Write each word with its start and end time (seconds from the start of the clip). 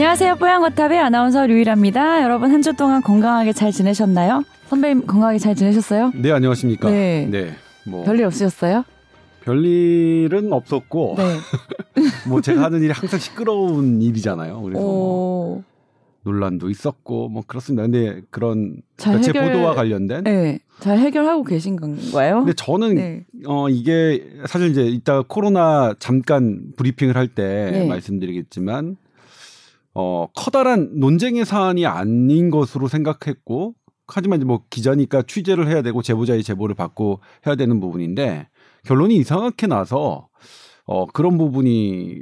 안녕하세요. 0.00 0.36
뽀양거탑의 0.36 0.96
아나운서 1.00 1.44
류일합니다. 1.48 2.22
여러분 2.22 2.52
한 2.52 2.62
주 2.62 2.72
동안 2.74 3.02
건강하게 3.02 3.52
잘 3.52 3.72
지내셨나요? 3.72 4.44
선배님 4.68 5.08
건강하게 5.08 5.38
잘 5.40 5.56
지내셨어요? 5.56 6.12
네 6.14 6.30
안녕하십니까. 6.30 6.88
네. 6.88 7.26
네. 7.28 7.54
뭐 7.84 8.04
별일 8.04 8.24
없으셨어요? 8.26 8.84
별일은 9.40 10.52
없었고 10.52 11.16
네. 11.18 11.24
뭐 12.30 12.40
제가 12.40 12.62
하는 12.62 12.80
일이 12.80 12.92
항상 12.92 13.18
시끄러운 13.18 14.00
일이잖아요. 14.00 14.62
그래서 14.62 14.80
뭐 14.80 14.88
오. 14.88 15.64
논란도 16.22 16.70
있었고 16.70 17.28
뭐 17.28 17.42
그렇습니다. 17.44 17.82
근데 17.82 18.20
그런 18.30 18.76
잘제 18.98 19.30
해결- 19.30 19.46
보도와 19.52 19.74
관련된 19.74 20.22
네. 20.22 20.60
잘 20.78 20.98
해결하고 21.00 21.42
계신 21.42 21.74
건가요? 21.74 22.36
근데 22.44 22.52
저는 22.52 22.94
네. 22.94 23.24
어 23.46 23.68
이게 23.68 24.24
사실 24.46 24.70
이제 24.70 24.84
이따 24.86 25.24
코로나 25.26 25.92
잠깐 25.98 26.70
브리핑을 26.76 27.16
할때 27.16 27.70
네. 27.72 27.88
말씀드리겠지만 27.88 28.96
어 30.00 30.28
커다란 30.36 30.90
논쟁의 31.00 31.44
사안이 31.44 31.84
아닌 31.84 32.50
것으로 32.50 32.86
생각했고 32.86 33.74
하지만 34.06 34.38
이제 34.38 34.44
뭐 34.44 34.62
기자니까 34.70 35.22
취재를 35.22 35.66
해야 35.66 35.82
되고 35.82 36.02
제보자의 36.02 36.44
제보를 36.44 36.76
받고 36.76 37.18
해야 37.44 37.56
되는 37.56 37.80
부분인데 37.80 38.48
결론이 38.84 39.16
이상하게 39.16 39.66
나서 39.66 40.28
어 40.86 41.06
그런 41.06 41.36
부분이 41.36 42.14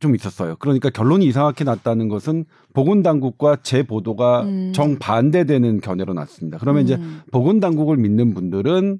좀 0.00 0.16
있었어요. 0.16 0.56
그러니까 0.56 0.90
결론이 0.90 1.24
이상하게 1.26 1.62
났다는 1.62 2.08
것은 2.08 2.44
보건당국과 2.74 3.58
제 3.62 3.84
보도가 3.84 4.42
음. 4.42 4.72
정반대되는 4.74 5.80
견해로 5.80 6.14
났습니다. 6.14 6.58
그러면 6.58 6.82
이제 6.82 6.96
음. 6.96 7.20
보건당국을 7.30 7.96
믿는 7.96 8.34
분들은 8.34 8.98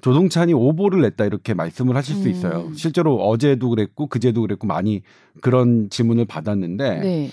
조동찬이 0.00 0.52
오보를 0.54 1.02
냈다 1.02 1.24
이렇게 1.26 1.54
말씀을 1.54 1.96
하실 1.96 2.16
수 2.16 2.28
있어요. 2.28 2.66
음. 2.68 2.74
실제로 2.74 3.16
어제도 3.16 3.68
그랬고 3.70 4.06
그제도 4.06 4.40
그랬고 4.42 4.66
많이 4.66 5.02
그런 5.40 5.88
질문을 5.90 6.24
받았는데 6.26 7.00
네. 7.00 7.30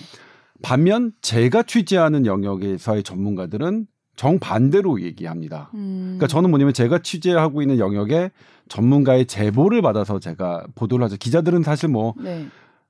반면 0.62 1.12
제가 1.22 1.62
취재하는 1.62 2.26
영역에서의 2.26 3.02
전문가들은 3.02 3.86
정반대로 4.16 5.00
얘기합니다. 5.02 5.70
음. 5.74 6.16
그러니까 6.16 6.26
저는 6.26 6.50
뭐냐면 6.50 6.74
제가 6.74 6.98
취재하고 6.98 7.62
있는 7.62 7.78
영역에 7.78 8.32
전문가의 8.68 9.26
제보를 9.26 9.80
받아서 9.80 10.18
제가 10.18 10.66
보도를 10.74 11.04
하죠. 11.04 11.16
기자들은 11.16 11.62
사실 11.62 11.88
뭐 11.88 12.14
네. 12.20 12.46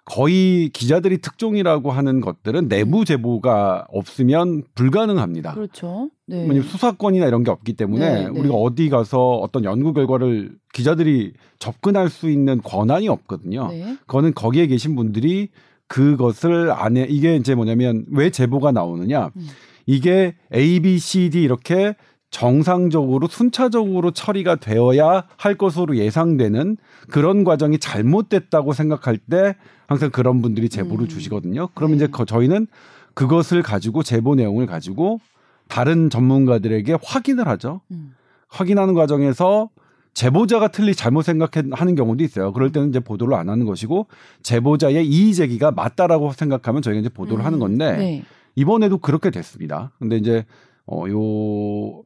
거의 0.09 0.70
기자들이 0.70 1.19
특종이라고 1.19 1.91
하는 1.91 2.23
것들은 2.23 2.69
내부 2.69 3.05
제보가 3.05 3.89
없으면 3.91 4.62
불가능합니다. 4.75 5.53
그렇죠. 5.53 6.11
네. 6.27 6.41
왜냐면 6.41 6.62
수사권이나 6.62 7.27
이런 7.27 7.45
게 7.45 7.50
없기 7.50 7.75
때문에 7.75 8.15
네, 8.15 8.20
네. 8.31 8.41
우리가 8.41 8.55
어디 8.55 8.89
가서 8.89 9.34
어떤 9.37 9.65
연구 9.65 9.92
결과를 9.92 10.56
기자들이 10.73 11.34
접근할 11.59 12.09
수 12.09 12.31
있는 12.31 12.62
권한이 12.62 13.09
없거든요. 13.09 13.69
네. 13.69 13.97
그거는 14.06 14.33
거기에 14.33 14.67
계신 14.67 14.97
분들이 14.97 15.48
그것을 15.89 16.70
안에 16.70 17.06
이게 17.11 17.37
이제 17.37 17.55
뭐냐면 17.55 18.06
왜 18.11 18.31
제보가 18.31 18.72
나오느냐? 18.72 19.31
음. 19.37 19.47
이게 19.84 20.34
A, 20.55 20.81
B, 20.81 20.98
C, 20.98 21.28
D 21.31 21.43
이렇게 21.43 21.95
정상적으로 22.31 23.27
순차적으로 23.29 24.11
처리가 24.11 24.57
되어야 24.57 25.25
할 25.37 25.55
것으로 25.57 25.97
예상되는 25.97 26.77
그런 27.11 27.45
과정이 27.45 27.79
잘못됐다고 27.79 28.73
생각할 28.73 29.19
때 29.19 29.57
항상 29.87 30.11
그런 30.11 30.43
분들이 30.43 30.69
제보를 30.69 31.06
음. 31.06 31.09
주시거든요. 31.09 31.69
그러면 31.75 31.99
네. 31.99 32.05
이제 32.05 32.11
거- 32.12 32.25
저희는 32.25 32.67
그것을 33.15 33.62
가지고 33.62 34.03
제보 34.03 34.34
내용을 34.34 34.67
가지고 34.67 35.21
다른 35.69 36.11
전문가들에게 36.11 36.99
확인을 37.03 37.49
하죠. 37.49 37.81
음. 37.91 38.15
확인하는 38.49 38.94
과정에서 38.94 39.71
제보자가 40.15 40.69
틀리 40.69 40.94
잘못 40.94 41.22
생각하는 41.22 41.94
경우도 41.94 42.22
있어요. 42.25 42.53
그럴 42.53 42.72
때는 42.72 42.91
이제 42.91 43.00
보도를 43.00 43.34
안 43.34 43.49
하는 43.49 43.67
것이고 43.67 44.06
제보자의 44.43 45.06
이의 45.06 45.34
제기가 45.34 45.71
맞다라고 45.71 46.33
생각하면 46.33 46.83
저희가 46.83 47.00
이제 47.00 47.09
보도를 47.09 47.43
음. 47.43 47.47
하는 47.47 47.59
건데 47.59 47.97
네. 47.97 48.25
이번에도 48.56 48.99
그렇게 48.99 49.31
됐습니다. 49.31 49.93
근데 49.99 50.17
이제 50.17 50.44
어 50.87 51.06
요 51.09 52.03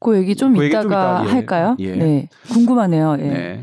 그 0.00 0.16
얘기 0.16 0.34
좀 0.34 0.54
그 0.54 0.64
얘기 0.64 0.72
좀 0.72 0.82
이따가 0.82 1.22
이따, 1.22 1.28
예. 1.28 1.32
할까요? 1.32 1.76
예. 1.78 1.96
네. 1.96 2.28
궁금하네요. 2.50 3.16
예. 3.20 3.22
네. 3.22 3.28
네. 3.32 3.60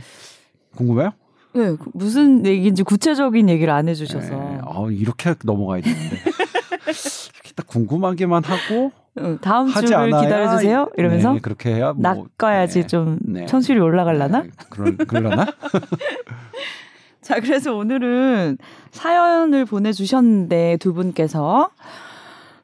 궁금해요? 0.75 1.11
그 1.53 1.77
무슨 1.93 2.45
얘기인지 2.45 2.83
구체적인 2.83 3.49
얘기를 3.49 3.73
안 3.73 3.89
해주셔서. 3.89 4.29
네. 4.29 4.59
아, 4.63 4.87
이렇게 4.89 5.35
넘어가야 5.43 5.81
되는데. 5.81 6.15
이렇게 6.87 7.51
딱 7.55 7.67
궁금하게만 7.67 8.43
하고 8.43 8.91
응, 9.19 9.37
다음 9.41 9.67
주를 9.69 10.05
기다려주세요. 10.05 10.89
이러면서 10.97 11.33
네, 11.33 11.39
그렇게 11.39 11.75
해야 11.75 11.93
뭐 11.93 12.27
낚아야지 12.37 12.81
네. 12.81 12.87
좀 12.87 13.19
네. 13.21 13.45
청취율이 13.45 13.81
올라갈라나? 13.81 14.43
네, 14.43 14.49
그럴 14.69 14.95
그러나? 14.97 15.45
자, 17.21 17.39
그래서 17.39 17.75
오늘은 17.75 18.57
사연을 18.91 19.65
보내주셨는데 19.65 20.77
두 20.79 20.93
분께서 20.93 21.69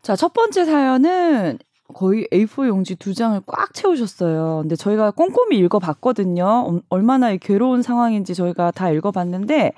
자, 0.02 0.16
첫 0.16 0.34
번째 0.34 0.66
사연은 0.66 1.60
거의 1.94 2.28
A4 2.34 2.68
용지 2.68 2.96
두 2.96 3.14
장을 3.14 3.40
꽉 3.46 3.74
채우셨어요. 3.74 4.60
근데 4.64 4.76
저희가 4.76 5.12
꼼꼼히 5.12 5.58
읽어봤거든요. 5.60 6.46
엄- 6.46 6.82
얼마나 6.90 7.32
이 7.32 7.38
괴로운 7.38 7.82
상황인지 7.82 8.36
저희가 8.36 8.72
다 8.72 8.90
읽어봤는데 8.92 9.72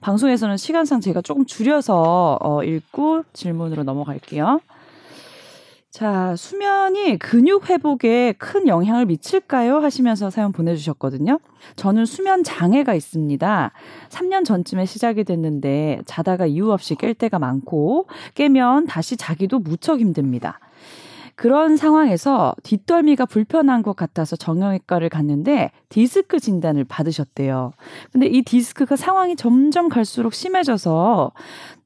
방송에서는 0.00 0.56
시간상 0.56 1.00
제가 1.00 1.20
조금 1.22 1.46
줄여서 1.46 2.38
어, 2.40 2.64
읽고 2.64 3.22
질문으로 3.32 3.84
넘어갈게요. 3.84 4.60
자, 5.90 6.34
수면이 6.36 7.18
근육 7.18 7.68
회복에 7.68 8.32
큰 8.38 8.66
영향을 8.66 9.04
미칠까요? 9.06 9.76
하시면서 9.76 10.30
사연 10.30 10.50
보내주셨거든요. 10.50 11.38
저는 11.76 12.06
수면 12.06 12.42
장애가 12.42 12.94
있습니다. 12.94 13.72
3년 14.08 14.44
전쯤에 14.46 14.86
시작이 14.86 15.22
됐는데 15.24 16.00
자다가 16.06 16.46
이유 16.46 16.72
없이 16.72 16.94
깰 16.94 17.16
때가 17.16 17.38
많고 17.38 18.06
깨면 18.34 18.86
다시 18.86 19.16
자기도 19.18 19.58
무척 19.58 20.00
힘듭니다. 20.00 20.58
그런 21.34 21.76
상황에서 21.76 22.54
뒷덜미가 22.62 23.26
불편한 23.26 23.82
것 23.82 23.96
같아서 23.96 24.36
정형외과를 24.36 25.08
갔는데 25.08 25.70
디스크 25.88 26.40
진단을 26.40 26.84
받으셨대요. 26.84 27.72
근데 28.12 28.26
이 28.26 28.42
디스크가 28.42 28.96
상황이 28.96 29.36
점점 29.36 29.88
갈수록 29.88 30.34
심해져서 30.34 31.32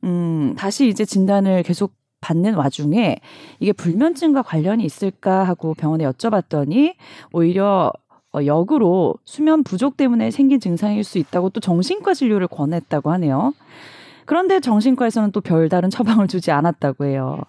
음, 0.05 0.55
다시 0.57 0.89
이제 0.89 1.05
진단을 1.05 1.63
계속 1.63 1.95
받는 2.21 2.55
와중에 2.55 3.17
이게 3.61 3.73
불면증과 3.73 4.43
관련이 4.43 4.85
있을까 4.85 5.45
하고 5.45 5.75
병원에 5.75 6.05
여쭤봤더니 6.05 6.95
오히려 7.33 7.93
어, 8.35 8.45
역으로 8.45 9.15
수면 9.25 9.63
부족 9.63 9.97
때문에 9.97 10.31
생긴 10.31 10.61
증상일 10.61 11.05
수 11.05 11.19
있다고 11.19 11.51
또 11.51 11.61
정신과 11.61 12.15
진료를 12.15 12.49
권했다고 12.49 13.11
하네요. 13.13 13.53
그런데 14.27 14.61
정신과에서는 14.61 15.31
또 15.31 15.41
별다른 15.41 15.89
처방을 15.89 16.27
주지 16.27 16.51
않았다고 16.51 17.05
해요. 17.07 17.41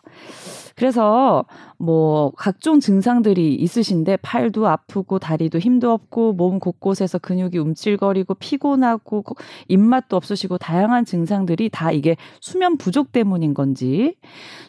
그래서 0.78 1.44
뭐 1.80 2.32
각종 2.38 2.80
증상들이 2.80 3.56
있으신데 3.56 4.18
팔도 4.18 4.68
아프고 4.68 5.18
다리도 5.18 5.58
힘도 5.58 5.92
없고 5.92 6.34
몸 6.34 6.60
곳곳에서 6.60 7.18
근육이 7.18 7.58
움찔거리고 7.58 8.36
피곤하고 8.36 9.24
거- 9.24 9.36
입맛도 9.70 10.16
없으시고 10.16 10.60
다양한 10.60 11.04
증상들이 11.04 11.70
다 11.70 11.92
이게 11.92 12.16
수면 12.42 12.78
부족 12.78 13.12
때문인 13.12 13.56
건지 13.56 14.16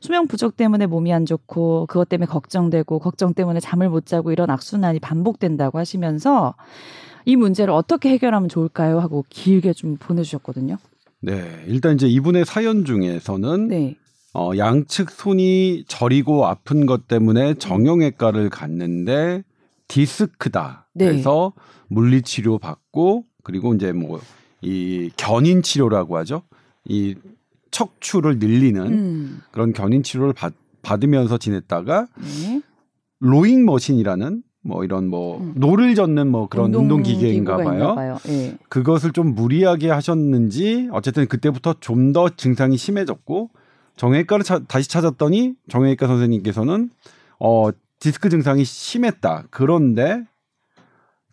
수면 0.01 0.27
부족 0.29 0.57
때문에 0.57 0.87
몸이 0.87 1.13
안 1.13 1.27
좋고 1.27 1.85
그것 1.91 2.09
때문에 2.09 2.27
걱정되고 2.27 3.01
걱정 3.01 3.35
때문에 3.35 3.61
잠을 3.61 3.91
못 3.91 4.07
자고 4.07 4.33
이런 4.33 4.49
악순환이 4.49 5.01
반복된다고 5.01 5.79
하시면서 5.79 6.55
이 7.27 7.37
문제를 7.37 7.75
어떻게 7.75 8.09
해결하면 8.09 8.49
좋을까요? 8.49 8.99
하고 8.99 9.27
길게 9.29 9.75
좀 9.75 9.99
보내주셨거든요. 9.99 10.79
네. 11.21 11.43
일단 11.67 11.97
이제 11.97 12.09
이분의 12.09 12.47
사연 12.47 12.87
중에서는 12.87 13.69
네. 13.69 13.97
어, 14.39 14.57
양측 14.57 15.11
손이 15.11 15.85
저리고 15.89 16.47
아픈 16.47 16.87
것 16.87 17.09
때문에 17.09 17.55
정형외과를 17.55 18.51
갔는데 18.51 19.43
디스크다. 19.89 20.89
네. 20.95 21.07
그래서 21.07 21.53
물리치료 21.89 22.59
받고 22.59 23.25
그리고 23.43 23.75
이제 23.75 23.93
뭐 23.93 24.21
이 24.61 25.11
견인 25.17 25.63
치료라고 25.63 26.17
하죠. 26.19 26.43
이 26.85 27.15
척추를 27.71 28.39
늘리는 28.39 28.87
음. 28.87 29.41
그런 29.51 29.73
견인 29.73 30.03
치료를 30.03 30.33
받, 30.33 30.53
받으면서 30.83 31.39
지냈다가 31.39 32.07
네. 32.17 32.63
rowing 33.21 33.65
machine이라는 33.65 34.43
뭐 34.63 34.85
이런 34.85 35.09
뭐 35.09 35.39
음. 35.39 35.53
노를 35.57 35.95
젓는 35.95 36.29
뭐 36.29 36.49
그런 36.49 36.75
운동 36.75 37.03
기계인가 37.03 37.57
봐요. 37.59 38.19
예. 38.29 38.57
그것을 38.69 39.13
좀 39.13 39.35
무리하게 39.35 39.91
하셨는지 39.91 40.89
어쨌든 40.93 41.27
그때부터 41.27 41.75
좀 41.81 42.13
더 42.13 42.29
증상이 42.31 42.77
심해졌고 42.77 43.51
정형외과를 43.99 44.45
차- 44.45 44.61
다시 44.61 44.89
찾았더니 44.89 45.55
정형외과 45.69 46.07
선생님께서는 46.07 46.89
어 47.41 47.69
디스크 48.01 48.31
증상이 48.31 48.65
심했다. 48.65 49.45
그런데 49.51 50.23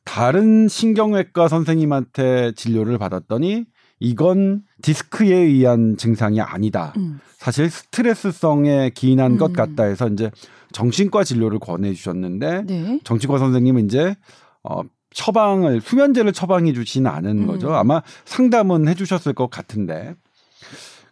다른 0.03 0.67
신경외과 0.67 1.47
선생님한테 1.47 2.51
진료를 2.55 2.97
받았더니 2.97 3.65
이건 3.99 4.63
디스크에 4.81 5.33
의한 5.35 5.95
증상이 5.97 6.41
아니다. 6.41 6.93
음. 6.97 7.19
사실 7.37 7.69
스트레스성에 7.69 8.91
기인한 8.93 9.33
음. 9.33 9.37
것 9.37 9.53
같다 9.53 9.83
해서 9.83 10.07
이제 10.09 10.31
정신과 10.73 11.23
진료를 11.23 11.59
권해 11.59 11.93
주셨는데 11.93 12.63
네. 12.63 12.99
정치과 13.03 13.37
선생님은 13.37 13.85
이제 13.85 14.15
어 14.63 14.81
처방을 15.11 15.79
수면제를 15.81 16.33
처방해 16.33 16.73
주지는 16.73 17.09
않은 17.09 17.43
음. 17.43 17.47
거죠. 17.47 17.73
아마 17.73 18.01
상담은 18.25 18.87
해 18.87 18.95
주셨을 18.95 19.33
것 19.33 19.49
같은데 19.49 20.15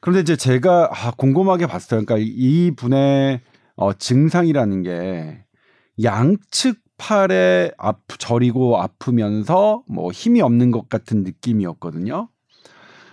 그런데 0.04 0.20
이제 0.20 0.36
제가 0.36 0.90
아, 0.92 1.12
궁금하게 1.12 1.66
봤어요. 1.66 2.04
그러니까 2.04 2.18
이 2.20 2.72
분의 2.76 3.40
어, 3.78 3.94
증상이라는 3.94 4.82
게 4.84 5.46
양측 6.04 6.82
팔에 6.98 7.72
아 7.78 7.94
저리고 8.18 8.82
아프면서 8.82 9.82
뭐 9.88 10.12
힘이 10.12 10.42
없는 10.42 10.72
것 10.72 10.90
같은 10.90 11.24
느낌이었거든요. 11.24 12.28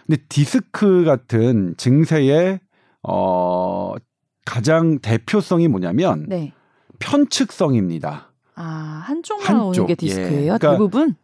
근데 0.04 0.20
디스크 0.28 1.04
같은 1.04 1.76
증세의 1.76 2.58
어 3.04 3.94
가장 4.44 4.98
대표성이 4.98 5.68
뭐냐면 5.68 6.26
네. 6.28 6.52
편측성입니다. 6.98 8.32
아, 8.56 8.62
한쪽만 9.06 9.46
한쪽, 9.46 9.84
오는 9.84 9.86
게 9.86 9.92
예. 9.92 9.94
디스크예요? 9.94 10.58
그러니까 10.58 10.72
대부분? 10.72 11.14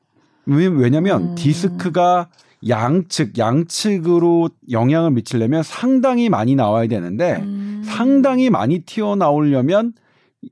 왜- 0.47 0.69
왜냐면 0.69 1.31
음. 1.31 1.35
디스크가 1.35 2.31
양측 2.67 3.39
양측으로 3.39 4.51
영향을 4.71 5.11
미치려면 5.13 5.63
상당히 5.63 6.29
많이 6.29 6.55
나와야 6.55 6.87
되는데 6.87 7.37
음. 7.37 7.83
상당히 7.85 8.51
많이 8.51 8.81
튀어나오려면 8.81 9.93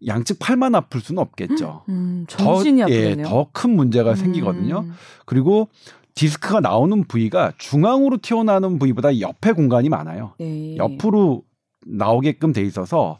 양측 0.06 0.38
팔만 0.38 0.74
아플 0.74 1.00
수는 1.00 1.20
없겠죠. 1.22 1.84
음, 1.88 2.24
전신이 2.28 2.82
더, 2.82 2.90
예. 2.90 3.22
더 3.22 3.48
큰 3.52 3.74
문제가 3.76 4.14
생기거든요. 4.14 4.80
음. 4.80 4.92
그리고 5.24 5.68
디스크가 6.14 6.60
나오는 6.60 7.04
부위가 7.04 7.52
중앙으로 7.58 8.18
튀어나오는 8.18 8.78
부위보다 8.78 9.20
옆에 9.20 9.52
공간이 9.52 9.88
많아요. 9.88 10.34
네. 10.38 10.76
옆으로 10.76 11.42
나오게끔 11.86 12.52
돼 12.52 12.62
있어서 12.62 13.18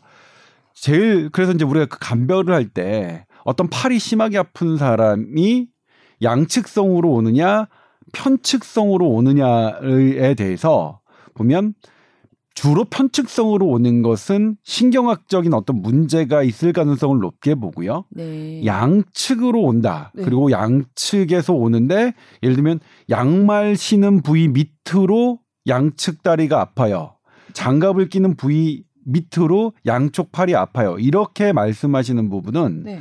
제일 0.74 1.28
그래서 1.30 1.52
이제 1.52 1.64
우리가 1.64 1.86
그 1.86 1.98
감별을 2.00 2.54
할 2.54 2.68
때 2.68 3.26
어떤 3.44 3.68
팔이 3.68 3.98
심하게 3.98 4.38
아픈 4.38 4.76
사람이 4.76 5.68
양측성으로 6.22 7.10
오느냐 7.10 7.68
편측성으로 8.14 9.08
오느냐에 9.08 10.34
대해서 10.34 11.00
보면 11.34 11.74
주로 12.54 12.84
편측성으로 12.84 13.66
오는 13.66 14.02
것은 14.02 14.56
신경학적인 14.62 15.52
어떤 15.52 15.82
문제가 15.82 16.44
있을 16.44 16.72
가능성을 16.72 17.18
높게 17.18 17.56
보고요. 17.56 18.04
네. 18.10 18.64
양측으로 18.64 19.60
온다. 19.60 20.12
네. 20.14 20.22
그리고 20.22 20.52
양측에서 20.52 21.52
오는데 21.52 22.14
예를 22.42 22.54
들면 22.54 22.78
양말 23.10 23.76
신은 23.76 24.22
부위 24.22 24.48
밑으로 24.48 25.40
양측 25.66 26.22
다리가 26.22 26.60
아파요. 26.60 27.16
장갑을 27.54 28.08
끼는 28.08 28.36
부위 28.36 28.84
밑으로 29.04 29.72
양쪽 29.84 30.30
팔이 30.30 30.54
아파요. 30.54 30.96
이렇게 30.98 31.52
말씀하시는 31.52 32.30
부분은 32.30 32.82
네. 32.84 33.00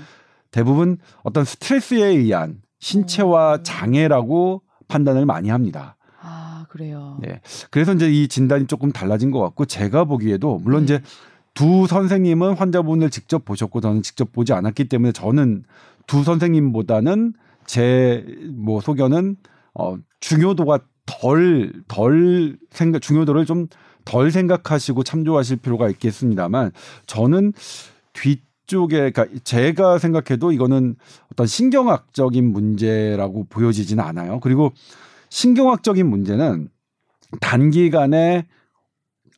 대부분 0.49 0.97
어떤 1.23 1.45
스트레스에 1.45 2.05
의한 2.07 2.57
신체와 2.79 3.57
음. 3.57 3.63
장애라고 3.63 4.63
판단을 4.93 5.25
많이 5.25 5.49
합니다. 5.49 5.95
아, 6.21 6.65
그래요. 6.69 7.17
네. 7.21 7.41
그래서 7.71 7.93
이제 7.93 8.11
이 8.11 8.27
진단이 8.27 8.67
조금 8.67 8.91
달라진 8.91 9.31
것 9.31 9.39
같고 9.39 9.65
제가 9.65 10.05
보기에도 10.05 10.59
물론 10.63 10.85
네. 10.85 10.95
이제 10.95 11.01
두 11.53 11.87
선생님은 11.87 12.55
환자분을 12.55 13.09
직접 13.09 13.45
보셨고 13.45 13.81
저는 13.81 14.01
직접 14.01 14.31
보지 14.31 14.53
않았기 14.53 14.89
때문에 14.89 15.11
저는 15.11 15.63
두 16.07 16.23
선생님보다는 16.23 17.33
제 17.65 18.25
뭐 18.53 18.81
소견은 18.81 19.37
어 19.73 19.95
중요도가 20.19 20.79
덜덜 21.05 22.57
생각 22.71 23.01
중요도를 23.01 23.45
좀 23.45 23.67
덜 24.05 24.31
생각하시고 24.31 25.03
참조하실 25.03 25.57
필요가 25.57 25.89
있겠습니다만 25.89 26.71
저는 27.05 27.53
뒤 28.13 28.41
쪽에 28.65 29.11
그러니까 29.11 29.25
제가 29.43 29.97
생각해도 29.97 30.51
이거는 30.51 30.95
어떤 31.31 31.47
신경학적인 31.47 32.51
문제라고 32.51 33.45
보여지지는 33.49 34.03
않아요. 34.03 34.39
그리고 34.41 34.71
신경학적인 35.29 36.07
문제는 36.07 36.69
단기간에 37.41 38.45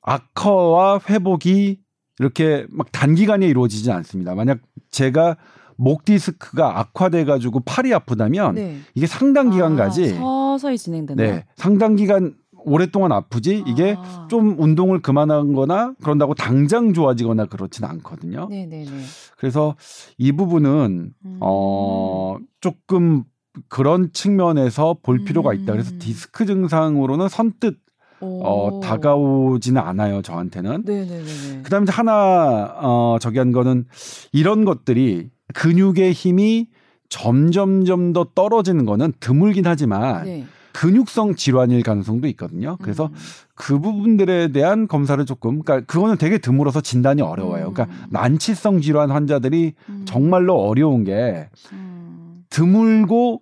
악화와 0.01 0.99
회복이 1.09 1.79
이렇게 2.19 2.65
막 2.69 2.91
단기간에 2.91 3.47
이루어지지 3.47 3.91
않습니다. 3.91 4.35
만약 4.35 4.59
제가 4.91 5.37
목 5.77 6.05
디스크가 6.05 6.79
악화돼 6.79 7.25
가지고 7.25 7.59
팔이 7.61 7.93
아프다면 7.93 8.55
네. 8.55 8.79
이게 8.93 9.07
상당 9.07 9.49
기간 9.49 9.73
아, 9.73 9.75
가지 9.75 10.09
서서히 10.09 10.77
진행된다. 10.77 11.21
네, 11.21 11.45
상당 11.55 11.95
기간 11.95 12.35
오랫동안 12.65 13.11
아프지 13.11 13.63
이게 13.67 13.95
아. 13.97 14.27
좀 14.29 14.55
운동을 14.59 15.01
그만한 15.01 15.53
거나 15.53 15.93
그런다고 16.01 16.33
당장 16.33 16.93
좋아지거나 16.93 17.45
그렇지는 17.45 17.89
않거든요. 17.89 18.47
네, 18.49 18.65
네, 18.65 18.83
네. 18.83 18.91
그래서 19.37 19.75
이 20.17 20.31
부분은 20.31 21.13
음. 21.25 21.37
어 21.41 22.37
조금 22.61 23.23
그런 23.69 24.11
측면에서 24.11 24.97
볼 25.01 25.23
필요가 25.23 25.53
있다. 25.53 25.71
그래서 25.71 25.91
음. 25.91 25.99
디스크 25.99 26.45
증상으로는 26.45 27.29
선뜻 27.29 27.77
어, 28.21 28.69
오. 28.71 28.79
다가오지는 28.79 29.81
않아요. 29.81 30.21
저한테는. 30.21 30.83
네, 30.85 31.05
네, 31.05 31.21
네, 31.21 31.23
네. 31.23 31.61
그다음에 31.63 31.83
이제 31.83 31.91
하나 31.91 32.73
어 32.81 33.17
저기 33.21 33.39
한 33.39 33.51
거는 33.51 33.85
이런 34.31 34.65
것들이 34.65 35.29
근육의 35.53 36.13
힘이 36.13 36.67
점점점 37.09 38.13
더 38.13 38.25
떨어지는 38.33 38.85
거는 38.85 39.13
드물긴 39.19 39.67
하지만 39.67 40.25
네. 40.25 40.45
근육성 40.75 41.35
질환일 41.35 41.83
가능성도 41.83 42.27
있거든요. 42.29 42.77
그래서 42.81 43.05
음. 43.05 43.13
그 43.55 43.79
부분들에 43.79 44.51
대한 44.51 44.89
검사를 44.89 45.23
조금 45.25 45.61
그러니까 45.61 45.85
그거는 45.85 46.17
되게 46.17 46.37
드물어서 46.37 46.81
진단이 46.81 47.21
어려워요. 47.21 47.69
음. 47.69 47.73
그러니까 47.73 47.97
난치성 48.09 48.81
질환 48.81 49.09
환자들이 49.09 49.73
음. 49.87 50.01
정말로 50.05 50.55
어려운 50.55 51.05
게 51.05 51.47
음. 51.71 52.43
드물고 52.49 53.41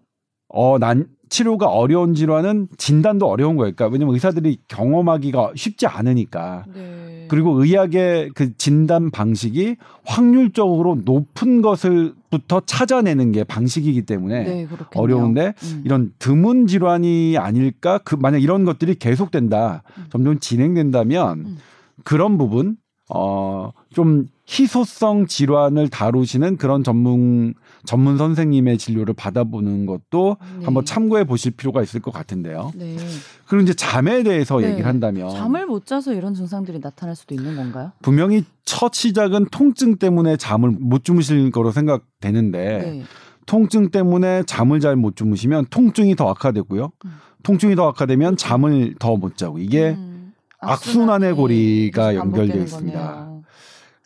어 0.50 0.78
난 0.78 1.08
치료가 1.30 1.66
어려운 1.66 2.14
질환은 2.14 2.68
진단도 2.78 3.26
어려운 3.28 3.56
거예요. 3.56 3.74
그러니까 3.74 3.92
왜냐면 3.92 4.14
의사들이 4.14 4.60
경험하기가 4.68 5.54
쉽지 5.56 5.88
않으니까. 5.88 6.66
네. 6.72 7.26
그리고 7.28 7.60
의학의 7.60 8.30
그 8.36 8.56
진단 8.58 9.10
방식이 9.10 9.78
확률적으로 10.06 11.00
높은 11.04 11.64
것을 11.64 12.14
부터 12.34 12.62
찾아내는 12.62 13.32
게 13.32 13.44
방식이기 13.44 14.08
때문에 14.08 14.44
네. 14.44 14.68
어려운데 14.96 15.54
음. 15.62 15.82
이런 15.86 16.12
드문 16.18 16.66
질환이 16.66 17.38
아닐까? 17.38 18.00
그 18.00 18.16
만약 18.16 18.42
이런 18.42 18.66
것들이 18.66 18.96
계속된다, 18.96 19.84
음. 20.00 20.06
점점 20.12 20.40
진행된다면 20.40 21.40
음. 21.46 21.58
그런 22.04 22.40
부분 22.40 22.78
어좀 23.08 24.26
희소성 24.50 25.28
질환을 25.28 25.90
다루시는 25.90 26.58
그런 26.58 26.84
전문 26.84 27.54
전문 27.86 28.18
선생님의 28.18 28.80
진료를 28.80 29.14
받아보는 29.14 29.86
것도 29.86 30.38
네. 30.58 30.66
한번 30.66 30.86
참고해 30.86 31.26
보실 31.26 31.52
필요가 31.52 31.84
있을 31.84 32.02
것 32.02 32.12
같은데요. 32.12 32.72
네. 32.76 32.98
그리고 33.46 33.62
이제 33.62 33.76
잠에 33.76 34.24
대해서 34.24 34.60
네. 34.60 34.72
얘기를 34.72 34.88
한다면 34.88 35.30
잠을 35.30 35.68
못 35.68 35.86
자서 35.86 36.14
이런 36.14 36.34
증상들이 36.34 36.80
나타날 36.80 37.16
수도 37.16 37.36
있는 37.36 37.56
건가요? 37.56 37.92
분명히 38.02 38.44
첫 38.66 38.94
시작은 38.94 39.48
통증 39.52 39.98
때문에 39.98 40.38
잠을 40.38 40.72
못 40.72 41.04
주무실 41.04 41.52
거로 41.52 41.72
생각되는데 41.72 42.60
네. 42.80 43.04
통증 43.46 43.90
때문에 43.92 44.44
잠을 44.44 44.80
잘 44.80 44.96
못 44.96 45.16
주무시면 45.16 45.66
통증이 45.70 46.16
더 46.16 46.30
악화되고요. 46.30 46.92
음. 47.06 47.12
통증이 47.44 47.76
더 47.76 47.88
악화되면 47.90 48.38
잠을 48.38 48.96
더 49.00 49.18
못 49.18 49.36
자고 49.38 49.60
이게 49.60 49.90
음. 49.92 50.34
악순환의 50.62 51.34
고리가 51.34 52.16
연결되어 52.16 52.62
있습니다. 52.64 53.00
거네요. 53.00 53.44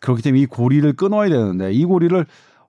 그렇기 0.00 0.22
때문에 0.22 0.42
이 0.42 0.46
고리를 0.46 0.92
끊어야 0.94 1.28
되는데 1.28 1.72
이 1.72 1.84
고리를 1.84 2.26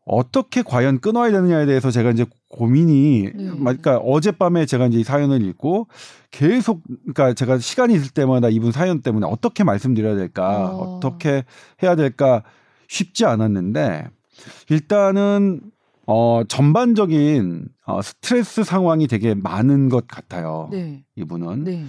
어떻게 0.09 0.63
과연 0.63 0.99
끊어야 0.99 1.31
되느냐에 1.31 1.67
대해서 1.67 1.91
제가 1.91 2.09
이제 2.09 2.25
고민이 2.49 3.31
네. 3.35 3.51
그러니까 3.59 3.97
어젯밤에 3.97 4.65
제가 4.65 4.87
이제 4.87 4.99
이 4.99 5.03
사연을 5.03 5.43
읽고 5.43 5.87
계속 6.31 6.81
그러니까 7.13 7.33
제가 7.33 7.59
시간이 7.59 7.93
있을 7.93 8.11
때마다 8.11 8.49
이분 8.49 8.71
사연 8.71 9.01
때문에 9.01 9.27
어떻게 9.29 9.63
말씀드려야 9.63 10.15
될까 10.15 10.71
어. 10.71 10.97
어떻게 10.97 11.43
해야 11.83 11.95
될까 11.95 12.43
쉽지 12.87 13.25
않았는데 13.25 14.09
일단은 14.69 15.61
어 16.07 16.41
전반적인 16.47 17.67
어 17.85 18.01
스트레스 18.01 18.63
상황이 18.63 19.05
되게 19.05 19.35
많은 19.35 19.89
것 19.89 20.07
같아요. 20.07 20.69
네. 20.71 21.03
이분은 21.17 21.65
네. 21.65 21.85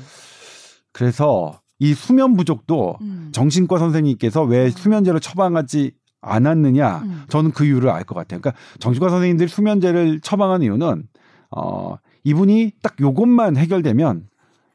그래서 0.93 1.59
이 1.79 1.95
수면 1.95 2.37
부족도 2.37 2.99
음. 3.01 3.31
정신과 3.33 3.79
선생님께서 3.79 4.43
왜 4.43 4.67
음. 4.67 4.71
수면제를 4.71 5.21
처방하지 5.21 5.93
않았느냐 6.23 6.99
음. 6.99 7.23
저는 7.29 7.53
그 7.53 7.65
이유를 7.65 7.91
알 7.91 8.05
것 8.05 8.15
같아요. 8.15 8.41
그러니까 8.41 8.61
정신과 8.79 9.09
선생님들이 9.09 9.49
수면제를 9.49 10.21
처방하는 10.21 10.65
이유는 10.67 11.05
어 11.51 11.97
이분이 12.25 12.73
딱 12.83 12.95
요것만 13.01 13.57
해결되면 13.57 14.29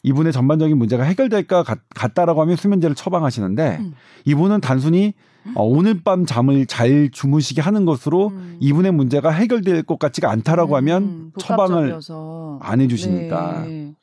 이분의 0.04 0.34
전반적인 0.34 0.78
문제가 0.78 1.04
해결될까 1.04 1.64
같, 1.64 1.80
같다라고 1.96 2.42
하면 2.42 2.56
수면제를 2.56 2.96
처방하시는데 2.96 3.78
음. 3.80 3.94
이분은 4.26 4.62
단순히 4.62 5.14
어, 5.54 5.64
오늘 5.64 6.02
밤 6.04 6.26
잠을 6.26 6.66
잘 6.66 7.10
주무시게 7.12 7.62
하는 7.62 7.86
것으로 7.86 8.30
음. 8.30 8.58
이분의 8.60 8.92
문제가 8.94 9.30
해결될 9.30 9.84
것 9.84 10.00
같지가 10.00 10.32
않다라고 10.32 10.76
하면 10.78 11.04
음, 11.04 11.32
처방을 11.38 11.68
복합적이어서. 11.90 12.60
안 12.62 12.82
해주시니까 12.82 13.66
네. 13.66 13.94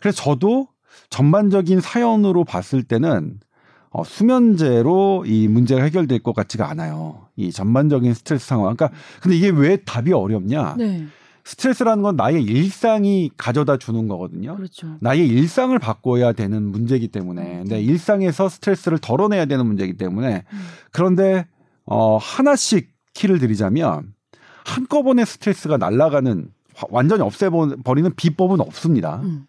그래서 0.00 0.22
저도 0.22 0.68
전반적인 1.10 1.80
사연으로 1.80 2.44
봤을 2.44 2.82
때는 2.82 3.40
어, 3.96 4.04
수면제로 4.04 5.24
이 5.26 5.48
문제가 5.48 5.82
해결될 5.82 6.18
것 6.22 6.34
같지가 6.34 6.68
않아요. 6.70 7.28
이 7.34 7.50
전반적인 7.50 8.12
스트레스 8.12 8.46
상황. 8.46 8.76
그러니까 8.76 8.90
근데 9.22 9.38
이게 9.38 9.48
왜 9.48 9.76
답이 9.78 10.12
어렵냐? 10.12 10.74
네. 10.76 11.06
스트레스라는 11.44 12.02
건 12.02 12.16
나의 12.16 12.42
일상이 12.42 13.30
가져다 13.38 13.78
주는 13.78 14.06
거거든요. 14.06 14.54
그렇죠. 14.56 14.98
나의 15.00 15.26
일상을 15.28 15.78
바꿔야 15.78 16.32
되는 16.32 16.62
문제이기 16.62 17.08
때문에 17.08 17.60
음. 17.62 17.68
내 17.68 17.80
일상에서 17.80 18.50
스트레스를 18.50 18.98
덜어내야 18.98 19.46
되는 19.46 19.64
문제이기 19.64 19.96
때문에 19.96 20.44
음. 20.52 20.58
그런데 20.92 21.46
어 21.86 22.18
하나씩 22.18 22.90
키를 23.14 23.38
드리자면 23.38 24.12
한꺼번에 24.66 25.24
스트레스가 25.24 25.78
날아가는 25.78 26.48
화- 26.74 26.86
완전히 26.90 27.22
없애버리는 27.22 28.12
비법은 28.16 28.60
없습니다. 28.60 29.20
음. 29.22 29.46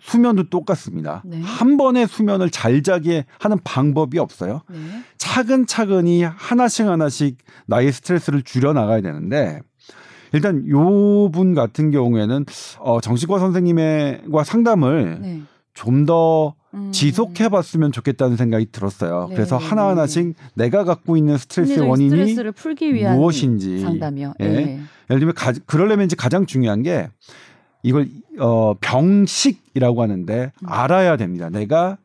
수면도 0.00 0.48
똑같습니다. 0.50 1.22
네. 1.24 1.40
한 1.42 1.76
번에 1.76 2.06
수면을 2.06 2.50
잘 2.50 2.82
자게 2.82 3.24
하는 3.38 3.58
방법이 3.64 4.18
없어요. 4.18 4.62
네. 4.70 4.78
차근차근히 5.18 6.22
하나씩 6.22 6.86
하나씩 6.86 7.38
나의 7.66 7.92
스트레스를 7.92 8.42
줄여 8.42 8.72
나가야 8.72 9.00
되는데 9.00 9.60
일단 10.32 10.68
요 10.68 11.30
분 11.30 11.54
같은 11.54 11.90
경우에는 11.90 12.44
어 12.80 13.00
정신과 13.00 13.38
선생님과 13.38 14.44
상담을 14.44 15.18
네. 15.20 15.42
좀더 15.74 16.54
음. 16.74 16.90
지속해 16.92 17.48
봤으면 17.48 17.92
좋겠다는 17.92 18.36
생각이 18.36 18.66
들었어요. 18.72 19.26
네, 19.30 19.36
그래서 19.36 19.58
네. 19.58 19.66
하나하나씩 19.66 20.34
내가 20.54 20.84
갖고 20.84 21.16
있는 21.16 21.38
스트레스의 21.38 21.78
원인이 21.88 22.10
무엇인지 23.14 23.80
상담이요. 23.80 24.34
예. 24.40 24.44
예. 24.44 24.80
예를 25.10 25.20
들면 25.20 25.34
가, 25.34 25.52
그러려면 25.66 26.06
이제 26.06 26.16
가장 26.16 26.46
중요한 26.46 26.82
게 26.82 27.08
이걸 27.82 28.08
어 28.38 28.74
병식 28.80 29.67
이라고 29.78 30.02
하는데 30.02 30.52
음. 30.62 30.68
알아야 30.68 31.16
됩니다. 31.16 31.48
내가 31.48 31.96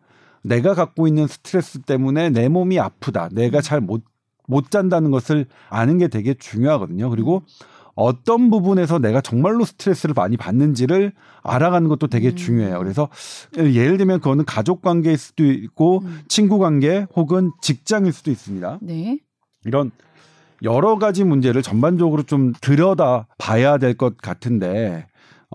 내가 0.43 0.73
갖고 0.73 1.07
있는 1.07 1.27
스트레스 1.27 1.79
때문에 1.79 2.29
내 2.29 2.47
몸이 2.49 2.79
아프다. 2.79 3.29
내가 3.31 3.59
음. 3.59 3.61
잘못못 3.61 4.71
잔다는 4.71 5.11
것을 5.11 5.45
아는 5.69 5.97
게 5.97 6.07
되게 6.07 6.33
중요하거든요. 6.33 7.09
그리고 7.09 7.37
음. 7.37 7.65
어떤 7.95 8.49
부분에서 8.49 8.97
내가 8.99 9.21
정말로 9.21 9.65
스트레스를 9.65 10.13
많이 10.15 10.35
받는지를 10.35 11.13
알아가는 11.43 11.87
것도 11.89 12.07
되게 12.07 12.29
음. 12.29 12.35
중요해요. 12.35 12.79
그래서 12.79 13.09
예를 13.57 13.97
들면 13.97 14.19
그거는 14.19 14.45
가족 14.45 14.81
관계일 14.81 15.17
수도 15.17 15.45
있고 15.45 16.01
음. 16.03 16.21
친구 16.27 16.57
관계 16.59 17.05
혹은 17.15 17.51
직장일 17.61 18.11
수도 18.11 18.31
있습니다. 18.31 18.79
네. 18.81 19.19
이런 19.65 19.91
여러 20.63 20.97
가지 20.97 21.23
문제를 21.23 21.61
전반적으로 21.61 22.23
좀 22.23 22.53
들여다 22.61 23.27
봐야 23.37 23.77
될 23.77 23.93
것 23.93 24.17
같은데 24.17 25.05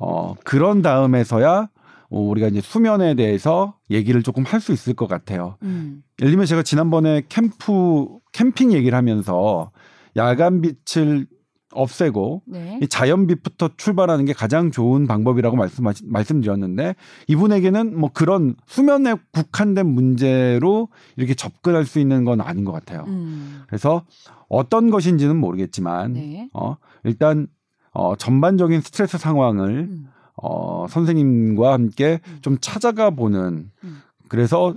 어 0.00 0.34
그런 0.44 0.80
다음에서야 0.82 1.50
어, 1.60 1.68
우리가 2.10 2.48
이제 2.48 2.60
수면에 2.60 3.14
대해서 3.14 3.74
얘기를 3.90 4.22
조금 4.22 4.44
할 4.44 4.60
수 4.60 4.72
있을 4.72 4.94
것 4.94 5.06
같아요. 5.08 5.56
음. 5.62 6.02
예를 6.20 6.32
들면 6.32 6.46
제가 6.46 6.62
지난번에 6.62 7.22
캠프 7.28 8.08
캠핑 8.32 8.72
얘기를 8.72 8.96
하면서 8.96 9.70
야간 10.16 10.60
빛을 10.60 11.26
없애고 11.72 12.42
네. 12.46 12.78
이 12.82 12.88
자연빛부터 12.88 13.70
출발하는 13.76 14.24
게 14.24 14.32
가장 14.32 14.70
좋은 14.70 15.06
방법이라고 15.06 15.56
말씀 15.56 15.84
말씀드렸는데 16.04 16.94
이분에게는 17.28 17.98
뭐 17.98 18.10
그런 18.12 18.56
수면에 18.66 19.14
국한된 19.32 19.86
문제로 19.86 20.88
이렇게 21.16 21.34
접근할 21.34 21.84
수 21.84 22.00
있는 22.00 22.24
건 22.24 22.40
아닌 22.40 22.64
것 22.64 22.72
같아요. 22.72 23.04
음. 23.06 23.62
그래서 23.66 24.04
어떤 24.48 24.90
것인지는 24.90 25.36
모르겠지만 25.36 26.14
네. 26.14 26.48
어 26.54 26.76
일단 27.04 27.46
어 27.92 28.16
전반적인 28.16 28.80
스트레스 28.80 29.18
상황을 29.18 29.88
음. 29.90 30.08
어 30.42 30.86
선생님과 30.88 31.72
함께 31.72 32.20
음. 32.28 32.38
좀 32.42 32.58
찾아가 32.60 33.10
보는 33.10 33.70
음. 33.84 34.02
그래서 34.28 34.74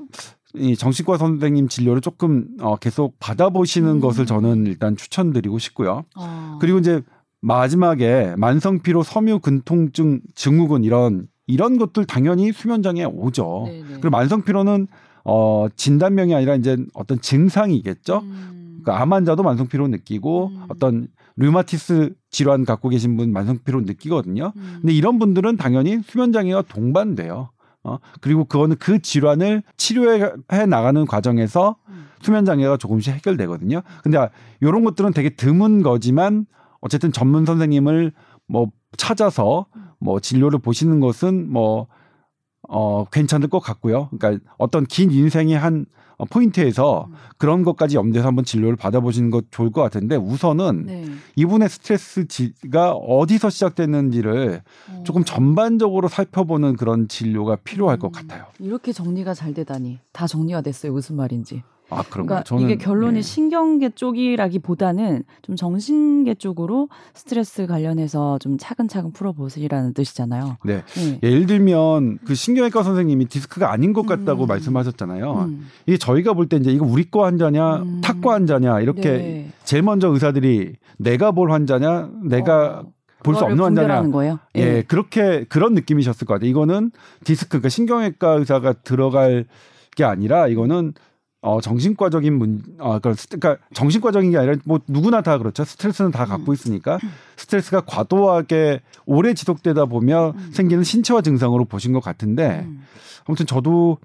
이 0.53 0.75
정신과 0.75 1.17
선생님 1.17 1.67
진료를 1.67 2.01
조금 2.01 2.47
어 2.59 2.75
계속 2.75 3.15
받아보시는 3.19 3.89
음. 3.89 3.99
것을 3.99 4.25
저는 4.25 4.65
일단 4.65 4.95
추천드리고 4.95 5.59
싶고요. 5.59 6.03
어. 6.15 6.57
그리고 6.59 6.79
이제 6.79 7.01
마지막에 7.41 8.35
만성 8.37 8.79
피로, 8.79 9.01
섬유 9.03 9.39
근통증, 9.39 10.21
증후군 10.35 10.83
이런 10.83 11.27
이런 11.47 11.77
것들 11.77 12.05
당연히 12.05 12.51
수면 12.51 12.83
장애 12.83 13.03
오죠. 13.03 13.63
네네. 13.65 13.85
그리고 13.93 14.09
만성 14.09 14.43
피로는 14.43 14.87
어 15.23 15.67
진단명이 15.75 16.33
아니라 16.33 16.55
이제 16.55 16.77
어떤 16.93 17.19
증상이겠죠. 17.19 18.19
음. 18.19 18.79
그러니까 18.81 19.01
암 19.01 19.13
환자도 19.13 19.43
만성 19.43 19.67
피로 19.67 19.87
느끼고 19.87 20.47
음. 20.47 20.63
어떤 20.69 21.07
류마티스 21.37 22.13
질환 22.29 22.65
갖고 22.65 22.89
계신 22.89 23.17
분 23.17 23.31
만성 23.31 23.59
피로 23.63 23.81
느끼거든요. 23.81 24.53
음. 24.55 24.77
근데 24.81 24.93
이런 24.93 25.19
분들은 25.19 25.57
당연히 25.57 26.01
수면 26.05 26.31
장애가 26.31 26.63
동반돼요. 26.63 27.49
어 27.83 27.97
그리고 28.19 28.45
그거는 28.45 28.75
그 28.77 29.01
질환을 29.01 29.63
치료해 29.75 30.65
나가는 30.67 31.05
과정에서 31.05 31.77
음. 31.89 32.05
수면 32.21 32.45
장애가 32.45 32.77
조금씩 32.77 33.13
해결되거든요. 33.15 33.81
근데 34.03 34.19
이런 34.59 34.83
것들은 34.83 35.13
되게 35.13 35.29
드문 35.29 35.81
거지만 35.81 36.45
어쨌든 36.79 37.11
전문 37.11 37.45
선생님을 37.45 38.11
뭐 38.47 38.67
찾아서 38.97 39.65
뭐 39.99 40.19
진료를 40.19 40.59
보시는 40.59 40.99
것은 40.99 41.51
뭐 41.51 41.87
어, 42.69 43.05
괜찮을 43.05 43.49
것 43.49 43.59
같고요. 43.59 44.09
그러니까 44.17 44.43
어떤 44.57 44.85
긴 44.85 45.11
인생의 45.11 45.57
한 45.57 45.85
어, 46.17 46.25
포인트에서 46.25 47.07
음. 47.09 47.15
그런 47.39 47.63
것까지 47.63 47.95
염두에서 47.97 48.27
한번 48.27 48.45
진료를 48.45 48.75
받아보시는 48.75 49.31
것 49.31 49.45
좋을 49.49 49.71
것 49.71 49.81
같은데 49.81 50.15
우선은 50.15 50.85
네. 50.85 51.05
이분의 51.35 51.67
스트레스가 51.67 52.91
어디서 52.93 53.49
시작됐는지를 53.49 54.61
어. 54.91 55.03
조금 55.03 55.23
전반적으로 55.23 56.07
살펴보는 56.07 56.75
그런 56.75 57.07
진료가 57.07 57.55
필요할 57.57 57.97
것 57.97 58.09
음. 58.09 58.11
같아요. 58.11 58.45
이렇게 58.59 58.93
정리가 58.93 59.33
잘 59.33 59.55
되다니 59.55 59.97
다 60.11 60.27
정리가 60.27 60.61
됐어요. 60.61 60.91
무슨 60.91 61.15
말인지. 61.15 61.63
아? 61.91 62.03
그러니까 62.09 62.43
이게 62.59 62.77
결론이 62.77 63.15
네. 63.15 63.21
신경계 63.21 63.89
쪽이라기보다는 63.89 65.23
좀 65.41 65.55
정신계 65.55 66.35
쪽으로 66.35 66.89
스트레스 67.13 67.67
관련해서 67.67 68.39
좀 68.39 68.57
차근차근 68.57 69.11
풀어보시라는 69.13 69.93
뜻이잖아요. 69.93 70.57
네. 70.65 70.83
네. 70.95 71.19
예를 71.23 71.45
들면 71.45 72.19
그 72.25 72.33
신경외과 72.35 72.83
선생님이 72.83 73.25
디스크가 73.25 73.71
아닌 73.71 73.93
것 73.93 74.05
같다고 74.05 74.45
음. 74.45 74.47
말씀하셨잖아요. 74.47 75.33
음. 75.49 75.67
이게 75.85 75.97
저희가 75.97 76.33
볼 76.33 76.47
때 76.47 76.57
이제 76.57 76.71
이거 76.71 76.85
우리 76.85 77.09
거 77.09 77.23
환자냐, 77.25 77.75
음. 77.77 78.01
탁과 78.01 78.33
환자냐 78.33 78.81
이렇게 78.81 79.01
네. 79.11 79.51
제일 79.63 79.83
먼저 79.83 80.07
의사들이 80.09 80.73
내가 80.97 81.31
볼 81.31 81.51
환자냐, 81.51 82.09
내가 82.23 82.79
어, 82.79 82.85
볼수 83.23 83.39
그거를 83.41 83.51
없는 83.53 83.63
환자냐. 83.65 83.87
분별하는 83.87 84.11
거예요. 84.11 84.39
예, 84.55 84.83
그렇게 84.87 85.43
그런 85.47 85.73
느낌이셨을 85.75 86.25
것 86.25 86.33
같아요. 86.35 86.49
이거는 86.49 86.91
디스크, 87.23 87.49
그러니까 87.49 87.69
신경외과 87.69 88.31
의사가 88.33 88.73
들어갈 88.83 89.45
게 89.95 90.03
아니라 90.03 90.47
이거는 90.47 90.93
어 91.43 91.59
정신과적인 91.59 92.37
문, 92.37 92.61
어 92.77 92.99
그러니까 92.99 93.13
스- 93.15 93.27
그러니까 93.29 93.65
정신과적인 93.73 94.29
게 94.31 94.37
아니라 94.37 94.55
뭐 94.63 94.79
누구나 94.87 95.21
다 95.21 95.39
그렇죠. 95.39 95.63
스트레스는 95.63 96.11
다 96.11 96.25
갖고 96.25 96.53
있으니까 96.53 96.99
스트레스가 97.35 97.81
과도하게 97.81 98.81
오래 99.07 99.33
지속되다 99.33 99.85
보면 99.85 100.33
음. 100.35 100.49
생기는 100.53 100.83
신체화 100.83 101.21
증상으로 101.21 101.65
보신 101.65 101.93
것 101.93 101.99
같은데 101.99 102.61
음. 102.65 102.83
아무튼 103.25 103.47
저도 103.47 103.97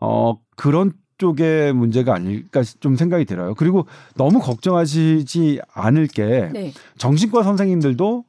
어 0.00 0.36
그런 0.56 0.92
쪽의 1.16 1.72
문제가 1.72 2.14
아닐까 2.14 2.62
좀 2.80 2.96
생각이 2.96 3.24
들어요. 3.24 3.54
그리고 3.54 3.86
너무 4.16 4.40
걱정하시지 4.40 5.60
않을 5.72 6.08
게 6.08 6.50
네. 6.52 6.72
정신과 6.98 7.42
선생님들도 7.42 8.24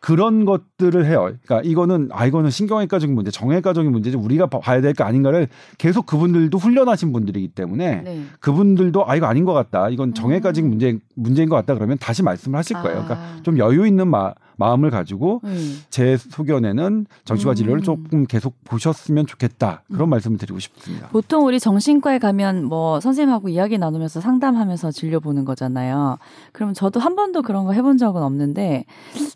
그런 0.00 0.44
것들을 0.44 1.04
해요. 1.06 1.30
그러니까 1.44 1.60
이거는 1.68 2.08
아 2.12 2.26
이거는 2.26 2.50
신경외과적인 2.50 3.14
문제, 3.14 3.30
정외과적인 3.30 3.90
문제지 3.90 4.16
우리가 4.16 4.46
봐- 4.46 4.60
봐야 4.60 4.80
될 4.80 4.94
거 4.94 5.04
아닌가를 5.04 5.48
계속 5.76 6.06
그분들도 6.06 6.56
훈련하신 6.58 7.12
분들이기 7.12 7.48
때문에 7.48 8.02
네. 8.02 8.22
그분들도 8.40 9.08
아 9.08 9.16
이거 9.16 9.26
아닌 9.26 9.44
것 9.44 9.52
같다. 9.52 9.88
이건 9.88 10.14
정외과적인 10.14 10.66
음. 10.66 10.70
문제 10.70 10.98
문제인 11.14 11.48
것 11.48 11.56
같다. 11.56 11.74
그러면 11.74 11.98
다시 12.00 12.22
말씀을 12.22 12.58
하실 12.58 12.74
거예요. 12.74 13.04
그러니까 13.04 13.14
아. 13.16 13.36
좀 13.42 13.58
여유 13.58 13.86
있는 13.86 14.08
마, 14.08 14.32
마음을 14.58 14.90
가지고 14.90 15.40
네. 15.44 15.56
제 15.88 16.16
소견에는 16.16 17.06
정신과 17.24 17.54
진료를 17.54 17.80
음. 17.80 17.84
조금 17.84 18.26
계속 18.26 18.54
보셨으면 18.64 19.26
좋겠다. 19.26 19.82
그런 19.90 20.08
말씀을 20.10 20.36
드리고 20.36 20.58
싶습니다. 20.58 21.08
보통 21.08 21.46
우리 21.46 21.60
정신과에 21.60 22.18
가면 22.18 22.64
뭐 22.64 23.00
선생님하고 23.00 23.48
이야기 23.48 23.78
나누면서 23.78 24.20
상담하면서 24.20 24.90
진료 24.90 25.20
보는 25.20 25.44
거잖아요. 25.44 26.18
그럼 26.52 26.74
저도 26.74 26.98
한 26.98 27.14
번도 27.14 27.42
그런 27.42 27.64
거 27.64 27.72
해본 27.72 27.98
적은 27.98 28.20
없는데 28.22 28.84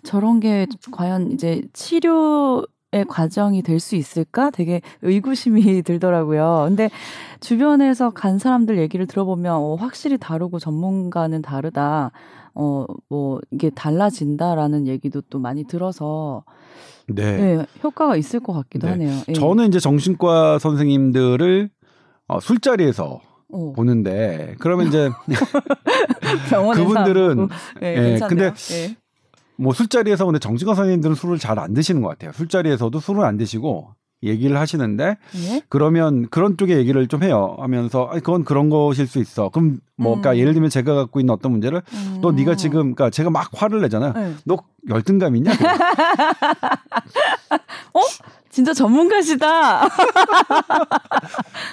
저런 0.03 0.41
게 0.41 0.67
과연 0.91 1.31
이제 1.31 1.63
치료의 1.73 2.67
과정이 3.09 3.63
될 3.63 3.81
수 3.81 3.97
있을까? 3.97 4.51
되게 4.51 4.81
의구심이 5.01 5.63
들더라고요. 5.83 6.67
근데 6.69 6.91
주변에서 7.41 8.11
간 8.11 8.39
사람들 8.39 8.79
얘기를 8.79 9.07
들어보면 9.07 9.55
어, 9.57 9.75
확실히 9.77 10.19
다르고 10.19 10.59
전문가는 10.59 11.41
다르다. 11.43 12.13
어, 12.55 12.85
뭐, 13.09 13.41
이게 13.51 13.71
달라진다라는 13.71 14.87
얘기도 14.87 15.23
또 15.31 15.39
많이 15.39 15.65
들어서, 15.65 16.45
네. 17.09 17.37
네, 17.57 17.67
효과가 17.83 18.17
있을 18.17 18.41
것 18.41 18.53
같기도 18.53 18.87
네. 18.87 18.93
하네요. 18.93 19.23
예. 19.29 19.33
저는 19.33 19.69
이제 19.69 19.81
정신과 19.81 20.59
선생님들을 20.59 21.71
어, 22.29 22.41
술자리에서 22.41 23.21
어, 23.55 23.73
보는데 23.75 24.55
그러면 24.59 24.89
이제 24.89 25.09
그분들은. 26.75 27.49
네, 27.81 27.95
예, 27.97 28.03
괜찮네요. 28.11 28.29
근데 28.29 28.45
예. 28.75 28.97
뭐 29.63 29.73
술자리에서 29.73 30.27
근데 30.27 30.39
정신과 30.39 30.75
선생님들은 30.75 31.15
술을 31.15 31.39
잘 31.39 31.59
안 31.59 31.73
드시는 31.75 32.03
것 32.03 32.09
같아요. 32.09 32.33
술자리에서도 32.33 32.99
술을 32.99 33.25
안 33.25 33.37
드시고 33.37 33.91
얘기를 34.25 34.57
하시는데 34.57 35.17
예? 35.37 35.63
그러면 35.69 36.29
그런 36.31 36.57
쪽의 36.57 36.77
얘기를 36.79 37.07
좀 37.09 37.23
해요. 37.23 37.57
하면서 37.59 38.07
아 38.11 38.15
그건 38.15 38.45
그런 38.45 38.71
것일 38.71 39.07
수 39.07 39.19
있어. 39.21 39.49
그럼 39.51 39.79
뭐 40.03 40.13
그러니까 40.17 40.33
음. 40.33 40.37
예를 40.39 40.53
들면 40.55 40.71
제가 40.71 40.95
갖고 40.95 41.21
있는 41.21 41.33
어떤 41.33 41.53
문제를 41.53 41.83
너 42.21 42.31
음. 42.31 42.37
네가 42.37 42.57
지금 42.57 42.95
그러니까 42.95 43.11
제가 43.11 43.31
막 43.31 43.49
화를 43.55 43.81
내잖아요. 43.83 44.13
네. 44.15 44.35
너 44.45 44.57
열등감 44.89 45.37
있냐? 45.37 45.53
그래. 45.57 45.69
어? 47.95 48.01
진짜 48.51 48.75
전문가시다. 48.75 49.87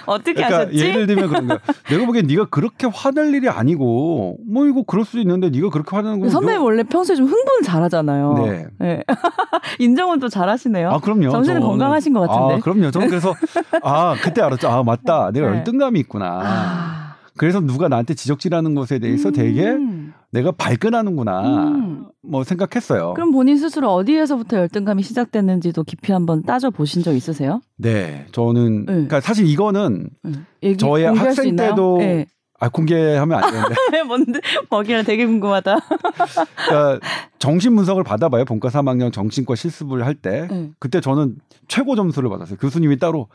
어떻게 0.05 0.33
그러니까 0.33 0.59
하셨지? 0.59 0.77
예를 0.77 1.07
들면 1.07 1.27
그런 1.27 1.47
거야. 1.47 1.59
내가 1.89 2.05
보기엔 2.05 2.25
네가 2.27 2.45
그렇게 2.45 2.87
화낼 2.87 3.33
일이 3.33 3.49
아니고 3.49 4.37
뭐 4.49 4.65
이거 4.65 4.83
그럴 4.83 5.03
수도 5.03 5.19
있는데 5.19 5.49
네가 5.49 5.71
그렇게 5.71 5.93
화내는 5.93 6.21
거 6.21 6.29
선배님 6.29 6.61
원래 6.63 6.83
평소에 6.83 7.17
좀 7.17 7.25
흥분 7.25 7.63
잘하잖아요. 7.63 8.33
네. 8.45 8.67
네. 8.79 9.03
인정은 9.79 10.19
또 10.19 10.29
잘하시네요. 10.29 10.89
아 10.91 10.99
그럼요. 10.99 11.29
정신은 11.31 11.59
저는- 11.59 11.65
건강하신 11.65 12.13
것 12.13 12.21
같은데. 12.21 12.55
아 12.55 12.59
그럼요. 12.59 12.91
저는 12.91 13.09
그래서 13.09 13.33
아 13.83 14.15
그때 14.21 14.41
알았죠. 14.41 14.69
아 14.69 14.81
맞다. 14.83 15.31
내가 15.33 15.49
네. 15.49 15.57
열등감이 15.57 15.99
있구나. 15.99 16.39
아. 16.43 17.08
그래서 17.39 17.61
누가 17.61 17.87
나한테 17.87 18.15
지적질하는 18.15 18.75
것에 18.75 18.99
대해서 18.99 19.31
되게 19.31 19.65
음. 19.69 20.13
내가 20.29 20.51
발끈하는구나. 20.51 21.67
음. 21.69 22.05
뭐 22.21 22.43
생각했어요. 22.43 23.13
그럼 23.13 23.31
본인 23.31 23.57
스스로 23.57 23.93
어디에서부터 23.93 24.57
열등감이 24.57 25.01
시작됐는지도 25.03 25.85
깊이 25.85 26.11
한번 26.11 26.43
따져 26.43 26.69
보신 26.69 27.01
적 27.01 27.13
있으세요? 27.13 27.61
네, 27.77 28.25
저는 28.33 28.79
네. 28.79 28.85
그러니까 28.93 29.21
사실 29.21 29.47
이거는 29.47 30.09
응. 30.25 30.45
얘기 30.61 30.75
저의 30.75 31.05
학생? 31.05 31.55
때도 31.55 31.99
네. 31.99 32.25
아 32.59 32.67
공개하면 32.67 33.41
안 33.41 33.51
되는데 33.51 34.03
뭔데? 34.05 34.41
먹이라 34.69 35.03
되게 35.03 35.25
궁금하다. 35.25 35.77
그러니까 36.67 37.07
정신 37.39 37.73
분석을 37.77 38.03
받아봐요. 38.03 38.43
본과 38.43 38.67
3학년 38.67 39.13
정신과 39.13 39.55
실습을 39.55 40.05
할때 40.05 40.49
네. 40.51 40.71
그때 40.77 40.99
저는 40.99 41.37
최고 41.69 41.95
점수를 41.95 42.29
받았어요. 42.29 42.57
교수님이 42.57 42.99
따로 42.99 43.29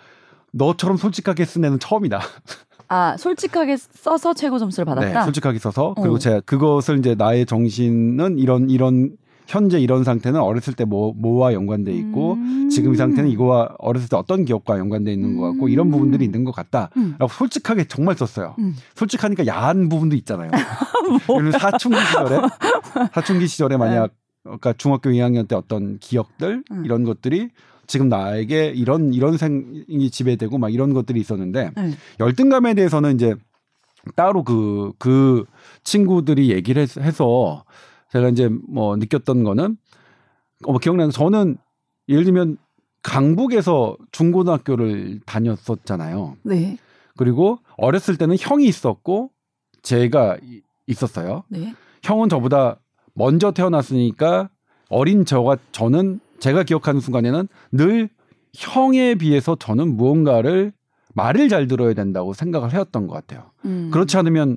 너처럼 0.53 0.99
솔직하게 0.99 1.47
쓴 1.47 1.65
애는 1.65 1.79
처음이다. 1.79 2.21
아 2.89 3.17
솔직하게 3.17 3.77
써서 3.77 4.35
최고 4.35 4.59
점수를 4.59 4.85
받았다. 4.85 5.19
네, 5.21 5.25
솔직하게 5.25 5.59
써서 5.59 5.95
그리고 5.97 6.17
어. 6.17 6.19
제가 6.19 6.41
그것을 6.41 6.99
이제 6.99 7.15
나의 7.15 7.47
정신은 7.47 8.39
이런 8.39 8.71
이런 8.71 9.17
현재 9.47 9.79
이런 9.79 10.05
상태는 10.05 10.41
어렸을 10.41 10.73
때 10.75 10.85
뭐 10.85 11.13
뭐와 11.17 11.53
연관돼 11.53 11.93
있고 11.93 12.35
음. 12.35 12.69
지금 12.71 12.95
이 12.95 12.97
상태는 12.97 13.31
이거와 13.31 13.75
어렸을 13.79 14.09
때 14.09 14.17
어떤 14.17 14.45
기억과 14.45 14.79
연관돼 14.79 15.13
있는 15.13 15.37
것 15.37 15.51
같고 15.51 15.69
이런 15.69 15.89
음. 15.89 15.91
부분들이 15.93 16.25
있는 16.25 16.45
것 16.45 16.53
같다라고 16.53 16.91
음. 16.97 17.17
솔직하게 17.29 17.85
정말 17.85 18.17
썼어요. 18.17 18.55
음. 18.59 18.75
솔직하니까 18.95 19.47
야한 19.47 19.89
부분도 19.89 20.17
있잖아요. 20.17 20.51
사춘기 21.61 21.99
시절에 21.99 22.41
사춘기 23.13 23.47
시절에 23.47 23.77
만약 23.77 24.13
그러니까 24.43 24.75
중학교 24.75 25.11
2학년 25.11 25.49
때 25.49 25.57
어떤 25.57 25.99
기억들 25.99 26.63
음. 26.71 26.85
이런 26.85 27.05
것들이 27.05 27.49
지금 27.87 28.09
나에게 28.09 28.67
이런 28.69 29.13
이런 29.15 29.37
생이 29.37 30.11
지배되고 30.11 30.59
막 30.59 30.73
이런 30.73 30.93
것들이 30.95 31.21
있었는데 31.21 31.71
네. 31.77 31.91
열등감에 32.21 32.75
대해서는 32.75 33.15
이제 33.15 33.35
따로 34.17 34.45
그, 34.45 34.93
그 34.99 35.45
친구들이 35.83 36.51
얘기를 36.51 36.83
해서- 36.83 37.65
제가 38.13 38.29
이제 38.29 38.49
뭐 38.69 38.97
느꼈던 38.97 39.45
거는 39.45 39.77
어, 40.67 40.71
뭐 40.73 40.79
기억나는 40.79 41.11
거 41.11 41.13
저는 41.13 41.57
예를 42.09 42.25
들면 42.25 42.59
강북에서 43.03 43.97
중고등학교를 44.13 45.21
다녔었잖아요. 45.27 46.37
네. 46.43 46.79
그리고 47.17 47.59
어렸을 47.77 48.17
때는 48.17 48.37
형이 48.39 48.67
있었고 48.67 49.31
제가 49.83 50.37
이- 50.43 50.63
있었어요. 50.87 51.45
네. 51.49 51.75
형은 52.03 52.29
저보다 52.29 52.79
먼저 53.15 53.53
태어났으니까 53.53 54.49
어린 54.89 55.25
저가 55.25 55.57
저는 55.73 56.21
제가 56.41 56.63
기억하는 56.63 57.01
순간에는 57.01 57.49
늘 57.73 58.09
형에 58.55 59.15
비해서 59.17 59.57
저는 59.57 59.97
무언가를 59.97 60.73
말을 61.15 61.49
잘 61.49 61.67
들어야 61.67 61.95
된다고 61.95 62.33
생각을 62.33 62.73
해왔던 62.73 63.07
것 63.07 63.15
같아요. 63.15 63.51
음. 63.65 63.91
그렇지 63.93 64.17
않으면 64.17 64.57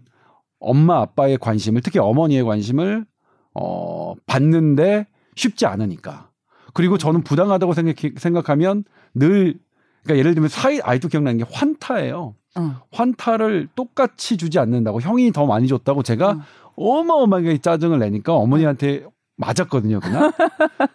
엄마 0.59 1.01
아빠의 1.01 1.37
관심을 1.37 1.81
특히 1.81 1.99
어머니의 1.99 2.43
관심을 2.43 3.05
어 3.53 4.13
받는데 4.25 5.07
쉽지 5.35 5.65
않으니까. 5.65 6.29
그리고 6.73 6.97
저는 6.97 7.23
부당하다고 7.23 7.73
생각 7.73 7.95
생각하면 8.17 8.83
늘 9.13 9.55
그러니까 10.03 10.19
예를 10.19 10.33
들면 10.35 10.49
사이 10.49 10.79
아이도 10.81 11.07
기억나는 11.07 11.37
게 11.39 11.45
환타예요. 11.51 12.35
어. 12.55 12.81
환타를 12.91 13.69
똑같이 13.75 14.37
주지 14.37 14.57
않는다고 14.57 15.01
형이 15.01 15.31
더 15.31 15.45
많이 15.45 15.67
줬다고 15.67 16.01
제가 16.03 16.29
어. 16.31 16.41
어마어마하게 16.75 17.59
짜증을 17.59 17.99
내니까 17.99 18.33
어머니한테 18.33 19.05
맞았거든요 19.37 19.99
그날. 19.99 20.31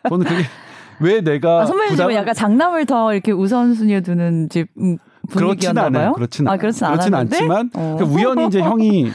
저는 0.09 0.27
그게 0.27 0.43
왜 1.03 1.21
내가 1.21 1.63
아, 1.63 1.67
선배님 1.67 1.97
집은 1.97 2.15
약간 2.15 2.35
장남을 2.35 2.87
더 2.87 3.13
이렇게 3.13 3.33
우선순위에 3.33 4.01
두는 4.03 4.49
집 4.49 4.69
음, 4.79 4.99
그렇진 5.31 5.77
않아요. 5.79 6.13
그렇진, 6.15 6.49
아, 6.49 6.57
그렇진 6.57 6.87
그렇진? 6.87 7.15
않지만 7.15 7.71
어. 7.75 7.97
그 7.99 8.05
우연히 8.05 8.47
이제 8.47 8.61
형이 8.61 9.11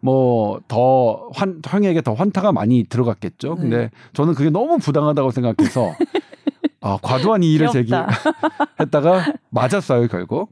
뭐더환 0.00 1.60
형에게 1.64 2.00
더 2.02 2.14
환타가 2.14 2.52
많이 2.52 2.84
들어갔겠죠. 2.84 3.54
네. 3.56 3.60
근데 3.60 3.90
저는 4.12 4.34
그게 4.34 4.50
너무 4.50 4.78
부당하다고 4.78 5.30
생각해서 5.30 5.92
아 6.80 6.98
과도한 7.02 7.42
이의를. 7.42 7.68
제기했다가 7.68 9.34
맞았어요 9.50 10.08
결국. 10.08 10.50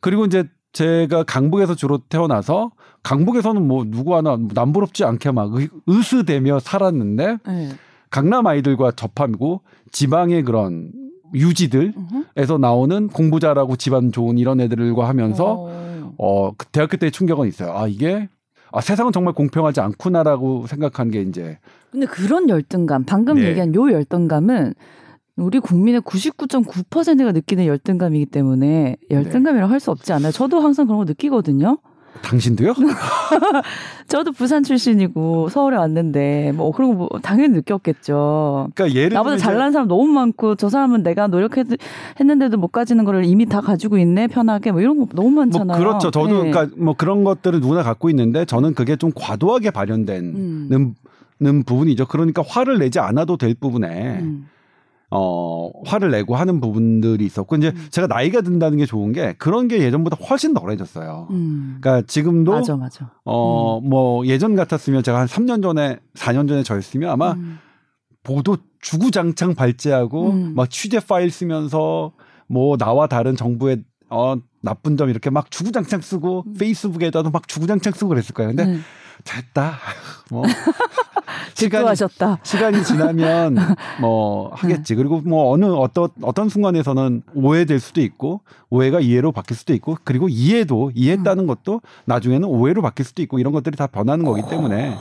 그리고 0.00 0.24
이제 0.26 0.44
제가 0.72 1.24
강북에서 1.24 1.74
주로 1.74 1.98
태어나서 1.98 2.70
강북에서는 3.02 3.66
뭐 3.66 3.84
누구 3.86 4.14
하나 4.14 4.36
남부럽지 4.54 5.04
않게 5.04 5.30
막 5.30 5.54
의- 5.54 5.68
으스대며 5.88 6.58
살았는데 6.60 7.38
네. 7.46 7.68
강남 8.16 8.46
아이들과 8.46 8.92
접하고 8.92 9.60
지방의 9.92 10.42
그런 10.44 10.90
유지들에서. 11.34 12.56
나오는 12.58 13.08
공부 13.08 13.40
잘하고 13.40 13.76
집안 13.76 14.10
좋은 14.10 14.38
이런 14.38 14.58
애들과 14.58 15.06
하면서 15.06 15.68
어. 15.68 16.14
어, 16.16 16.52
그 16.56 16.64
대학교 16.68 16.96
때 16.96 17.10
충격은 17.10 17.46
있어요. 17.46 17.76
아, 17.76 17.86
이게 17.86 18.30
아, 18.72 18.80
세상은 18.80 19.12
정말 19.12 19.34
공평하지 19.34 19.82
않구나라고 19.82 20.66
생각한 20.66 21.10
게 21.10 21.20
이제 21.20 21.58
근데 21.90 22.06
그런 22.06 22.48
열등감, 22.48 23.04
방금 23.04 23.34
네. 23.34 23.48
얘기한 23.48 23.74
요 23.74 23.92
열등감은 23.92 24.72
우리 25.36 25.58
국민의 25.58 26.00
99.9%가 26.00 27.32
느끼는 27.32 27.66
열등감이기 27.66 28.24
때문에 28.26 28.96
열등감이라고 29.10 29.70
할수 29.70 29.90
없지 29.90 30.14
않아요. 30.14 30.32
저도 30.32 30.60
항상 30.60 30.86
그런 30.86 31.00
거 31.00 31.04
느끼거든요. 31.04 31.76
당신도요? 32.22 32.74
저도 34.08 34.32
부산 34.32 34.62
출신이고 34.62 35.48
서울에 35.48 35.76
왔는데 35.76 36.52
뭐 36.54 36.72
그런 36.72 36.96
거 36.96 36.96
뭐 36.96 37.08
당연히 37.22 37.54
느꼈겠죠. 37.54 38.68
그러니까 38.74 38.98
예를 38.98 39.14
나보다 39.14 39.36
잘난 39.36 39.72
사람 39.72 39.88
너무 39.88 40.06
많고 40.06 40.56
저 40.56 40.68
사람은 40.68 41.02
내가 41.02 41.26
노력했는데도 41.28 42.56
못 42.58 42.68
가지는 42.68 43.04
거를 43.04 43.24
이미 43.24 43.46
다 43.46 43.60
가지고 43.60 43.98
있네 43.98 44.26
편하게 44.28 44.72
뭐 44.72 44.80
이런 44.80 44.98
거 44.98 45.06
너무 45.12 45.30
뭐 45.30 45.44
많잖아요. 45.44 45.78
그렇죠. 45.78 46.10
저도 46.10 46.42
네. 46.44 46.50
그러니까 46.50 46.74
뭐 46.76 46.94
그런 46.96 47.24
것들을 47.24 47.60
누구나 47.60 47.82
갖고 47.82 48.10
있는데 48.10 48.44
저는 48.44 48.74
그게 48.74 48.96
좀 48.96 49.12
과도하게 49.14 49.70
발현된 49.70 50.24
음. 50.24 50.66
는, 50.70 50.94
는 51.40 51.62
부분이죠. 51.62 52.06
그러니까 52.06 52.42
화를 52.46 52.78
내지 52.78 52.98
않아도 52.98 53.36
될 53.36 53.54
부분에 53.54 54.20
음. 54.20 54.48
어, 55.10 55.70
화를 55.84 56.10
내고 56.10 56.34
하는 56.34 56.60
부분들이 56.60 57.24
있었고 57.24 57.56
이제 57.56 57.68
음. 57.68 57.86
제가 57.90 58.06
나이가 58.08 58.40
든다는 58.40 58.78
게 58.78 58.86
좋은 58.86 59.12
게 59.12 59.34
그런 59.38 59.68
게 59.68 59.78
예전보다 59.78 60.16
훨씬 60.16 60.52
덜해졌어요. 60.52 61.28
음. 61.30 61.78
그러니까 61.80 62.06
지금도 62.06 62.52
맞아 62.52 62.76
맞아. 62.76 63.12
어, 63.24 63.80
뭐 63.80 64.26
예전 64.26 64.56
같았으면 64.56 65.02
제가 65.02 65.20
한 65.20 65.26
3년 65.26 65.62
전에 65.62 65.98
4년 66.14 66.48
전에 66.48 66.62
저였으면 66.62 67.10
아마 67.10 67.32
음. 67.32 67.58
보도 68.24 68.56
주구장창 68.80 69.54
발제하고 69.54 70.30
음. 70.30 70.54
막 70.56 70.68
취재 70.68 70.98
파일 70.98 71.30
쓰면서 71.30 72.12
뭐 72.48 72.76
나와 72.76 73.06
다른 73.06 73.36
정부의 73.36 73.84
어 74.08 74.36
나쁜 74.60 74.96
점 74.96 75.08
이렇게 75.08 75.30
막 75.30 75.50
주구장창 75.50 76.00
쓰고 76.00 76.44
음. 76.46 76.54
페이스북에다도 76.54 77.30
막 77.30 77.48
주구장창 77.48 77.92
쓰고 77.92 78.08
그랬을 78.08 78.34
거예요. 78.34 78.50
근데 78.50 78.64
네. 78.64 78.78
됐다. 79.24 79.78
뭐 80.30 80.44
시간이 81.54 81.96
질투하셨다. 81.96 82.38
시간이 82.42 82.84
지나면 82.84 83.56
뭐 84.00 84.50
하겠지. 84.54 84.94
네. 84.94 84.96
그리고 84.96 85.20
뭐 85.22 85.50
어느 85.52 85.64
어떤 85.64 86.08
어떤 86.22 86.48
순간에서는 86.48 87.22
오해될 87.34 87.80
수도 87.80 88.00
있고 88.00 88.42
오해가 88.70 89.00
이해로 89.00 89.32
바뀔 89.32 89.56
수도 89.56 89.72
있고 89.74 89.96
그리고 90.04 90.28
이해도 90.28 90.92
이해했다는 90.94 91.44
음. 91.44 91.46
것도 91.46 91.80
나중에는 92.04 92.46
오해로 92.46 92.82
바뀔 92.82 93.06
수도 93.06 93.22
있고 93.22 93.38
이런 93.38 93.52
것들이 93.52 93.76
다 93.76 93.86
변하는 93.86 94.24
거기 94.24 94.42
때문에 94.48 94.96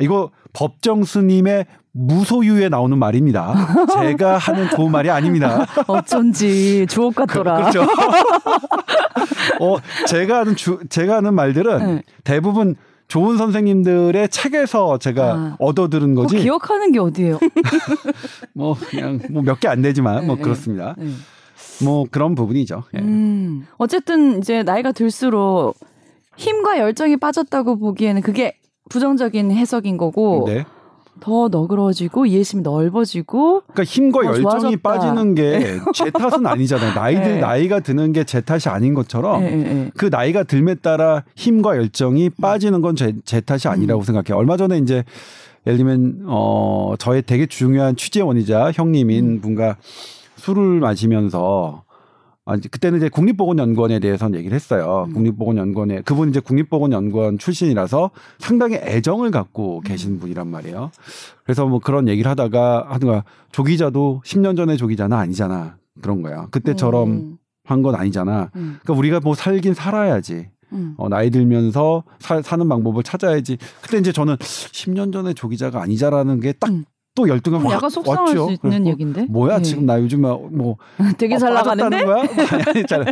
이거 0.00 0.30
법정 0.52 1.04
스님의 1.04 1.66
무소유에 1.96 2.68
나오는 2.68 2.98
말입니다. 2.98 3.54
제가 3.94 4.36
하는 4.38 4.68
좋은 4.70 4.90
말이 4.92 5.08
아닙니다. 5.10 5.64
어쩐지 5.86 6.86
주옥 6.88 7.14
같더라. 7.14 7.56
그 7.70 7.76
렇죠. 7.78 7.82
어, 9.60 9.76
제가 10.06 10.40
하는 10.40 10.56
주, 10.56 10.78
제가 10.88 11.16
하는 11.16 11.34
말들은 11.34 11.78
네. 11.96 12.02
대부분 12.24 12.76
좋은 13.08 13.36
선생님들의 13.38 14.28
책에서 14.28 14.98
제가 14.98 15.32
아. 15.32 15.56
얻어 15.58 15.88
들은 15.88 16.14
뭐 16.14 16.24
거지. 16.24 16.38
기억하는 16.38 16.92
게 16.92 16.98
어디예요? 16.98 17.38
뭐 18.52 18.74
그냥 18.90 19.20
뭐 19.30 19.42
몇 19.42 19.60
개 19.60 19.68
안 19.68 19.80
되지만 19.80 20.26
뭐 20.26 20.36
네, 20.36 20.42
그렇습니다. 20.42 20.94
네. 20.98 21.06
뭐 21.84 22.04
그런 22.10 22.34
부분이죠. 22.34 22.82
예. 22.94 22.98
음. 22.98 23.66
어쨌든 23.78 24.38
이제 24.38 24.62
나이가 24.62 24.92
들수록 24.92 25.76
힘과 26.36 26.78
열정이 26.78 27.16
빠졌다고 27.16 27.78
보기에는 27.78 28.22
그게 28.22 28.56
부정적인 28.90 29.52
해석인 29.52 29.96
거고 29.96 30.44
네. 30.46 30.64
더 31.20 31.48
너그러지고 31.48 32.26
이해심이 32.26 32.62
넓어지고 32.62 33.62
그러니까 33.62 33.84
힘과 33.84 34.20
어, 34.20 34.24
열정이 34.26 34.42
좋아졌다. 34.42 34.76
빠지는 34.82 35.34
게 35.34 35.78
제 35.94 36.10
탓은 36.10 36.46
아니잖아요. 36.46 36.94
나이들 36.94 37.22
네. 37.34 37.40
나이가 37.40 37.80
드는 37.80 38.12
게 38.12 38.24
제 38.24 38.40
탓이 38.40 38.68
아닌 38.68 38.92
것처럼 38.94 39.42
예, 39.42 39.46
예, 39.46 39.60
예. 39.60 39.90
그 39.96 40.06
나이가 40.06 40.42
들에 40.42 40.74
따라 40.74 41.24
힘과 41.36 41.76
열정이 41.76 42.30
빠지는 42.40 42.80
건제 42.82 43.14
제 43.24 43.40
탓이 43.40 43.68
아니라고 43.68 44.02
생각해요. 44.02 44.38
얼마 44.38 44.56
전에 44.56 44.78
이제 44.78 45.04
예를 45.66 45.78
들면 45.78 46.24
어 46.26 46.94
저의 46.98 47.22
되게 47.22 47.46
중요한 47.46 47.96
취재원이자 47.96 48.72
형님인 48.74 49.24
음. 49.24 49.40
분과 49.40 49.76
술을 50.36 50.80
마시면서 50.80 51.82
아, 52.48 52.54
이제 52.54 52.68
그때는 52.68 52.98
이제 52.98 53.08
국립보건연구원에 53.08 53.98
대해서는 53.98 54.38
얘기를 54.38 54.54
했어요. 54.54 55.06
음. 55.08 55.14
국립보건연구원에 55.14 56.02
그분 56.02 56.28
이제 56.28 56.38
국립보건연구원 56.38 57.38
출신이라서 57.38 58.12
상당히 58.38 58.76
애정을 58.76 59.32
갖고 59.32 59.78
음. 59.78 59.82
계신 59.82 60.20
분이란 60.20 60.46
말이에요. 60.46 60.92
그래서 61.42 61.66
뭐 61.66 61.80
그런 61.80 62.06
얘기를 62.06 62.30
하다가 62.30 62.86
하든가 62.88 63.24
조 63.50 63.64
기자도 63.64 64.22
10년 64.24 64.56
전에 64.56 64.76
조 64.76 64.86
기자는 64.86 65.16
아니잖아 65.16 65.76
그런 66.00 66.22
거야. 66.22 66.46
그때처럼 66.52 67.10
음, 67.10 67.38
한건 67.64 67.96
아니잖아. 67.96 68.50
음, 68.54 68.78
그러니까 68.80 68.92
우리가 68.94 69.20
뭐 69.20 69.34
살긴 69.34 69.74
살아야지. 69.74 70.48
음. 70.72 70.94
어, 70.98 71.08
나이 71.08 71.30
들면서 71.30 72.04
사, 72.20 72.40
사는 72.42 72.68
방법을 72.68 73.02
찾아야지. 73.02 73.58
그때 73.82 73.98
이제 73.98 74.12
저는 74.12 74.36
10년 74.36 75.12
전에 75.12 75.32
조 75.34 75.48
기자가 75.48 75.82
아니자라는 75.82 76.38
게딱 76.40 76.70
음. 76.70 76.84
또 77.16 77.28
열등감 77.28 77.66
확 77.66 77.72
약간 77.72 77.90
속상할 77.90 78.26
왔죠. 78.26 78.46
수 78.48 78.56
있는 78.62 78.86
얘기인데. 78.86 79.26
뭐야 79.28 79.56
네. 79.58 79.62
지금 79.64 79.86
나 79.86 80.00
요즘 80.00 80.20
뭐 80.20 80.76
되게 81.18 81.34
어, 81.34 81.38
잘 81.38 81.52
나가는데. 81.52 82.04
빠졌다는 82.04 82.06
거야? 82.06 82.54
아니, 82.54 82.62
아니, 82.78 82.86
잘. 82.86 83.04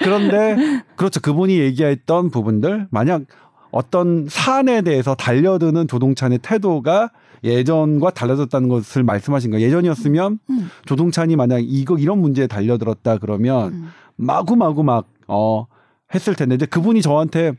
그런데 0.00 0.82
그렇죠. 0.96 1.20
그분이 1.20 1.56
얘기했던 1.58 2.30
부분들 2.30 2.88
만약 2.90 3.22
어떤 3.70 4.26
사안에 4.28 4.82
대해서 4.82 5.14
달려드는 5.14 5.86
조동찬의 5.86 6.40
태도가 6.42 7.10
예전과 7.44 8.10
달라졌다는 8.10 8.68
것을 8.68 9.04
말씀하신 9.04 9.52
거예요. 9.52 9.64
예전이었으면 9.66 10.40
음. 10.50 10.70
조동찬이 10.86 11.36
만약 11.36 11.60
이거 11.62 11.96
이런 11.96 12.18
문제에 12.18 12.48
달려들었다 12.48 13.18
그러면 13.18 13.72
음. 13.72 13.88
마구마구 14.16 14.82
막 14.82 15.06
어 15.30 15.66
했을 16.12 16.34
텐데 16.34 16.54
근데 16.56 16.66
그분이 16.66 17.02
저한테 17.02 17.52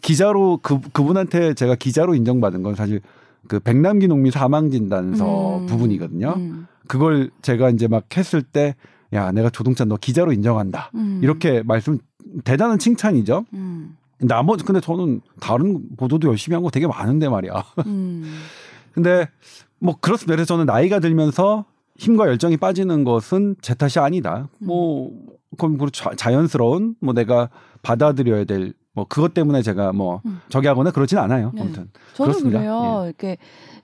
기자로 0.00 0.60
그 0.62 0.78
그분한테 0.92 1.54
제가 1.54 1.74
기자로 1.74 2.14
인정받은 2.14 2.62
건 2.62 2.76
사실 2.76 3.00
그 3.48 3.58
백남기 3.60 4.06
농민 4.08 4.30
사망 4.32 4.70
진단서 4.70 5.58
음. 5.58 5.66
부분이거든요. 5.66 6.34
음. 6.36 6.66
그걸 6.88 7.30
제가 7.42 7.70
이제 7.70 7.86
막 7.88 8.04
했을 8.16 8.42
때 8.42 8.74
야 9.12 9.32
내가 9.32 9.50
조동찬 9.50 9.88
너 9.88 9.96
기자로 9.96 10.32
인정한다 10.32 10.92
음. 10.94 11.18
이렇게 11.20 11.64
말씀 11.64 11.98
대단한 12.44 12.78
칭찬이죠. 12.78 13.44
음. 13.54 13.96
나머지 14.20 14.62
근데 14.64 14.80
저는 14.80 15.20
다른 15.40 15.80
보도도 15.96 16.28
열심히 16.28 16.54
한 16.54 16.62
거 16.62 16.70
되게 16.70 16.86
많은데 16.86 17.28
말이야. 17.28 17.52
음. 17.86 18.22
근데 18.94 19.28
뭐 19.80 19.96
그렇습니다. 20.00 20.36
그래서 20.36 20.46
저는 20.54 20.66
나이가 20.66 21.00
들면서 21.00 21.64
힘과 21.96 22.28
열정이 22.28 22.56
빠지는 22.58 23.02
것은 23.02 23.56
제 23.62 23.74
탓이 23.74 23.98
아니다. 23.98 24.48
뭐 24.58 25.10
그건 25.52 25.76
뭐 25.76 25.88
자- 25.90 26.14
자연스러운 26.14 26.94
뭐 27.00 27.12
내가 27.12 27.50
받아들여야 27.82 28.44
될 28.44 28.74
뭐 29.00 29.06
그것 29.08 29.32
때문에 29.32 29.62
제가 29.62 29.94
뭐 29.94 30.20
음. 30.26 30.42
저기 30.50 30.66
하거나 30.66 30.90
그러진 30.90 31.16
않아요. 31.16 31.52
네. 31.54 31.62
아무튼 31.62 31.88
저도 32.12 32.24
그렇습니다. 32.32 32.58
예. 32.58 32.64
그래요. 32.64 33.04
이렇게 33.06 33.38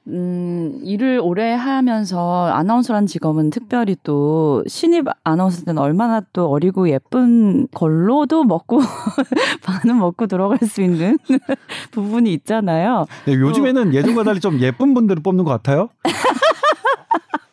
음, 0.09 0.79
일을 0.83 1.20
오래 1.22 1.52
하면서 1.55 2.46
아나운서란 2.52 3.07
직업은 3.07 3.48
특별히 3.48 3.96
또 4.02 4.62
신입 4.66 5.07
아나운서 5.24 5.64
때는 5.64 5.81
얼마나 5.81 6.20
또 6.35 6.50
어리고 6.50 6.90
예쁜 6.90 7.66
걸로도 7.68 8.44
먹고 8.44 8.81
반은 9.64 9.98
먹고 9.98 10.26
들어갈 10.26 10.59
수 10.68 10.83
있는 10.83 11.16
부분이 11.92 12.31
있잖아요. 12.35 13.07
예, 13.26 13.33
요즘에는 13.33 13.94
예전과 13.94 14.22
달리 14.22 14.40
좀 14.40 14.61
예쁜 14.61 14.92
분들을 14.92 15.22
뽑는 15.22 15.44
것 15.44 15.50
같아요. 15.50 15.88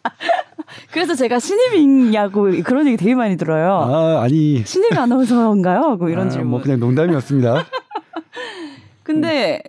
그래서 0.92 1.16
제가 1.16 1.40
신입이냐고 1.40 2.52
그런 2.64 2.88
얘기 2.88 2.98
되게 2.98 3.16
많이 3.16 3.38
들어요. 3.38 3.72
아 3.74 4.22
아니 4.24 4.64
신입 4.66 4.98
아나운서인가요? 4.98 5.80
하고 5.80 6.10
이런 6.10 6.28
아, 6.28 6.30
질문. 6.30 6.50
뭐 6.52 6.62
그냥 6.62 6.80
농담이었습니다. 6.80 7.66
근데 9.04 9.62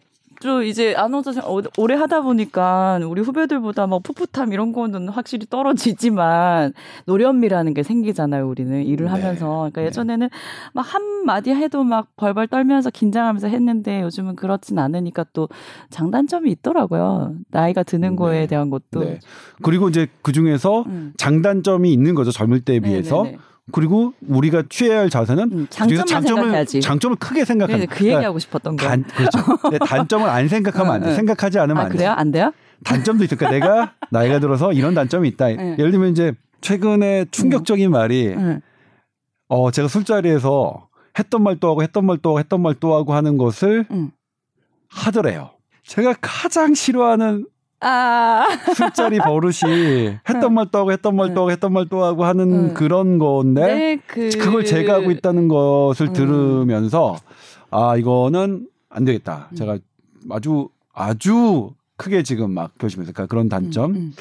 또 0.44 0.62
이제 0.62 0.94
아나운서 0.94 1.32
오래 1.78 1.94
하다 1.94 2.20
보니까 2.20 3.00
우리 3.08 3.22
후배들보다 3.22 3.86
뭐 3.86 3.98
풋풋함 4.00 4.52
이런 4.52 4.72
거는 4.72 5.08
확실히 5.08 5.46
떨어지지만 5.48 6.74
노련미라는 7.06 7.72
게 7.74 7.82
생기잖아요. 7.82 8.46
우리는 8.46 8.82
일을 8.84 9.06
네. 9.06 9.10
하면서. 9.10 9.46
그러니까 9.46 9.80
네. 9.80 9.86
예전에는 9.88 10.28
막 10.72 10.84
한 10.94 11.24
마디 11.24 11.50
해도 11.50 11.82
막 11.82 12.14
벌벌 12.16 12.46
떨면서 12.46 12.90
긴장하면서 12.90 13.48
했는데 13.48 14.02
요즘은 14.02 14.36
그렇진 14.36 14.78
않으니까 14.78 15.24
또 15.32 15.48
장단점이 15.90 16.50
있더라고요. 16.52 17.34
나이가 17.50 17.82
드는 17.82 18.10
네. 18.10 18.16
거에 18.16 18.46
대한 18.46 18.70
것도. 18.70 19.00
네. 19.00 19.18
그리고 19.62 19.88
이제 19.88 20.06
그 20.22 20.30
중에서 20.32 20.82
음. 20.82 21.14
장단점이 21.16 21.92
있는 21.92 22.14
거죠 22.14 22.30
젊을 22.30 22.60
때에 22.60 22.80
비해서. 22.80 23.24
네네네. 23.24 23.38
그리고 23.72 24.12
우리가 24.26 24.64
취해야 24.68 25.00
할 25.00 25.10
자세는 25.10 25.50
음, 25.52 25.66
장점만 25.70 26.22
생각해야지. 26.22 26.80
장점을 26.82 27.16
크게 27.16 27.44
생각하는. 27.44 27.80
네, 27.80 27.86
그 27.86 28.04
얘기하고 28.04 28.38
싶었던 28.38 28.76
거. 28.76 28.86
단, 28.86 29.02
그렇죠. 29.04 29.38
단점을 29.86 30.28
안 30.28 30.48
생각하면 30.48 30.92
안 30.94 31.00
돼. 31.00 31.06
응, 31.06 31.10
응. 31.10 31.16
생각하지 31.16 31.58
않으면 31.58 31.78
아 31.78 31.84
안 31.86 31.90
돼. 31.90 31.96
그래요? 31.96 32.10
안 32.12 32.30
돼요? 32.30 32.52
단점도 32.84 33.24
있을까? 33.24 33.48
내가 33.50 33.94
나이가 34.10 34.38
들어서 34.38 34.72
이런 34.72 34.92
단점이 34.94 35.28
있다. 35.28 35.46
네. 35.46 35.76
예를 35.78 35.92
들면 35.92 36.10
이제 36.10 36.34
최근에 36.60 37.26
충격적인 37.30 37.90
말이 37.90 38.28
응. 38.36 38.60
어 39.48 39.70
제가 39.70 39.88
술자리에서 39.88 40.88
했던 41.18 41.42
말 41.42 41.56
또 41.58 41.70
하고 41.70 41.82
했던 41.82 42.04
말 42.04 42.18
또 42.20 42.30
하고 42.30 42.38
했던 42.40 42.60
말 42.60 42.74
또 42.78 42.94
하고 42.94 43.14
하는 43.14 43.38
것을 43.38 43.86
응. 43.90 44.10
하더래요. 44.90 45.50
제가 45.86 46.14
가장 46.20 46.74
싫어하는 46.74 47.46
아. 47.84 48.46
술자리 48.74 49.18
버릇이 49.18 50.16
했던 50.28 50.54
말 50.54 50.66
또 50.70 50.78
하고 50.78 50.92
했던 50.92 51.14
말 51.16 51.34
또 51.34 51.42
하고 51.42 51.50
했던 51.50 51.72
말 51.72 51.86
또 51.88 52.04
하고 52.04 52.24
하는 52.24 52.70
응. 52.70 52.74
그런 52.74 53.18
건데 53.18 53.66
네, 53.66 53.98
그 54.06 54.30
그걸 54.30 54.64
제가 54.64 54.94
하고 54.94 55.10
있다는 55.10 55.48
것을 55.48 56.08
음. 56.08 56.12
들으면서 56.12 57.16
아 57.70 57.96
이거는 57.96 58.66
안 58.88 59.04
되겠다. 59.04 59.48
음. 59.52 59.56
제가 59.56 59.78
아주 60.30 60.68
아주 60.92 61.70
크게 61.96 62.22
지금 62.22 62.52
막 62.52 62.72
교심해서 62.78 63.12
그러니까 63.12 63.26
그런 63.30 63.48
단점. 63.48 63.90
음, 63.90 63.96
음. 63.96 64.12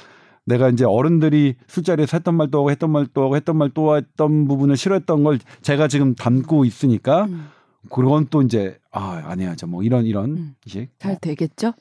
내가 0.45 0.67
이제 0.69 0.83
어른들이 0.83 1.55
술자리에서 1.67 2.17
했던 2.17 2.35
말 2.35 2.47
또 2.51 2.59
하고 2.59 2.69
했던 2.71 2.89
말 2.91 3.07
또 3.13 3.23
하고 3.23 3.35
했던 3.37 3.55
말 3.57 3.69
또 3.73 3.95
했던 3.95 4.47
부분을 4.47 4.75
싫어했던 4.75 5.23
걸 5.23 5.39
제가 5.61 5.87
지금 5.87 6.15
담고 6.15 6.65
있으니까 6.65 7.23
음. 7.25 7.47
그건 7.89 8.27
또 8.29 8.41
이제 8.41 8.77
아안 8.93 9.41
해야죠. 9.41 9.67
뭐 9.67 9.81
이런 9.83 10.05
이런 10.05 10.29
음. 10.29 10.55
식. 10.67 10.87
잘 10.99 11.17
되겠죠? 11.19 11.73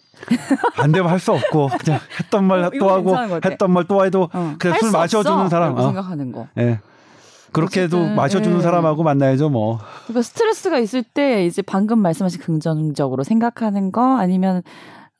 안 0.78 0.92
되면 0.92 1.10
할 1.10 1.18
수 1.20 1.32
없고 1.32 1.68
그냥 1.78 2.00
했던 2.18 2.44
말 2.44 2.64
어, 2.64 2.70
또 2.70 2.76
이거 2.76 2.90
하고 2.92 3.04
괜찮은 3.04 3.28
것 3.28 3.34
같아. 3.36 3.48
했던 3.50 3.70
말 3.70 3.84
또 3.86 4.04
해도 4.04 4.22
어. 4.32 4.54
그냥 4.58 4.74
할술 4.74 4.88
수 4.88 4.92
마셔주는 4.96 5.38
없어. 5.38 5.48
사람. 5.50 5.68
라고 5.70 5.80
어. 5.80 5.86
생각하는 5.86 6.32
거. 6.32 6.48
예. 6.58 6.80
그렇게 7.52 7.82
해도 7.82 7.98
어쨌든, 7.98 8.16
마셔주는 8.16 8.58
예. 8.58 8.62
사람하고 8.62 9.02
만나야죠 9.02 9.50
뭐. 9.50 9.78
그러니까 10.06 10.22
스트레스가 10.22 10.78
있을 10.78 11.02
때 11.02 11.44
이제 11.44 11.60
방금 11.60 11.98
말씀하신 11.98 12.40
긍정적으로 12.40 13.24
생각하는 13.24 13.92
거 13.92 14.16
아니면 14.16 14.62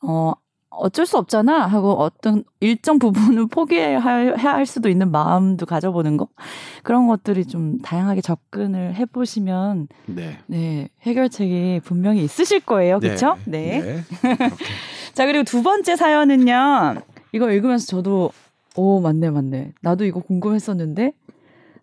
어 0.03 0.33
어쩔 0.75 1.07
수 1.07 1.19
없잖아 1.19 1.67
하고 1.67 1.93
어떤 1.93 2.45
일정 2.61 2.99
부분을 2.99 3.47
포기해야 3.53 3.99
할, 3.99 4.67
수도 4.67 4.89
있는 4.89 5.11
마음도 5.11 5.67
가져보는 5.67 6.17
거 6.17 6.29
그런 6.83 7.07
것들이 7.07 7.47
좀 7.47 7.79
다양하게 7.81 8.21
접근을 8.21 8.95
해보시면 8.95 9.89
네. 10.07 10.39
네 10.47 10.89
해결책이 11.03 11.81
분명히 11.85 12.25
있으실 12.25 12.61
거예요 12.61 13.01
그렇죠? 13.01 13.37
네. 13.45 13.81
네. 13.81 14.05
자 15.15 15.27
그리고 15.27 15.45
두 15.45 15.63
번째 15.63 15.97
사연은요 15.97 17.03
이거 17.33 17.51
읽으면서 17.51 17.87
저도 17.87 18.31
오 18.77 19.01
맞네 19.01 19.31
맞네 19.31 19.73
나도 19.83 20.05
이거 20.05 20.21
궁금했었는데 20.21 21.13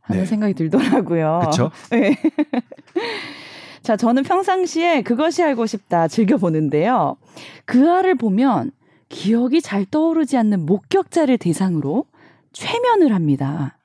하는 0.10 0.24
네. 0.24 0.26
생각이 0.26 0.54
들더라고요. 0.56 1.42
그쵸? 1.46 1.72
네. 1.92 2.16
자 3.84 3.96
저는 3.96 4.24
평상시에 4.24 5.04
그것이 5.04 5.44
알고 5.44 5.68
싶다 5.68 6.08
즐겨 6.08 6.38
보는데요. 6.38 7.18
그 7.66 7.90
알을 7.90 8.16
보면 8.16 8.72
기억이 9.10 9.62
잘 9.62 9.86
떠오르지 9.86 10.38
않는 10.38 10.66
목격자를 10.66 11.38
대상으로 11.38 12.06
최면을 12.54 13.14
합니다. 13.14 13.78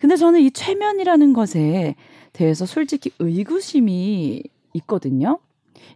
근데 0.00 0.16
저는 0.16 0.40
이 0.40 0.50
최면이라는 0.50 1.32
것에 1.32 1.94
대해서 2.32 2.66
솔직히 2.66 3.10
의구심이 3.18 4.42
있거든요. 4.74 5.38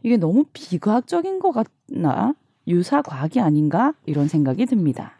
이게 0.02 0.16
너무 0.16 0.44
비과학적인 0.52 1.38
것 1.38 1.52
같나? 1.52 2.34
유사 2.66 3.02
과학이 3.02 3.40
아닌가? 3.40 3.94
이런 4.06 4.28
생각이 4.28 4.66
듭니다. 4.66 5.18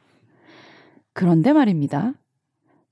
그런데 1.13 1.53
말입니다. 1.53 2.15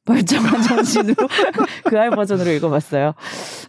멀쩡한 0.04 0.62
정신으로 0.62 1.28
그알 1.84 2.10
버전으로 2.10 2.50
읽어봤어요. 2.50 3.14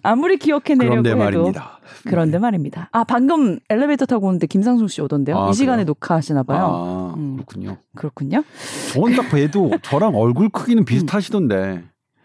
아무리 0.02 0.38
기억해내려고 0.38 0.89
그런데 1.04 1.10
해도 1.12 1.19
말입니다. 1.19 1.80
그런데 2.08 2.39
말입니다. 2.39 2.89
아 2.91 3.04
방금 3.04 3.60
엘리베이터 3.69 4.06
타고 4.06 4.28
오는데 4.28 4.48
김상중 4.48 4.88
씨 4.88 5.02
오던데요. 5.02 5.38
아, 5.38 5.50
이 5.50 5.54
시간에 5.54 5.84
그래요? 5.84 5.86
녹화하시나 6.00 6.43
봐요. 6.43 7.12
아, 7.13 7.13
음. 7.17 7.36
그렇군요. 7.36 7.78
그렇군요. 7.96 8.43
저는 8.93 9.15
딱 9.15 9.30
봬도 9.30 9.72
저랑 9.84 10.15
얼굴 10.15 10.50
크기는 10.50 10.84
비슷하시던데 10.86 11.84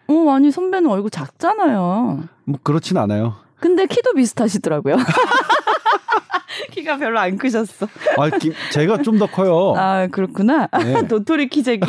어 0.09 0.31
아니 0.31 0.51
선배는 0.51 0.91
얼굴 0.91 1.11
작잖아요. 1.11 2.23
뭐 2.47 2.59
그렇진 2.63 2.97
않아요. 2.97 3.35
근데 3.61 3.85
키도 3.87 4.15
비슷하시더라고요. 4.15 4.97
키가 6.73 6.97
별로 6.97 7.19
안 7.21 7.37
크셨어. 7.37 7.87
아, 8.17 8.31
김- 8.39 8.53
제가 8.73 9.03
좀 9.03 9.19
더 9.19 9.27
커요. 9.27 9.75
아 9.77 10.07
그렇구나. 10.09 10.69
네. 10.79 11.07
도토리 11.09 11.49
키재기? 11.49 11.87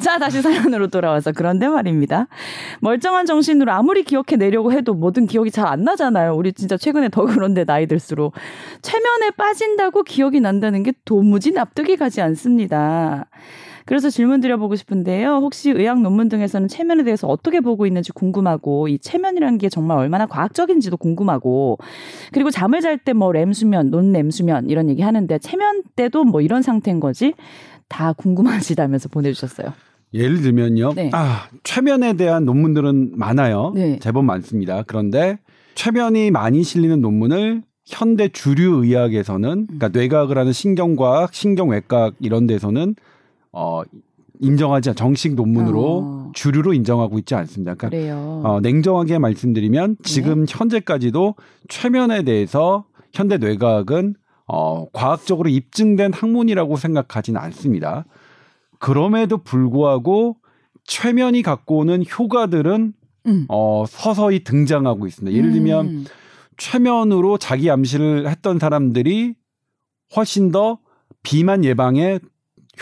자, 0.00 0.18
다시 0.18 0.42
사연으로 0.42 0.88
돌아와서 0.88 1.32
그런데 1.32 1.68
말입니다. 1.68 2.26
멀쩡한 2.80 3.26
정신으로 3.26 3.72
아무리 3.72 4.02
기억해 4.02 4.36
내려고 4.36 4.72
해도 4.72 4.94
뭐든 4.94 5.26
기억이 5.26 5.50
잘 5.50 5.70
안 5.70 5.84
나잖아요. 5.84 6.34
우리 6.34 6.52
진짜 6.52 6.76
최근에 6.76 7.10
더 7.10 7.26
그런데 7.26 7.64
나이 7.64 7.86
들수록. 7.86 8.34
최면에 8.82 9.30
빠진다고 9.36 10.02
기억이 10.02 10.40
난다는 10.40 10.82
게 10.82 10.92
도무지 11.04 11.52
납득이 11.52 11.96
가지 11.96 12.20
않습니다. 12.22 13.26
그래서 13.86 14.10
질문 14.10 14.40
드려보고 14.40 14.76
싶은데요. 14.76 15.36
혹시 15.36 15.70
의학 15.70 16.00
논문 16.00 16.28
등에서는 16.28 16.68
체면에 16.68 17.02
대해서 17.04 17.28
어떻게 17.28 17.60
보고 17.60 17.86
있는지 17.86 18.12
궁금하고 18.12 18.88
이 18.88 18.98
체면이라는 18.98 19.58
게 19.58 19.68
정말 19.68 19.98
얼마나 19.98 20.26
과학적인지도 20.26 20.96
궁금하고 20.96 21.78
그리고 22.32 22.50
잠을 22.50 22.80
잘 22.80 22.98
때 22.98 23.12
뭐 23.12 23.32
렘수면, 23.32 23.90
논렘수면 23.90 24.68
이런 24.70 24.88
얘기 24.90 25.02
하는데 25.02 25.38
체면 25.38 25.82
때도 25.96 26.24
뭐 26.24 26.40
이런 26.40 26.62
상태인 26.62 27.00
거지 27.00 27.34
다 27.90 28.14
궁금하시다면서 28.14 29.10
보내주셨어요. 29.10 29.74
예를 30.14 30.40
들면요. 30.40 30.94
네. 30.94 31.10
아, 31.12 31.48
최면에 31.62 32.14
대한 32.14 32.44
논문들은 32.46 33.12
많아요. 33.16 33.72
네. 33.74 33.98
제법 33.98 34.24
많습니다. 34.24 34.82
그런데 34.86 35.38
최면이 35.74 36.30
많이 36.30 36.62
실리는 36.62 37.00
논문을 37.00 37.62
현대 37.86 38.28
주류 38.28 38.84
의학에서는 38.84 39.66
그러니까 39.66 39.88
뇌과학을 39.88 40.38
하는 40.38 40.52
신경과학, 40.52 41.34
신경외과학 41.34 42.14
이런 42.20 42.46
데서는 42.46 42.94
어 43.52 43.82
인정하지 44.40 44.90
않- 44.90 44.96
정식 44.96 45.34
논문으로 45.34 45.98
어. 46.02 46.32
주류로 46.34 46.72
인정하고 46.72 47.18
있지 47.18 47.34
않습니다. 47.34 47.74
그러니까 47.74 47.88
그래요. 47.90 48.40
어, 48.44 48.60
냉정하게 48.60 49.18
말씀드리면 49.18 49.96
네. 49.96 50.02
지금 50.02 50.46
현재까지도 50.48 51.34
최면에 51.68 52.22
대해서 52.22 52.84
현대 53.12 53.36
뇌과학은 53.38 54.14
어, 54.52 54.86
과학적으로 54.92 55.48
입증된 55.48 56.12
학문이라고 56.12 56.76
생각하지는 56.76 57.40
않습니다. 57.40 58.04
그럼에도 58.80 59.38
불구하고 59.38 60.38
최면이 60.84 61.42
갖고 61.42 61.78
오는 61.78 62.02
효과들은 62.04 62.92
음. 63.26 63.46
어, 63.48 63.84
서서히 63.86 64.42
등장하고 64.42 65.06
있습니다. 65.06 65.36
예를 65.36 65.52
들면 65.52 65.86
음. 65.86 66.04
최면으로 66.56 67.38
자기 67.38 67.70
암시를 67.70 68.28
했던 68.28 68.58
사람들이 68.58 69.34
훨씬 70.16 70.50
더 70.50 70.80
비만 71.22 71.64
예방에 71.64 72.18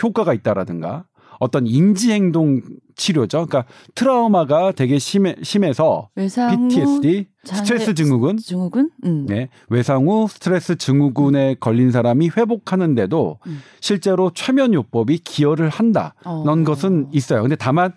효과가 0.01 0.33
있다라든가 0.33 1.05
어떤 1.39 1.67
인지 1.67 2.11
행동 2.11 2.61
치료죠. 2.99 3.47
그러니까 3.47 3.65
트라우마가 3.95 4.73
되게 4.73 4.99
심해, 4.99 5.35
심해서 5.41 6.09
PTSD, 6.15 7.25
스트레스 7.43 7.93
증후군, 7.95 8.37
증후군? 8.37 8.91
음. 9.05 9.25
네, 9.27 9.49
외상 9.69 10.05
후 10.07 10.27
스트레스 10.29 10.75
증후군에 10.75 11.55
걸린 11.59 11.91
사람이 11.91 12.29
회복하는데도 12.37 13.39
음. 13.47 13.61
실제로 13.79 14.31
최면요법이 14.35 15.19
기여를 15.19 15.69
한다. 15.69 16.13
어. 16.25 16.43
는 16.45 16.63
것은 16.63 17.07
있어요. 17.13 17.41
근데 17.41 17.55
다만 17.55 17.93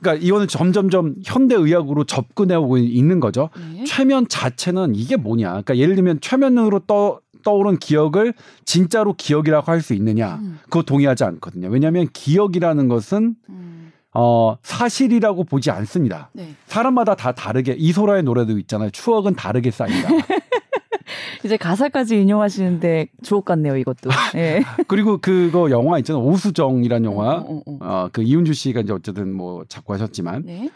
그러니까 0.00 0.26
이거는 0.26 0.48
점점점 0.48 1.14
현대 1.24 1.54
의학으로 1.54 2.04
접근해 2.04 2.56
오고 2.56 2.78
있는 2.78 3.20
거죠. 3.20 3.50
네. 3.72 3.84
최면 3.84 4.26
자체는 4.28 4.96
이게 4.96 5.14
뭐냐? 5.16 5.48
그러니까 5.48 5.76
예를 5.76 5.94
들면 5.94 6.18
최면으로 6.20 6.80
떠 6.80 7.20
떠오른 7.44 7.76
기억을 7.78 8.34
진짜로 8.64 9.14
기억이라고 9.14 9.70
할 9.70 9.80
수 9.80 9.94
있느냐? 9.94 10.36
음. 10.36 10.58
그거 10.64 10.82
동의하지 10.82 11.24
않거든요. 11.24 11.68
왜냐하면 11.68 12.08
기억이라는 12.12 12.86
것은 12.88 13.34
음. 13.48 13.81
어 14.14 14.56
사실이라고 14.62 15.44
보지 15.44 15.70
않습니다. 15.70 16.30
네. 16.32 16.54
사람마다 16.66 17.14
다 17.14 17.32
다르게 17.32 17.74
이소라의 17.78 18.22
노래도 18.22 18.58
있잖아요. 18.58 18.90
추억은 18.90 19.34
다르게 19.34 19.70
쌓인다. 19.70 20.08
이제 21.44 21.56
가사까지 21.56 22.20
인용하시는데 22.20 23.08
주옥 23.22 23.44
같네요, 23.46 23.76
이것도. 23.76 24.10
예. 24.36 24.62
그리고 24.86 25.18
그거 25.18 25.70
영화 25.70 25.98
있잖아요. 25.98 26.22
오수정이란 26.24 27.04
영화. 27.04 27.38
어, 27.38 27.46
어, 27.48 27.62
어. 27.66 27.78
어, 27.80 28.08
그 28.12 28.22
이윤주 28.22 28.52
씨가 28.52 28.80
이제 28.82 28.92
어쨌든 28.92 29.34
뭐 29.34 29.64
작곡하셨지만 29.68 30.42
네. 30.46 30.70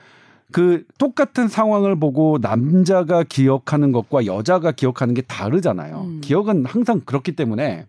그 0.52 0.84
똑같은 0.98 1.48
상황을 1.48 1.98
보고 1.98 2.38
남자가 2.40 3.22
기억하는 3.24 3.92
것과 3.92 4.26
여자가 4.26 4.72
기억하는 4.72 5.14
게 5.14 5.22
다르잖아요. 5.22 6.00
음. 6.02 6.20
기억은 6.22 6.64
항상 6.66 7.00
그렇기 7.04 7.32
때문에 7.32 7.86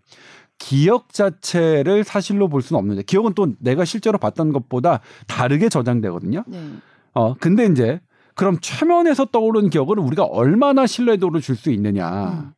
기억 0.58 1.12
자체를 1.12 2.04
사실로 2.04 2.48
볼 2.48 2.62
수는 2.62 2.78
없는데 2.78 3.02
기억은 3.02 3.34
또 3.34 3.48
내가 3.60 3.84
실제로 3.84 4.18
봤던 4.18 4.52
것보다 4.52 5.00
다르게 5.26 5.68
저장되거든요. 5.68 6.44
네. 6.46 6.60
어 7.14 7.34
근데 7.34 7.64
이제 7.66 8.00
그럼 8.34 8.58
최면에서 8.60 9.26
떠오르는 9.26 9.70
기억을 9.70 9.98
우리가 9.98 10.24
얼마나 10.24 10.86
신뢰도를 10.86 11.40
줄 11.40 11.56
수 11.56 11.70
있느냐? 11.70 12.30
음. 12.30 12.50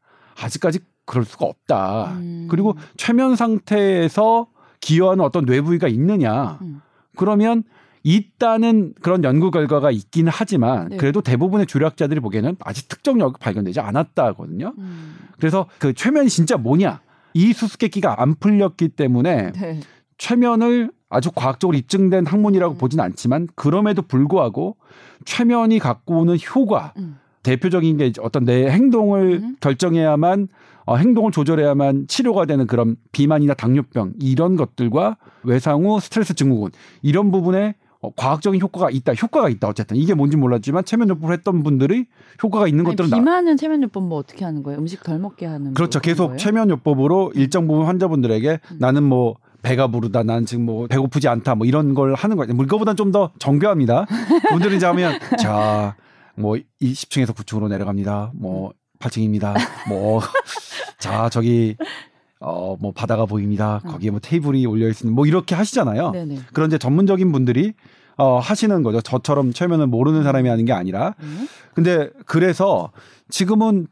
아직까지 0.43 0.81
그럴 1.07 1.25
수가 1.25 1.47
없다. 1.47 2.13
음. 2.19 2.47
그리고 2.51 2.75
최면 2.97 3.37
상태에서 3.37 4.47
기여하는 4.81 5.25
어떤 5.25 5.45
뇌부위가 5.45 5.89
있느냐? 5.89 6.59
음. 6.63 6.81
그러면 7.17 7.65
있다는 8.03 8.95
그런 9.03 9.25
연구 9.25 9.51
결과가 9.51 9.91
있긴 9.91 10.29
하지만 10.29 10.89
네. 10.89 10.97
그래도 10.97 11.21
대부분의 11.21 11.67
주력자들이 11.67 12.21
보기에는 12.21 12.57
아직 12.61 12.89
특정력이 12.89 13.37
발견되지 13.41 13.81
않았다거든요. 13.81 14.73
음. 14.79 15.17
그래서 15.39 15.67
그 15.79 15.93
최면이 15.93 16.29
진짜 16.31 16.57
뭐냐? 16.57 17.01
이 17.35 17.53
수수께끼가 17.53 18.21
안 18.21 18.35
풀렸기 18.35 18.89
때문에 18.89 19.53
네. 19.53 19.81
최면을 20.19 20.91
아주 21.09 21.31
과학적으로 21.35 21.77
입증된 21.77 22.27
학문이라고 22.27 22.75
음. 22.75 22.79
보진 22.79 23.01
않지만 23.01 23.49
그럼에도 23.55 24.03
불구하고 24.03 24.77
최면이 25.25 25.79
갖고 25.79 26.21
오는 26.21 26.37
효과 26.55 26.93
음. 26.99 27.19
대표적인 27.43 27.97
게 27.97 28.13
어떤 28.21 28.45
내 28.45 28.71
행동을 28.71 29.41
음. 29.43 29.57
결정해야만 29.61 30.49
어, 30.87 30.97
행동을 30.97 31.33
조절해야만 31.33 32.07
치료가 32.09 32.47
되는 32.47 32.67
그런 32.67 32.97
비만이나 33.13 33.55
당뇨병 33.55 34.13
이런 34.21 34.57
것들과 34.57 35.17
외상 35.43 35.85
후 35.85 36.01
스트레스 36.01 36.35
증후군 36.35 36.71
이런 37.03 37.31
부분에 37.31 37.75
어, 38.03 38.11
과학적인 38.15 38.61
효과가 38.61 38.91
있다. 38.91 39.13
효과가 39.13 39.51
있다. 39.51 39.69
어쨌든 39.69 39.97
이게 39.97 40.15
뭔지 40.15 40.37
몰랐지만 40.37 40.85
체면요법을 40.85 41.35
했던 41.35 41.63
분들이 41.63 42.07
효과가 42.43 42.67
있는 42.67 42.87
아니, 42.87 42.97
것들은 42.97 43.11
나. 43.11 43.19
비만은 43.19 43.57
체면요법 43.59 44.05
뭐 44.05 44.19
어떻게 44.19 44.45
하는 44.45 44.63
거예요? 44.63 44.79
음식 44.79 45.03
덜 45.03 45.19
먹게 45.19 45.45
하는 45.45 45.75
그렇죠. 45.75 45.99
뭐 45.99 46.03
계속? 46.03 46.39
체면요법으로 46.39 47.33
일정 47.35 47.67
부분 47.67 47.87
환자분들에게 47.87 48.61
음. 48.73 48.77
나는 48.79 49.03
뭐 49.03 49.37
배가 49.63 49.89
부르다, 49.89 50.23
난 50.23 50.47
지금 50.47 50.65
뭐 50.65 50.87
배고프지 50.87 51.29
않다, 51.29 51.55
뭐 51.55 51.67
이런 51.67 51.93
걸 51.93 52.15
하는 52.15 52.37
거예요. 52.37 52.55
뭐 52.55 52.65
이거보다는 52.65 52.97
좀더 52.97 53.33
정교합니다. 53.39 54.07
분들이 54.49 54.77
이제 54.77 54.87
하면 54.87 55.19
자, 55.39 55.97
뭐 56.35 56.57
20층에서 56.81 57.35
9층으로 57.35 57.69
내려갑니다. 57.69 58.33
뭐 58.35 58.73
8층입니다. 59.01 59.55
뭐 59.91 60.21
자, 60.99 61.29
저기 61.29 61.77
어 62.41 62.77
뭐 62.81 62.93
바다가 62.93 63.27
보입니다. 63.27 63.81
음. 63.85 63.91
거기에 63.91 64.11
뭐 64.11 64.21
테이블이 64.21 64.67
올려 64.67 64.89
있는 64.89 65.15
뭐 65.15 65.27
이렇게 65.27 65.55
하시잖아요. 65.55 66.11
네네. 66.13 66.39
그런 66.53 66.69
이제 66.69 66.79
전문적인 66.79 67.31
분들이 67.33 67.75
어 68.17 68.39
하시는 68.39 68.83
거죠. 68.83 69.01
저처럼 69.01 69.53
최면을 69.53 69.87
모르는 69.87 70.23
사람이 70.23 70.49
하는 70.49 70.65
게 70.65 70.73
아니라. 70.73 71.15
네. 71.21 71.27
근데 71.75 72.11
그래서 72.27 72.91
지금은 73.29 73.87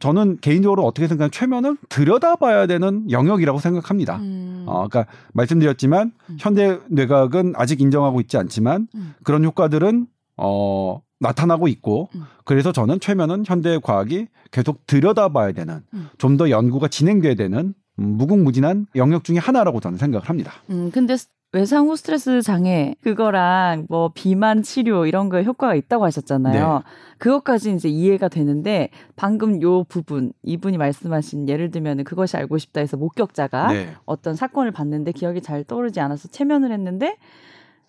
저는 0.00 0.38
개인적으로 0.40 0.84
어떻게 0.84 1.06
생각하면 1.06 1.30
최면은 1.30 1.76
들여다봐야 1.88 2.66
되는 2.66 3.08
영역이라고 3.10 3.58
생각합니다. 3.60 4.16
음. 4.16 4.64
어, 4.66 4.88
그러니까 4.88 5.06
말씀드렸지만 5.34 6.12
음. 6.30 6.36
현대 6.40 6.78
뇌과학은 6.88 7.54
아직 7.56 7.80
인정하고 7.80 8.20
있지 8.20 8.36
않지만 8.36 8.88
음. 8.94 9.14
그런 9.22 9.44
효과들은 9.44 10.06
어 10.38 11.00
나타나고 11.20 11.68
있고 11.68 12.08
음. 12.14 12.22
그래서 12.44 12.72
저는 12.72 12.98
최면은 13.00 13.44
현대 13.46 13.78
과학이 13.78 14.26
계속 14.50 14.86
들여다봐야 14.86 15.52
되는 15.52 15.82
음. 15.94 16.08
좀더 16.18 16.50
연구가 16.50 16.88
진행돼야 16.88 17.34
되는 17.34 17.58
음, 17.58 17.74
무궁무진한 17.96 18.86
영역 18.96 19.24
중에 19.24 19.38
하나라고 19.38 19.80
저는 19.80 19.98
생각을 19.98 20.28
합니다. 20.28 20.52
음, 20.70 20.90
근데 20.92 21.16
스- 21.16 21.28
외상 21.54 21.86
후 21.88 21.96
스트레스 21.96 22.40
장애 22.40 22.94
그거랑 23.02 23.84
뭐 23.90 24.10
비만 24.14 24.62
치료 24.62 25.04
이런 25.04 25.28
거에 25.28 25.44
효과가 25.44 25.74
있다고 25.74 26.04
하셨잖아요. 26.06 26.74
네. 26.78 26.82
그것까지 27.18 27.74
이제 27.74 27.90
이해가 27.90 28.28
되는데 28.28 28.88
방금 29.16 29.60
요 29.60 29.84
부분 29.84 30.32
이분이 30.42 30.78
말씀하신 30.78 31.50
예를 31.50 31.70
들면 31.70 32.04
그것이 32.04 32.38
알고 32.38 32.56
싶다 32.56 32.80
해서 32.80 32.96
목격자가 32.96 33.70
네. 33.70 33.88
어떤 34.06 34.34
사건을 34.34 34.70
봤는데 34.70 35.12
기억이 35.12 35.42
잘 35.42 35.62
떠오르지 35.64 36.00
않아서 36.00 36.28
체면을 36.28 36.72
했는데 36.72 37.18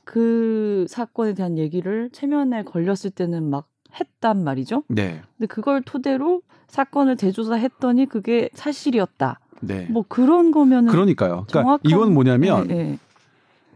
그 0.03 0.85
사건에 0.89 1.33
대한 1.33 1.57
얘기를 1.57 2.09
체면에 2.11 2.63
걸렸을 2.63 3.11
때는 3.15 3.49
막 3.49 3.67
했단 3.99 4.43
말이죠. 4.43 4.84
네. 4.88 5.21
근데 5.38 5.47
그걸 5.47 5.82
토대로 5.82 6.41
사건을 6.67 7.17
재조사했더니 7.17 8.08
그게 8.08 8.49
사실이었다. 8.53 9.39
네. 9.62 9.88
뭐 9.89 10.03
그런 10.08 10.51
거면은 10.51 10.91
그러니까요. 10.91 11.45
그러니까 11.49 11.79
이건 11.84 12.13
뭐냐면 12.13 12.67
네, 12.67 12.75
네. 12.75 12.99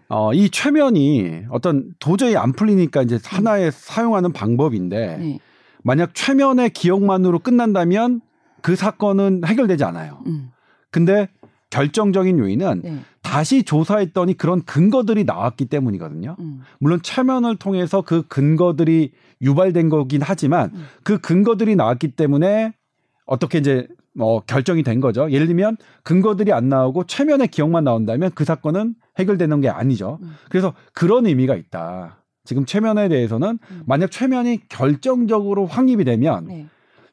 어, 0.09 0.33
이 0.33 0.49
최면이 0.49 1.45
어떤 1.49 1.93
도저히 1.99 2.35
안 2.35 2.53
풀리니까 2.53 3.03
이제 3.03 3.19
하나의 3.23 3.71
사용하는 3.71 4.33
방법인데 4.33 5.17
네. 5.17 5.39
만약 5.83 6.13
최면의 6.13 6.71
기억만으로 6.71 7.39
끝난다면 7.39 8.21
그 8.61 8.75
사건은 8.75 9.41
해결되지 9.45 9.83
않아요. 9.83 10.19
음, 10.25 10.51
근데 10.91 11.29
결정적인 11.69 12.39
요인은 12.39 12.81
네. 12.83 12.99
다시 13.21 13.63
조사했더니 13.63 14.35
그런 14.35 14.63
근거들이 14.63 15.25
나왔기 15.25 15.65
때문이거든요. 15.65 16.35
음, 16.39 16.61
물론 16.79 17.01
최면을 17.01 17.57
통해서 17.57 18.01
그 18.01 18.23
근거들이 18.27 19.11
유발된 19.41 19.89
거긴 19.89 20.21
하지만 20.23 20.71
음. 20.73 20.85
그 21.03 21.19
근거들이 21.19 21.75
나왔기 21.75 22.09
때문에 22.11 22.73
어떻게 23.25 23.57
이제 23.59 23.87
뭐 24.13 24.41
결정이 24.41 24.83
된 24.83 24.99
거죠. 24.99 25.29
예를 25.31 25.45
들면 25.45 25.77
근거들이 26.03 26.51
안 26.51 26.69
나오고 26.69 27.05
최면의 27.05 27.49
기억만 27.49 27.83
나온다면 27.83 28.31
그 28.33 28.45
사건은 28.45 28.95
해결되는 29.19 29.61
게 29.61 29.69
아니죠. 29.69 30.17
음. 30.23 30.35
그래서 30.49 30.73
그런 30.93 31.27
의미가 31.27 31.55
있다. 31.55 32.23
지금 32.43 32.65
최면에 32.65 33.09
대해서는 33.09 33.59
음. 33.71 33.83
만약 33.85 34.09
최면이 34.09 34.69
결정적으로 34.69 35.65
확립이 35.65 36.03
되면 36.03 36.47
네. 36.47 36.65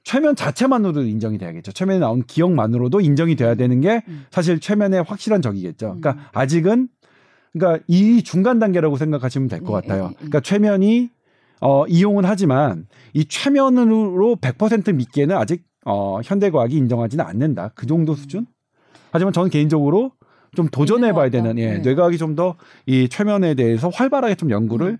최면 0.05 0.37
자체만으로도 0.37 1.03
인정이 1.03 1.39
돼야겠죠. 1.39 1.73
최면에 1.73 1.99
나온 1.99 2.23
기억만으로도 2.23 3.01
인정이 3.01 3.37
돼야 3.37 3.55
되는 3.55 3.81
게 3.81 4.03
음. 4.09 4.27
사실 4.31 4.61
최면의 4.61 5.03
확실한 5.03 5.43
적이겠죠. 5.43 5.93
음. 5.93 6.01
그러니까 6.01 6.31
아직은 6.33 6.89
그러니까 7.53 7.85
이 7.87 8.23
중간 8.23 8.59
단계라고 8.59 8.97
생각하시면 8.97 9.49
될것 9.49 9.83
네, 9.83 9.89
같아요. 9.89 10.03
네, 10.05 10.09
네. 10.11 10.15
그러니까 10.17 10.41
최면이 10.41 11.11
어 11.61 11.87
이용은 11.87 12.25
하지만 12.25 12.87
이 13.13 13.25
최면으로 13.27 14.37
100% 14.41 14.95
믿기에는 14.95 15.37
아직 15.37 15.65
어 15.87 16.21
현대 16.25 16.51
과학이 16.51 16.77
인정하지는 16.77 17.25
않는다. 17.25 17.71
그 17.75 17.87
정도 17.87 18.15
수준? 18.15 18.47
하지만 19.13 19.33
저는 19.33 19.51
개인적으로 19.51 20.13
좀 20.57 20.69
도전해 20.69 21.13
봐야 21.13 21.27
있는 21.27 21.43
것 21.43 21.49
되는 21.49 21.63
예. 21.63 21.73
네. 21.75 21.79
뇌과학이 21.81 22.17
좀 22.19 22.35
더 22.37 22.57
이 22.87 23.09
최면에 23.09 23.55
대해서 23.55 23.89
활발하게 23.89 24.35
좀 24.37 24.51
연구를 24.51 24.87
음. 24.93 24.99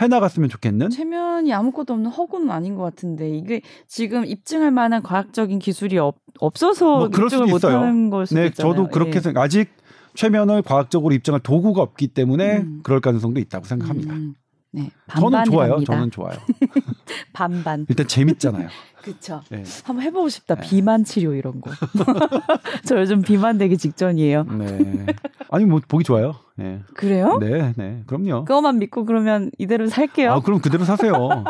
해 0.00 0.08
나갔으면 0.08 0.48
좋겠는 0.50 0.90
최면이 0.90 1.52
아무것도 1.54 1.94
없는 1.94 2.10
허구는 2.10 2.50
아닌 2.50 2.74
것 2.74 2.82
같은데 2.82 3.30
이게 3.30 3.62
지금 3.88 4.26
입증할 4.26 4.70
만한 4.70 5.02
과학적인 5.02 5.58
기술이 5.58 5.96
없, 5.98 6.16
없어서 6.38 6.98
뭐 6.98 7.08
그럴 7.08 7.26
입증을. 7.28 7.46
못하는 7.46 8.10
걸 8.10 8.26
수도 8.26 8.40
네, 8.40 8.46
있잖아요. 8.48 8.74
저도 8.74 8.88
그렇게 8.88 9.16
예. 9.16 9.20
생각. 9.20 9.40
아직 9.42 9.70
최면을 10.14 10.60
과학적으로 10.62 11.14
입증할 11.14 11.40
도구가 11.40 11.80
없기 11.82 12.08
때문에 12.08 12.58
음. 12.58 12.80
그럴 12.82 13.00
가능성도 13.00 13.40
있다고 13.40 13.64
생각합니다. 13.64 14.12
음, 14.14 14.34
네, 14.76 14.90
저는 15.08 15.44
좋아요. 15.44 15.82
저는 15.84 16.10
좋아요. 16.10 16.36
반반. 17.32 17.86
일단 17.88 18.06
재밌잖아요. 18.06 18.68
그렇죠. 19.06 19.40
네. 19.50 19.62
한번 19.84 20.04
해보고 20.04 20.28
싶다. 20.28 20.56
네. 20.56 20.60
비만 20.62 21.04
치료 21.04 21.32
이런 21.34 21.60
거. 21.60 21.70
저 22.84 22.98
요즘 23.00 23.22
비만 23.22 23.56
되기 23.56 23.78
직전이에요. 23.78 24.44
네. 24.58 25.06
아니 25.50 25.64
뭐 25.64 25.80
보기 25.86 26.02
좋아요. 26.02 26.34
네. 26.56 26.80
그래요? 26.94 27.38
네, 27.40 27.72
네. 27.76 28.02
그럼요. 28.06 28.44
그거만 28.46 28.78
믿고 28.80 29.04
그러면 29.04 29.50
이대로 29.58 29.86
살게요. 29.88 30.32
아, 30.32 30.40
그럼 30.40 30.60
그대로 30.60 30.84
사세요. 30.84 31.44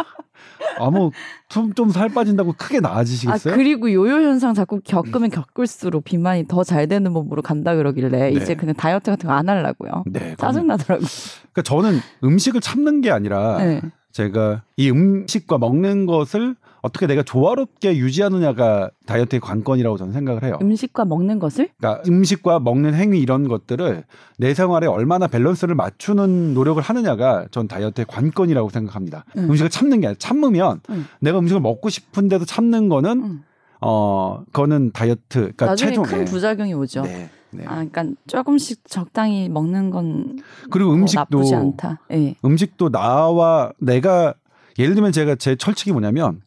아무 0.78 1.10
좀 1.48 1.72
살 1.90 2.10
빠진다고 2.10 2.52
크게 2.58 2.78
아 2.78 2.80
나아지시겠어요? 2.80 3.54
그리고 3.54 3.90
요요 3.90 4.12
현상 4.16 4.52
자꾸 4.52 4.80
겪으면 4.84 5.30
겪을수록 5.30 6.04
비만이 6.04 6.46
더 6.46 6.62
잘 6.62 6.88
되는 6.88 7.10
몸으로 7.12 7.40
간다 7.40 7.74
그러길래 7.74 8.08
네. 8.10 8.30
이제 8.32 8.54
그냥 8.54 8.74
다이어트 8.74 9.10
같은 9.10 9.28
거 9.28 9.34
안 9.34 9.48
하려고요. 9.48 10.04
네. 10.06 10.34
짜증 10.36 10.66
나더라고. 10.66 11.04
그러니까 11.52 11.62
저는 11.62 12.00
음식을 12.22 12.60
참는 12.60 13.00
게 13.00 13.10
아니라 13.10 13.58
네. 13.58 13.80
제가 14.12 14.62
이 14.76 14.90
음식과 14.90 15.56
먹는 15.58 16.04
것을 16.06 16.56
어떻게 16.82 17.06
내가 17.06 17.22
조화롭게 17.22 17.96
유지하느냐가 17.96 18.90
다이어트의 19.06 19.40
관건이라고 19.40 19.96
저는 19.96 20.12
생각을 20.12 20.44
해요. 20.44 20.58
음식과 20.62 21.04
먹는 21.04 21.38
것을 21.38 21.70
그러니까 21.78 22.02
음식과 22.06 22.60
먹는 22.60 22.94
행위 22.94 23.20
이런 23.20 23.48
것들을 23.48 24.04
내 24.38 24.54
생활에 24.54 24.86
얼마나 24.86 25.26
밸런스를 25.26 25.74
맞추는 25.74 26.54
노력을 26.54 26.80
하느냐가 26.82 27.46
전 27.50 27.66
다이어트의 27.68 28.06
관건이라고 28.08 28.68
생각합니다. 28.70 29.24
음. 29.36 29.50
음. 29.50 29.56
식을 29.56 29.70
참는 29.70 30.00
게 30.00 30.08
아니라 30.08 30.18
참으면 30.18 30.80
음. 30.90 31.06
내가 31.20 31.38
음식을 31.38 31.60
먹고 31.60 31.88
싶은데도 31.88 32.44
참는 32.44 32.88
거는 32.88 33.22
음. 33.22 33.44
어 33.80 34.42
그거는 34.52 34.92
다이어트 34.92 35.40
그러니까 35.40 35.66
나중에 35.66 35.90
체중 35.90 36.04
큰 36.04 36.18
네. 36.18 36.24
부작용이 36.24 36.74
오죠. 36.74 37.02
네. 37.02 37.30
네. 37.50 37.64
아, 37.66 37.84
그러니까 37.84 38.04
조금씩 38.26 38.88
적당히 38.88 39.48
먹는 39.48 39.90
건 39.90 40.38
그리고 40.70 40.90
뭐 40.90 40.98
음식도 40.98 41.38
나쁘지 41.38 41.54
않다. 41.54 42.00
예. 42.12 42.34
음식도 42.44 42.90
나와 42.90 43.72
내가 43.78 44.34
예를 44.78 44.94
들면 44.94 45.12
제가 45.12 45.36
제 45.36 45.56
철칙이 45.56 45.92
뭐냐면 45.92 46.42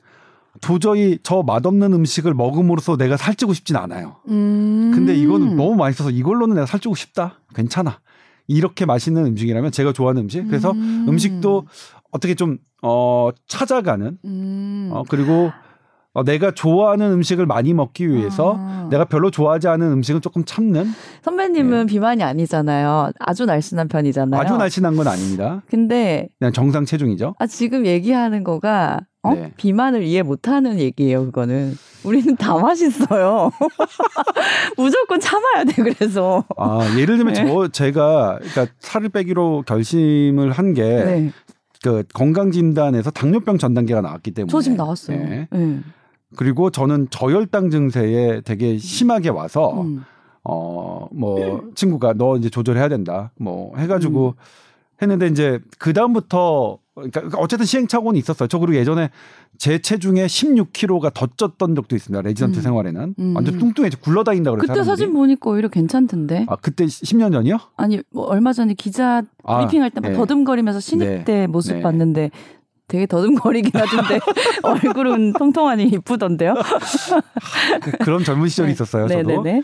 도저히 0.62 1.20
저 1.24 1.44
맛없는 1.44 1.94
음식을 1.94 2.34
먹음으로써 2.34 2.98
내가 2.98 3.18
살찌고 3.18 3.54
싶진 3.54 3.76
않아요. 3.76 4.18
음. 4.28 4.92
근데 4.94 5.16
이거는 5.16 5.56
너무 5.56 5.76
맛있어서 5.76 6.10
이걸로는 6.10 6.56
내가 6.56 6.66
살찌고 6.66 6.96
싶다. 6.96 7.40
괜찮아. 7.56 8.00
이렇게 8.48 8.86
맛있는 8.86 9.26
음식이라면 9.28 9.72
제가 9.72 9.94
좋아하는 9.94 10.24
음식. 10.24 10.46
그래서 10.48 10.72
음. 10.72 11.06
음식도 11.08 11.66
어떻게 12.12 12.36
좀 12.36 12.58
어 12.82 13.30
찾아가는 13.48 14.18
음. 14.24 14.90
어 14.94 15.04
그리고 15.10 15.52
어, 16.14 16.24
내가 16.24 16.52
좋아하는 16.52 17.12
음식을 17.12 17.46
많이 17.46 17.74
먹기 17.74 18.10
위해서 18.10 18.56
아. 18.58 18.88
내가 18.90 19.06
별로 19.06 19.30
좋아하지 19.30 19.68
않은 19.68 19.92
음식은 19.92 20.22
조금 20.22 20.44
참는 20.44 20.88
선배님은 21.24 21.86
비만이 21.86 22.24
아니잖아요. 22.24 23.12
아주 23.20 23.46
날씬한 23.46 23.90
편이잖아요. 23.90 24.42
네. 24.42 24.46
아주 24.46 24.58
날씬한 24.58 24.96
건 24.96 25.08
아닙니다. 25.08 25.62
근데 25.70 26.30
그냥 26.40 26.52
정상 26.54 26.86
체중이죠. 26.86 27.36
아 27.38 27.48
지금 27.48 27.86
얘기하는 27.86 28.44
거가 28.44 29.02
어? 29.24 29.34
네. 29.34 29.52
비만을 29.58 30.04
이해 30.04 30.22
못하는 30.24 30.80
얘기예요. 30.80 31.26
그거는 31.26 31.76
우리는 32.04 32.36
다 32.38 32.58
맛있어요. 32.58 33.52
무조건 34.78 35.20
참아야 35.20 35.66
돼. 35.66 35.84
그래서 35.84 36.46
아 36.58 36.80
예를 36.98 37.18
들면 37.18 37.34
네. 37.34 37.46
저 37.46 37.68
제가 37.68 38.40
그러니까 38.40 38.68
살을 38.80 39.10
빼기로 39.10 39.64
결심을 39.68 40.52
한 40.52 40.74
게 40.74 40.84
네. 40.84 41.32
그 41.84 42.04
건강진단에서 42.14 43.10
당뇨병 43.12 43.58
전 43.58 43.74
단계가 43.74 44.02
나왔기 44.02 44.32
때문에 44.32 44.52
저 44.52 44.62
지금 44.62 44.78
나왔어요. 44.78 45.18
네. 45.18 45.48
네. 45.52 45.80
그리고 46.36 46.70
저는 46.70 47.08
저혈당 47.10 47.70
증세에 47.72 48.42
되게 48.42 48.78
심하게 48.78 49.30
와서 49.30 49.82
음. 49.82 50.04
어 50.44 51.08
뭐 51.12 51.64
친구가 51.76 52.14
너 52.14 52.38
이제 52.38 52.50
조절해야 52.50 52.88
된다 52.88 53.32
뭐 53.40 53.76
해가지고 53.78 54.36
음. 54.38 54.44
했는데 55.02 55.28
이제 55.28 55.60
그 55.80 55.92
다음부터 55.94 56.78
그러니까 57.00 57.38
어쨌든 57.38 57.66
시행착오는 57.66 58.18
있었어요. 58.20 58.48
저 58.48 58.60
그리고 58.60 58.76
예전에 58.78 59.10
제 59.58 59.80
체중에 59.80 60.26
16kg가 60.26 61.14
더 61.14 61.26
쪘던 61.28 61.76
적도 61.76 61.96
있습니다. 61.96 62.22
레지던트 62.22 62.60
음. 62.60 62.62
생활에는 62.62 63.16
음. 63.20 63.36
완전 63.36 63.58
뚱뚱해서 63.58 63.98
굴러다닌다 64.00 64.52
그래서 64.52 64.74
그때 64.74 64.84
사진 64.84 65.14
보니까 65.14 65.50
오히려 65.50 65.68
괜찮던데. 65.70 66.46
아 66.48 66.56
그때 66.56 66.86
10년 66.86 67.32
전이요? 67.32 67.58
아니 67.78 68.02
뭐 68.12 68.26
얼마 68.26 68.54
전에 68.54 68.74
기자 68.74 69.24
아, 69.44 69.58
브리핑할 69.60 69.92
때막 69.92 70.12
네. 70.12 70.18
더듬거리면서 70.18 70.80
신입 70.80 71.08
네. 71.08 71.24
때 71.24 71.48
모습 71.48 71.76
네. 71.76 71.82
봤는데 71.82 72.32
되게 72.88 73.06
더듬거리긴 73.06 73.72
하던데 73.74 74.20
얼굴은 74.64 75.34
통통하니 75.34 75.86
이쁘던데요. 75.86 76.56
그- 77.82 77.92
그런 78.00 78.24
젊은 78.24 78.48
시절이 78.48 78.68
네. 78.68 78.74
있었어요. 78.74 79.08
저도. 79.08 79.28
네네네. 79.44 79.64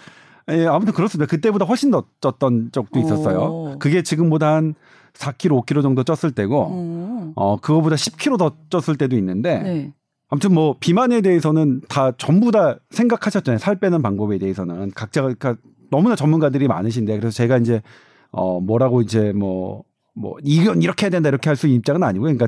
예, 0.52 0.67
아무튼 0.67 0.93
그렇습니다. 0.93 1.28
그때보다 1.28 1.65
훨씬 1.65 1.89
더 1.89 2.04
쪘던 2.21 2.71
적도 2.71 3.00
있었어요. 3.00 3.39
오. 3.39 3.80
그게 3.80 4.04
지금보다 4.04 4.54
한 4.54 4.76
4kg, 5.15 5.65
5kg 5.65 5.82
정도 5.82 6.04
쪘을 6.04 6.36
때고, 6.36 6.67
어. 6.69 7.34
어, 7.36 7.58
그거보다 7.60 7.95
10kg 7.95 8.38
더 8.38 8.51
쪘을 8.69 8.97
때도 8.97 9.15
있는데, 9.17 9.60
네. 9.62 9.93
아무튼 10.30 10.54
뭐, 10.54 10.75
비만에 10.80 11.21
대해서는 11.21 11.82
다 11.88 12.12
전부 12.17 12.51
다 12.51 12.78
생각하셨잖아요. 12.89 13.60
살 13.60 13.80
빼는 13.80 14.01
방법에 14.01 14.38
대해서는. 14.38 14.91
각자가, 14.91 15.34
그러니까 15.34 15.56
너무나 15.91 16.15
전문가들이 16.15 16.67
많으신데, 16.67 17.19
그래서 17.19 17.36
제가 17.36 17.58
이제, 17.58 17.82
어, 18.32 18.60
뭐라고 18.60 19.01
이제 19.01 19.32
뭐, 19.34 19.84
뭐, 20.13 20.36
이건 20.43 20.82
이렇게 20.82 21.06
해야 21.06 21.12
된다, 21.12 21.30
이렇게 21.30 21.49
할 21.49 21.56
수 21.56 21.67
있는 21.67 21.80
입장은 21.80 22.04
아니고, 22.04 22.23
그러니까 22.23 22.47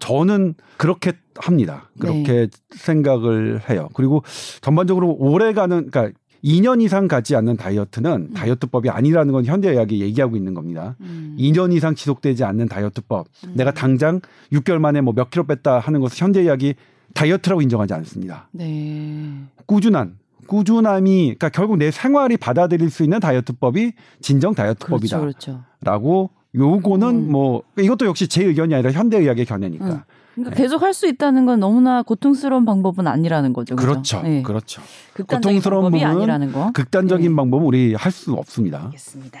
저는 0.00 0.54
그렇게 0.76 1.12
합니다. 1.36 1.90
그렇게 2.00 2.48
생각을 2.70 3.68
해요. 3.70 3.88
그리고 3.94 4.22
전반적으로 4.60 5.14
오래 5.18 5.52
가는, 5.52 5.90
그러니까 5.90 6.18
2년 6.44 6.80
이상 6.82 7.08
가지 7.08 7.34
않는 7.36 7.56
다이어트는 7.56 8.32
다이어트법이 8.32 8.90
아니라는 8.90 9.32
건 9.32 9.44
현대의학이 9.44 10.00
얘기하고 10.00 10.36
있는 10.36 10.54
겁니다. 10.54 10.96
음. 11.00 11.36
2년 11.38 11.72
이상 11.72 11.94
지속되지 11.94 12.44
않는 12.44 12.68
다이어트법. 12.68 13.26
음. 13.44 13.52
내가 13.54 13.72
당장 13.72 14.20
6개월 14.52 14.78
만에 14.78 15.00
뭐 15.00 15.14
몇 15.14 15.30
킬로 15.30 15.44
뺐다 15.44 15.80
하는 15.80 16.00
것을 16.00 16.22
현대의학이 16.22 16.74
다이어트라고 17.14 17.62
인정하지 17.62 17.94
않습니다. 17.94 18.48
네. 18.52 19.32
꾸준한 19.66 20.16
꾸준함이 20.46 21.24
그러니까 21.24 21.48
결국 21.50 21.76
내 21.76 21.90
생활이 21.90 22.36
받아들일 22.36 22.88
수 22.90 23.02
있는 23.02 23.20
다이어트법이 23.20 23.92
진정 24.20 24.54
그렇죠, 24.54 24.74
다이어트법이다라고 24.74 25.26
그렇죠. 25.26 26.30
요거는 26.54 27.08
음. 27.08 27.30
뭐 27.32 27.62
이것도 27.78 28.06
역시 28.06 28.28
제 28.28 28.44
의견이 28.44 28.74
아니라 28.74 28.92
현대의학의 28.92 29.44
견해니까. 29.44 30.04
음. 30.38 30.44
그러니까 30.44 30.62
계속 30.62 30.82
할 30.82 30.92
수 30.94 31.06
있다는 31.06 31.46
건 31.46 31.60
너무나 31.60 32.02
고통스러운 32.02 32.64
방법은 32.64 33.06
아니라는 33.06 33.52
거죠. 33.52 33.76
그죠? 33.76 33.88
그렇죠. 33.88 34.22
네. 34.22 34.42
그렇죠. 34.42 34.82
고통스러운 35.16 35.84
방법이 35.84 36.04
아니라는 36.04 36.52
거. 36.52 36.70
극단적인 36.72 37.30
네. 37.30 37.36
방법은 37.36 37.66
우리 37.66 37.94
할 37.94 38.10
수 38.12 38.32
없습니다. 38.34 38.84
알겠습니다. 38.86 39.38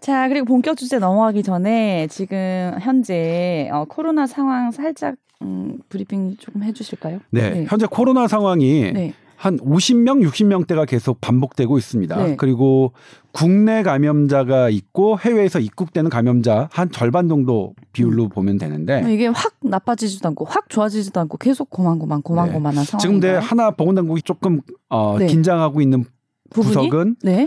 자, 0.00 0.28
그리고 0.28 0.44
본격 0.46 0.76
주제 0.76 0.98
넘어가기 0.98 1.42
전에 1.42 2.06
지금 2.08 2.76
현재 2.80 3.68
어, 3.72 3.84
코로나 3.88 4.26
상황 4.26 4.70
살짝 4.70 5.14
음, 5.42 5.78
브리핑 5.88 6.36
조금 6.38 6.62
해 6.62 6.72
주실까요? 6.72 7.20
네, 7.30 7.50
네. 7.50 7.66
현재 7.68 7.86
코로나 7.90 8.26
상황이 8.28 8.92
네. 8.92 9.14
한 9.36 9.58
50명, 9.58 10.26
60명대가 10.26 10.86
계속 10.86 11.20
반복되고 11.20 11.76
있습니다. 11.78 12.16
네. 12.24 12.36
그리고 12.36 12.92
국내 13.36 13.82
감염자가 13.82 14.70
있고 14.70 15.18
해외에서 15.18 15.58
입국되는 15.58 16.08
감염자 16.08 16.70
한 16.72 16.90
절반 16.90 17.28
정도 17.28 17.74
비율로 17.92 18.30
보면 18.30 18.56
되는데 18.56 19.04
이게 19.12 19.26
확 19.26 19.52
나빠지지도 19.62 20.26
않고 20.28 20.46
확 20.46 20.70
좋아지지도 20.70 21.20
않고 21.20 21.36
계속 21.36 21.68
고만고만 21.68 22.22
고만고만한 22.22 22.84
상황. 22.86 22.98
네. 22.98 23.02
지금 23.02 23.20
근데 23.20 23.34
하나 23.34 23.70
보건당국이 23.70 24.22
조금 24.22 24.62
어, 24.88 25.18
네. 25.18 25.26
긴장하고 25.26 25.82
있는 25.82 26.04
부분이 26.48 26.74
구석은 26.74 27.16
네, 27.24 27.46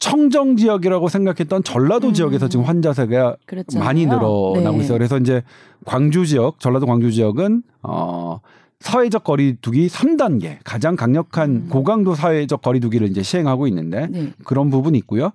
청정 0.00 0.56
지역이라고 0.56 1.08
생각했던 1.08 1.62
전라도 1.62 2.08
음. 2.08 2.14
지역에서 2.14 2.48
지금 2.48 2.64
환자 2.64 2.92
수가. 2.92 3.36
많이 3.76 4.06
늘어나고 4.06 4.54
네. 4.56 4.76
있어요. 4.78 4.98
그래서 4.98 5.18
이제 5.18 5.42
광주 5.84 6.26
지역, 6.26 6.58
전라도 6.58 6.86
광주 6.86 7.12
지역은 7.12 7.62
어 7.84 8.40
사회적 8.80 9.24
거리두기 9.24 9.88
3단계 9.88 10.58
가장 10.64 10.94
강력한 10.96 11.50
음. 11.50 11.68
고강도 11.68 12.14
사회적 12.14 12.62
거리두기를 12.62 13.08
이제 13.08 13.22
시행하고 13.22 13.66
있는데 13.66 14.06
네. 14.06 14.32
그런 14.44 14.70
부분이 14.70 14.96
있고요. 14.98 15.30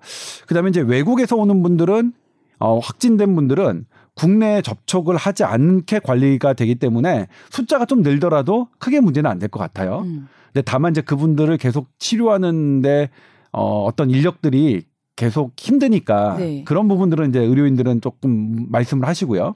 그다음에 0.47 0.69
이제 0.69 0.79
외국에서 0.81 1.35
오는 1.35 1.61
분들은 1.61 2.13
어, 2.59 2.79
확진된 2.79 3.35
분들은 3.35 3.85
국내에 4.15 4.61
접촉을 4.61 5.17
하지 5.17 5.43
않게 5.43 5.99
관리가 5.99 6.53
되기 6.53 6.75
때문에 6.75 7.27
숫자가 7.49 7.85
좀 7.85 8.01
늘더라도 8.01 8.67
크게 8.79 8.99
문제는 9.01 9.29
안 9.29 9.39
될 9.39 9.49
것 9.49 9.59
같아요. 9.59 10.01
음. 10.05 10.27
근데 10.53 10.61
다만 10.63 10.91
이제 10.91 11.01
그분들을 11.01 11.57
계속 11.57 11.87
치료하는데 11.99 13.09
어, 13.51 13.83
어떤 13.83 14.09
인력들이 14.09 14.83
계속 15.15 15.51
힘드니까 15.57 16.37
네. 16.37 16.63
그런 16.63 16.87
부분들은 16.87 17.29
이제 17.29 17.39
의료인들은 17.39 18.01
조금 18.01 18.67
말씀을 18.69 19.07
하시고요. 19.07 19.55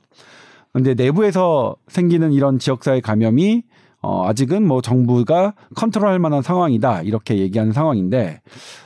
근데 0.74 0.94
내부에서 0.94 1.76
생기는 1.88 2.32
이런 2.34 2.60
지역사회 2.60 3.00
감염이 3.02 3.64
어, 4.02 4.28
아직은 4.28 4.68
뭐 4.68 4.82
정부가 4.82 5.54
컨트롤할 5.76 6.20
만한 6.20 6.42
상황이다 6.42 7.02
이렇게 7.02 7.40
얘기하는 7.40 7.74
상황인데 7.74 8.42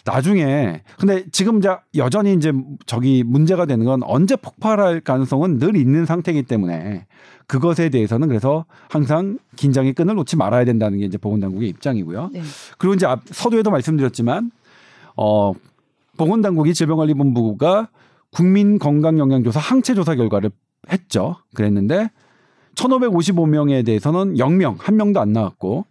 나중에 0.05 0.81
근데 0.97 1.25
지금 1.31 1.57
이제 1.57 1.69
여전히 1.95 2.33
이제 2.33 2.53
저기 2.85 3.23
문제가 3.23 3.65
되는 3.65 3.85
건 3.85 4.01
언제 4.03 4.35
폭발할 4.35 5.01
가능성은 5.01 5.59
늘 5.59 5.75
있는 5.75 6.05
상태이기 6.05 6.43
때문에 6.43 7.05
그것에 7.47 7.89
대해서는 7.89 8.29
그래서 8.29 8.65
항상 8.89 9.37
긴장의 9.57 9.93
끈을 9.93 10.15
놓지 10.15 10.37
말아야 10.37 10.63
된다는 10.63 10.99
게 10.99 11.05
이제 11.05 11.17
보건당국의 11.17 11.67
입장이고요. 11.69 12.29
네. 12.31 12.41
그리고 12.77 12.93
이제 12.93 13.05
앞 13.05 13.19
서두에도 13.25 13.69
말씀드렸지만 13.69 14.51
어 15.17 15.51
보건당국이 16.15 16.73
질병관리본부가 16.73 17.89
국민건강영양조사 18.31 19.59
항체조사 19.59 20.15
결과를 20.15 20.51
했죠. 20.89 21.35
그랬는데 21.53 22.09
1,555명에 22.75 23.85
대해서는 23.85 24.35
0명, 24.35 24.77
한 24.79 24.97
명도 24.97 25.19
안 25.19 25.33
나왔고 25.33 25.85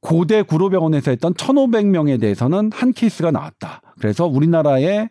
고대 0.00 0.42
구로병원에서 0.42 1.10
했던 1.10 1.34
1,500명에 1.34 2.20
대해서는 2.20 2.70
한 2.72 2.92
케이스가 2.92 3.30
나왔다. 3.30 3.82
그래서 3.98 4.26
우리나라의 4.26 5.10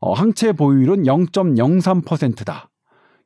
어, 0.00 0.14
항체 0.14 0.52
보유율은 0.52 1.02
0.03%다. 1.04 2.70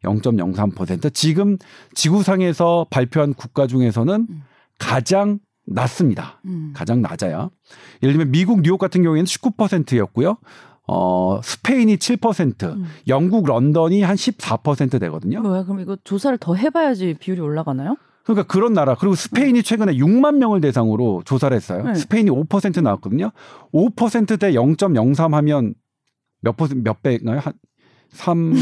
0.03% 0.02 1.14
지금 1.14 1.56
지구상에서 1.94 2.86
발표한 2.90 3.32
국가 3.34 3.66
중에서는 3.66 4.26
음. 4.28 4.42
가장 4.78 5.38
낮습니다. 5.66 6.40
음. 6.44 6.72
가장 6.74 7.00
낮아요. 7.00 7.50
예를 8.02 8.14
들면 8.14 8.32
미국 8.32 8.60
뉴욕 8.62 8.78
같은 8.78 9.02
경우에는 9.02 9.24
19%였고요. 9.24 10.36
어, 10.86 11.40
스페인이 11.42 11.96
7%, 11.96 12.62
음. 12.64 12.84
영국 13.08 13.46
런던이 13.46 14.02
한 14.02 14.16
14% 14.16 15.00
되거든요. 15.00 15.40
뭐야 15.40 15.64
그럼 15.64 15.80
이거 15.80 15.96
조사를 16.04 16.36
더 16.38 16.54
해봐야지 16.54 17.16
비율이 17.18 17.40
올라가나요? 17.40 17.96
그러니까 18.24 18.46
그런 18.46 18.72
나라 18.72 18.94
그리고 18.94 19.14
스페인이 19.14 19.62
최근에 19.62 19.94
6만 19.94 20.36
명을 20.36 20.60
대상으로 20.60 21.22
조사를 21.24 21.54
했어요. 21.54 21.84
네. 21.84 21.94
스페인이 21.94 22.30
5% 22.30 22.82
나왔거든요. 22.82 23.30
5%대 23.72 24.52
0.03 24.52 25.32
하면 25.32 25.74
몇 26.40 26.56
퍼센트 26.56 26.82
몇 26.82 27.02
배인가요? 27.02 27.40
한 27.40 27.52
3, 28.10 28.54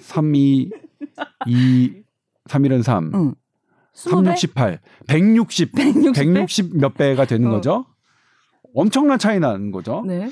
3, 0.00 0.34
2, 0.34 0.70
2, 1.46 2.02
3일은 2.48 2.82
3, 2.82 3.10
응. 3.14 3.34
3, 3.92 4.26
68, 4.26 4.80
160, 5.06 5.72
160 5.72 6.12
배? 6.12 6.24
160 6.24 6.76
몇 6.76 6.94
배가 6.94 7.24
되는 7.24 7.48
어. 7.48 7.52
거죠. 7.52 7.86
엄청난 8.74 9.18
차이 9.18 9.40
나는 9.40 9.70
거죠. 9.72 10.04
네. 10.06 10.28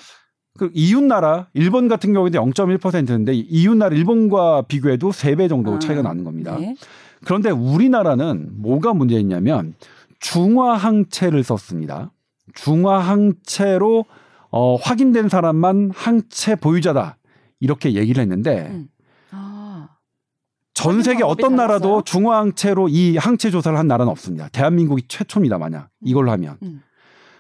그 0.59 0.71
이웃 0.73 1.03
나라 1.03 1.49
일본 1.53 1.89
같은 1.89 2.13
경우에는 2.13 2.39
0.1%인데 2.39 3.35
이웃 3.35 3.77
나라 3.77 3.95
일본과 3.95 4.63
비교해도 4.63 5.11
3배 5.11 5.49
정도 5.49 5.79
차이가 5.81 6.01
아, 6.01 6.05
나는 6.05 6.23
겁니다. 6.23 6.57
네. 6.59 6.77
그런데 7.25 7.51
우리나라는 7.51 8.51
뭐가 8.63 8.95
문제있냐면 8.95 9.75
중화항체를 10.21 11.43
썼습니다. 11.43 12.13
중화항체로 12.55 14.05
어, 14.51 14.77
확인된 14.77 15.29
사람만 15.29 15.91
항체 15.93 16.55
보유자다 16.55 17.17
이렇게 17.59 17.95
얘기를 17.95 18.23
했는데 18.23 18.69
음. 18.71 18.89
아. 19.33 19.89
전 20.73 21.03
세계 21.03 21.25
어떤 21.25 21.57
달랐어요? 21.57 21.57
나라도 21.57 22.03
중화항체로 22.03 22.89
이 22.89 23.17
항체 23.17 23.51
조사를 23.51 23.77
한 23.77 23.89
나라는 23.89 24.09
없습니다. 24.13 24.49
대한민국이 24.51 25.03
최초입니다. 25.09 25.59
만약 25.59 25.89
이걸로 26.05 26.31
하면 26.31 26.59
음. 26.63 26.83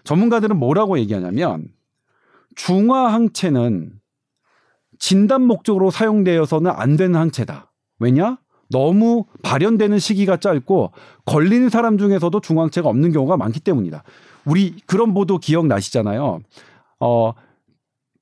전문가들은 0.02 0.56
뭐라고 0.56 0.98
얘기하냐면 0.98 1.68
중화항체는 2.57 3.92
진단 4.98 5.42
목적으로 5.42 5.90
사용되어서는 5.90 6.70
안 6.70 6.96
되는 6.96 7.18
항체다. 7.18 7.72
왜냐? 7.98 8.38
너무 8.70 9.26
발현되는 9.42 9.98
시기가 9.98 10.38
짧고 10.38 10.92
걸리는 11.26 11.68
사람 11.68 11.98
중에서도 11.98 12.40
중화항체가 12.40 12.88
없는 12.88 13.12
경우가 13.12 13.36
많기 13.36 13.61
때문이다. 13.61 14.02
우리 14.44 14.76
그런 14.86 15.14
보도 15.14 15.38
기억나시잖아요. 15.38 16.40
어, 17.00 17.32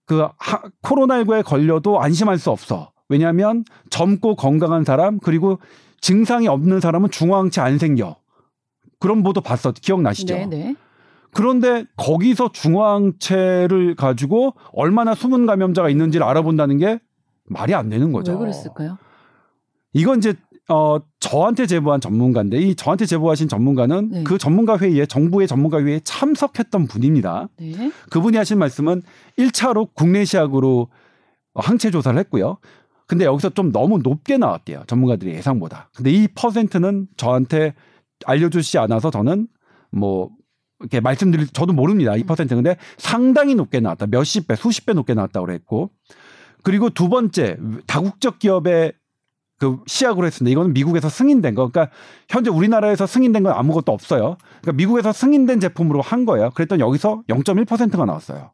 그 0.07 0.27
하, 0.37 0.63
코로나19에 0.83 1.45
걸려도 1.45 2.01
안심할 2.01 2.39
수 2.39 2.51
없어. 2.51 2.93
왜냐하면 3.09 3.65
젊고 3.91 4.37
건강한 4.37 4.85
사람 4.85 5.19
그리고 5.19 5.59
증상이 6.01 6.49
없는 6.49 6.81
사람은 6.81 7.11
중화항체 7.11 7.61
안 7.61 7.79
생겨. 7.79 8.17
그런 8.99 9.23
보도 9.23 9.41
봤어. 9.41 9.73
기억나시죠? 9.73 10.35
네, 10.35 10.47
네. 10.47 10.75
그런데 11.35 11.85
거기서 11.97 12.53
중화항체를 12.53 13.95
가지고 13.97 14.55
얼마나 14.73 15.15
숨은 15.15 15.47
감염자가 15.47 15.89
있는지를 15.89 16.25
알아본다는 16.27 16.79
게 16.79 17.01
말이 17.47 17.75
안 17.75 17.89
되는 17.89 18.13
거죠. 18.13 18.33
왜 18.33 18.39
그랬을까요? 18.39 18.99
이건 19.95 20.19
이제 20.19 20.35
어 20.69 20.99
저한테 21.21 21.67
제보한 21.67 22.01
전문가인데 22.01 22.59
이 22.59 22.75
저한테 22.75 23.05
제보하신 23.07 23.49
전문가는 23.49 24.09
네. 24.11 24.25
그 24.25 24.39
전문가 24.39 24.79
회의에 24.79 25.07
정부의 25.07 25.49
전문가 25.49 25.83
회의에 25.83 26.01
참석했던 26.05 26.87
분입니다. 26.87 27.49
네. 27.59 27.91
그분이 28.11 28.37
하신 28.37 28.59
말씀은 28.59 29.03
1차로 29.39 29.89
국내 29.95 30.25
시약으로 30.25 30.89
항체 31.55 31.91
조사를 31.91 32.19
했고요. 32.21 32.59
근데 33.07 33.25
여기서 33.25 33.51
좀 33.51 33.73
너무 33.73 33.99
높게 33.99 34.39
나왔대요. 34.39 34.85
전문가들이 34.87 35.33
예상보다. 35.33 35.91
근데 35.95 36.11
이 36.11 36.29
퍼센트는 36.29 37.09
저한테 37.17 37.75
알려주시지 38.25 38.79
않아서 38.79 39.11
저는 39.11 39.49
뭐 39.91 40.31
이렇게 40.83 41.01
말씀드릴 41.01 41.49
저도 41.49 41.73
모릅니다. 41.73 42.17
이 42.17 42.25
퍼센트. 42.25 42.55
근데 42.55 42.77
상당히 42.99 43.55
높게 43.55 43.81
나왔다. 43.81 44.07
몇십 44.07 44.47
배, 44.47 44.57
수십 44.57 44.87
배 44.87 44.93
높게 44.93 45.15
나왔다고 45.15 45.47
그랬고. 45.47 45.91
그리고 46.63 46.91
두 46.91 47.09
번째 47.09 47.57
다국적 47.87 48.39
기업의 48.39 48.93
그 49.59 49.79
시약으로 49.87 50.27
했습니다. 50.27 50.51
이거는 50.51 50.75
미국에서 50.75 51.09
승인된 51.09 51.55
거. 51.55 51.69
그러니까 51.69 51.95
현재 52.29 52.51
우리나라에서 52.51 53.07
승인된 53.07 53.45
건 53.45 53.53
아무것도 53.53 53.93
없어요. 53.93 54.37
그러니까 54.61 54.73
미국에서 54.73 55.13
승인된 55.13 55.61
제품으로 55.61 56.01
한 56.01 56.25
거예요. 56.25 56.51
그랬더니 56.51 56.83
여기서 56.83 57.23
0.1%가 57.29 58.05
나왔어요. 58.05 58.51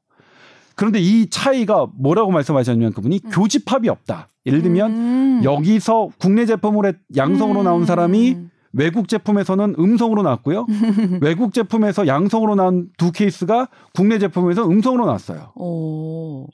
그런데 0.75 1.01
이 1.01 1.29
차이가 1.29 1.87
뭐라고 1.99 2.31
말씀하셨냐면 2.31 2.93
그분이 2.93 3.21
음. 3.25 3.31
교집합이 3.31 3.89
없다. 3.89 4.29
예를 4.47 4.63
들면 4.63 4.91
음. 4.91 5.41
여기서 5.45 6.11
국내 6.19 6.47
제품으로 6.47 6.93
양성으로 7.17 7.63
나온 7.63 7.85
사람이 7.85 8.35
음. 8.35 8.51
외국 8.79 9.09
제품에서는 9.09 9.75
음성으로 9.79 10.23
나왔고요. 10.23 10.67
외국 11.21 11.53
제품에서 11.53 12.07
양성으로 12.07 12.55
나온 12.55 12.89
두 12.97 13.11
케이스가 13.13 13.69
국내 13.93 14.19
제품에서 14.19 14.67
음성으로 14.67 15.05
나왔어요. 15.07 15.53
오. 15.57 16.47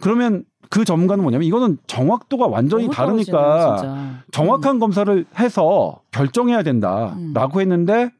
그러면 0.00 0.44
그 0.70 0.84
전문가는 0.84 1.22
뭐냐면 1.22 1.46
이거는 1.46 1.78
정확도가 1.86 2.48
완전히 2.48 2.88
다르니까 2.90 3.76
진짜. 3.76 4.24
정확한 4.32 4.80
검사를 4.80 5.24
해서 5.38 6.00
결정해야 6.10 6.64
된다라고 6.64 7.60
했는데 7.60 8.10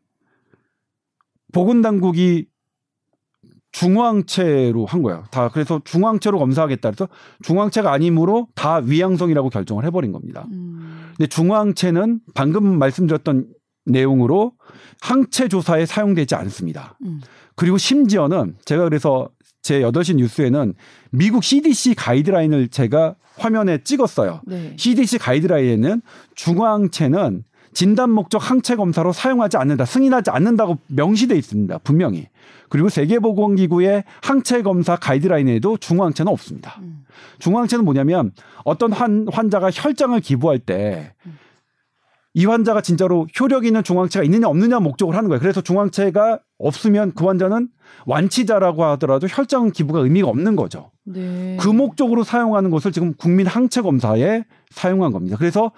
보건당국이 1.52 2.46
중화항체로 3.72 4.86
한 4.86 5.02
거예요. 5.02 5.24
다 5.32 5.48
그래서 5.48 5.80
중화항체로 5.84 6.38
검사하겠다 6.38 6.90
그래서 6.92 7.08
중화항체가 7.42 7.92
아니므로 7.92 8.46
다 8.54 8.76
위양성이라고 8.76 9.50
결정을 9.50 9.84
해버린 9.84 10.12
겁니다. 10.12 10.46
음. 10.52 11.03
근데 11.16 11.28
중화항체는 11.28 12.20
방금 12.34 12.78
말씀드렸던 12.78 13.46
내용으로 13.86 14.52
항체 15.00 15.48
조사에 15.48 15.86
사용되지 15.86 16.34
않습니다. 16.34 16.98
음. 17.04 17.20
그리고 17.54 17.78
심지어는 17.78 18.56
제가 18.64 18.84
그래서 18.84 19.28
제 19.62 19.80
8시 19.80 20.16
뉴스에는 20.16 20.74
미국 21.10 21.44
CDC 21.44 21.94
가이드라인을 21.94 22.68
제가 22.68 23.16
화면에 23.36 23.82
찍었어요. 23.82 24.42
네. 24.46 24.74
CDC 24.76 25.18
가이드라인에는 25.18 26.02
중화항체는 26.34 27.44
진단 27.72 28.10
목적 28.10 28.38
항체 28.38 28.76
검사로 28.76 29.12
사용하지 29.12 29.56
않는다, 29.56 29.84
승인하지 29.84 30.30
않는다고 30.30 30.78
명시돼 30.86 31.36
있습니다. 31.36 31.78
분명히. 31.78 32.28
그리고 32.68 32.88
세계보건기구의 32.88 34.04
항체 34.22 34.62
검사 34.62 34.96
가이드라인에도 34.96 35.76
중화항체는 35.78 36.30
없습니다. 36.30 36.78
음. 36.82 37.03
중화항체는 37.38 37.84
뭐냐면 37.84 38.32
어떤 38.64 38.92
환, 38.92 39.26
환자가 39.30 39.70
혈장을 39.72 40.18
기부할 40.20 40.58
때 40.58 41.14
이 42.36 42.46
환자가 42.46 42.80
진짜로 42.80 43.28
효력 43.38 43.64
있는 43.64 43.84
중화항체가 43.84 44.24
있느냐 44.24 44.48
없느냐 44.48 44.80
목적으로 44.80 45.16
하는 45.16 45.28
거예요. 45.28 45.40
그래서 45.40 45.60
중화항체가 45.60 46.40
없으면 46.58 47.12
그 47.14 47.26
환자는 47.26 47.68
완치자라고 48.06 48.84
하더라도 48.84 49.28
혈장 49.28 49.70
기부가 49.70 50.00
의미가 50.00 50.28
없는 50.28 50.56
거죠. 50.56 50.90
네. 51.04 51.56
그 51.60 51.68
목적으로 51.68 52.24
사용하는 52.24 52.70
것을 52.70 52.90
지금 52.90 53.14
국민 53.14 53.46
항체 53.46 53.82
검사에 53.82 54.42
사용한 54.70 55.12
겁니다. 55.12 55.36
그래서 55.38 55.70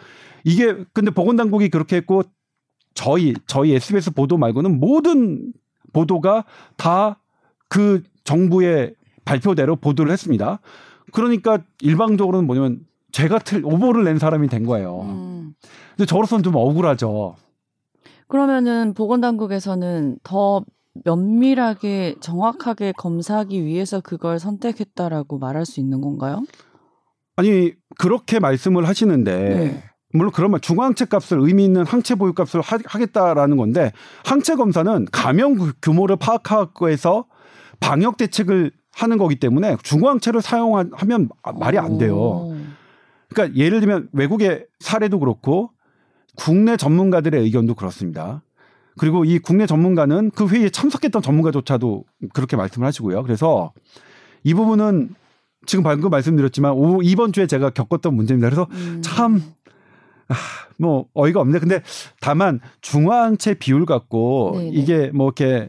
이게 0.44 0.74
근데 0.94 1.10
보건당국이 1.10 1.68
그렇게 1.68 1.96
했고 1.96 2.22
저희 2.94 3.34
저희 3.46 3.74
SBS 3.74 4.12
보도 4.12 4.38
말고는 4.38 4.80
모든 4.80 5.52
보도가 5.92 6.46
다 6.78 7.16
그 7.68 8.02
정부의 8.24 8.94
발표대로 9.24 9.76
보도를 9.76 10.12
했습니다. 10.12 10.60
그러니까 11.12 11.58
일방적으로는 11.80 12.46
뭐냐면 12.46 12.80
죄가 13.12 13.38
틀 13.40 13.64
오보를 13.64 14.04
낸 14.04 14.18
사람이 14.18 14.48
된 14.48 14.66
거예요. 14.66 15.00
음. 15.02 15.54
근데 15.96 16.06
저로서는 16.06 16.42
좀 16.42 16.54
억울하죠. 16.56 17.36
그러면은 18.28 18.92
보건당국에서는 18.94 20.18
더 20.22 20.64
면밀하게 21.04 22.16
정확하게 22.20 22.92
검사하기 22.96 23.64
위해서 23.64 24.00
그걸 24.00 24.38
선택했다라고 24.38 25.38
말할 25.38 25.64
수 25.66 25.80
있는 25.80 26.00
건가요? 26.00 26.42
아니 27.36 27.72
그렇게 27.98 28.38
말씀을 28.40 28.88
하시는데 28.88 29.38
네. 29.54 29.82
물론 30.12 30.32
그러면 30.34 30.60
중앙체 30.60 31.04
값을 31.04 31.38
의미 31.40 31.64
있는 31.64 31.84
항체 31.84 32.14
보유 32.14 32.32
값을 32.32 32.60
하, 32.62 32.78
하겠다라는 32.84 33.56
건데 33.58 33.92
항체 34.24 34.54
검사는 34.54 35.04
감염 35.12 35.56
구- 35.58 35.72
규모를 35.82 36.16
파악하고 36.16 36.88
해서 36.88 37.26
방역 37.80 38.16
대책을 38.16 38.72
하는 38.96 39.18
거기 39.18 39.36
때문에 39.36 39.76
중앙체를 39.82 40.40
사용하면 40.40 41.28
말이 41.60 41.76
안 41.78 41.98
돼요. 41.98 42.16
오. 42.16 42.56
그러니까 43.28 43.56
예를 43.58 43.80
들면 43.80 44.08
외국의 44.12 44.64
사례도 44.80 45.18
그렇고 45.18 45.70
국내 46.34 46.78
전문가들의 46.78 47.42
의견도 47.42 47.74
그렇습니다. 47.74 48.42
그리고 48.98 49.26
이 49.26 49.38
국내 49.38 49.66
전문가는 49.66 50.30
그 50.30 50.48
회의에 50.48 50.70
참석했던 50.70 51.20
전문가조차도 51.20 52.04
그렇게 52.32 52.56
말씀을 52.56 52.86
하시고요. 52.86 53.22
그래서 53.22 53.72
이 54.42 54.54
부분은 54.54 55.14
지금 55.66 55.84
방금 55.84 56.08
말씀드렸지만 56.08 56.72
오- 56.72 57.02
이번 57.02 57.32
주에 57.32 57.46
제가 57.46 57.70
겪었던 57.70 58.14
문제입니다. 58.14 58.48
그래서 58.48 58.66
음. 58.70 59.02
참, 59.04 59.42
아, 60.28 60.34
뭐, 60.78 61.06
어이가 61.12 61.40
없네. 61.40 61.58
근데 61.58 61.82
다만 62.20 62.60
중화항체 62.80 63.54
비율 63.54 63.84
갖고 63.84 64.52
네네. 64.56 64.70
이게 64.70 65.10
뭐 65.12 65.26
이렇게 65.26 65.68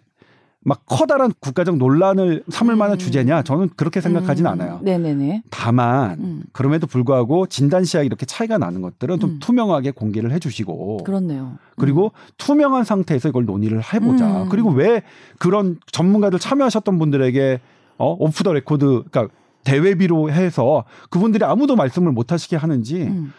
막 0.67 0.85
커다란 0.85 1.31
국가적 1.39 1.77
논란을 1.77 2.43
삼을 2.49 2.75
만한 2.75 2.97
음. 2.97 2.99
주제냐? 2.99 3.43
저는 3.43 3.69
그렇게 3.77 4.01
생각하진 4.01 4.45
음. 4.45 4.51
않아요. 4.51 4.81
네네네. 4.83 5.43
다만 5.49 6.19
음. 6.19 6.43
그럼에도 6.51 6.87
불구하고 6.87 7.45
진단 7.47 7.85
시약이 7.85 8.05
이렇게 8.05 8.25
차이가 8.25 8.57
나는 8.57 8.81
것들은 8.81 9.21
좀 9.21 9.29
음. 9.29 9.39
투명하게 9.39 9.91
공개를 9.91 10.33
해주시고 10.33 11.05
그렇네요. 11.05 11.57
그리고 11.77 12.11
투명한 12.37 12.83
상태에서 12.83 13.29
이걸 13.29 13.45
논의를 13.45 13.81
해보자. 13.81 14.43
음. 14.43 14.49
그리고 14.49 14.69
왜 14.71 15.03
그런 15.39 15.79
전문가들 15.93 16.37
참여하셨던 16.37 16.99
분들에게 16.99 17.61
어, 17.97 18.17
오프 18.19 18.43
더 18.43 18.51
레코드, 18.51 19.03
그러니까 19.09 19.33
대외비로 19.63 20.31
해서 20.31 20.83
그분들이 21.09 21.45
아무도 21.45 21.77
말씀을 21.77 22.11
못 22.11 22.33
하시게 22.33 22.57
하는지 22.57 23.03
음. 23.03 23.31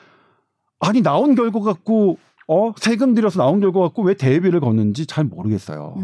아니 0.81 1.03
나온 1.03 1.35
결과 1.35 1.61
갖고 1.61 2.17
어 2.47 2.73
세금 2.79 3.15
들여서 3.15 3.39
나온 3.43 3.61
결과 3.61 3.81
갖고 3.81 4.03
왜 4.03 4.15
대외비를 4.15 4.61
거는지 4.61 5.05
잘 5.05 5.25
모르겠어요. 5.25 5.95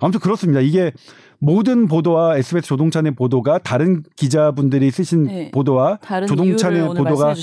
음. 0.00 0.04
아무튼 0.04 0.20
그렇습니다. 0.20 0.60
이게 0.60 0.92
모든 1.38 1.86
보도와 1.86 2.36
SBS 2.36 2.66
조동찬의 2.66 3.10
보도가 3.10 3.58
다른 3.58 4.02
기자분들이 4.16 4.90
쓰신 4.90 5.24
네. 5.24 5.50
보도와 5.50 5.98
오늘 6.90 7.04
보도가. 7.04 7.34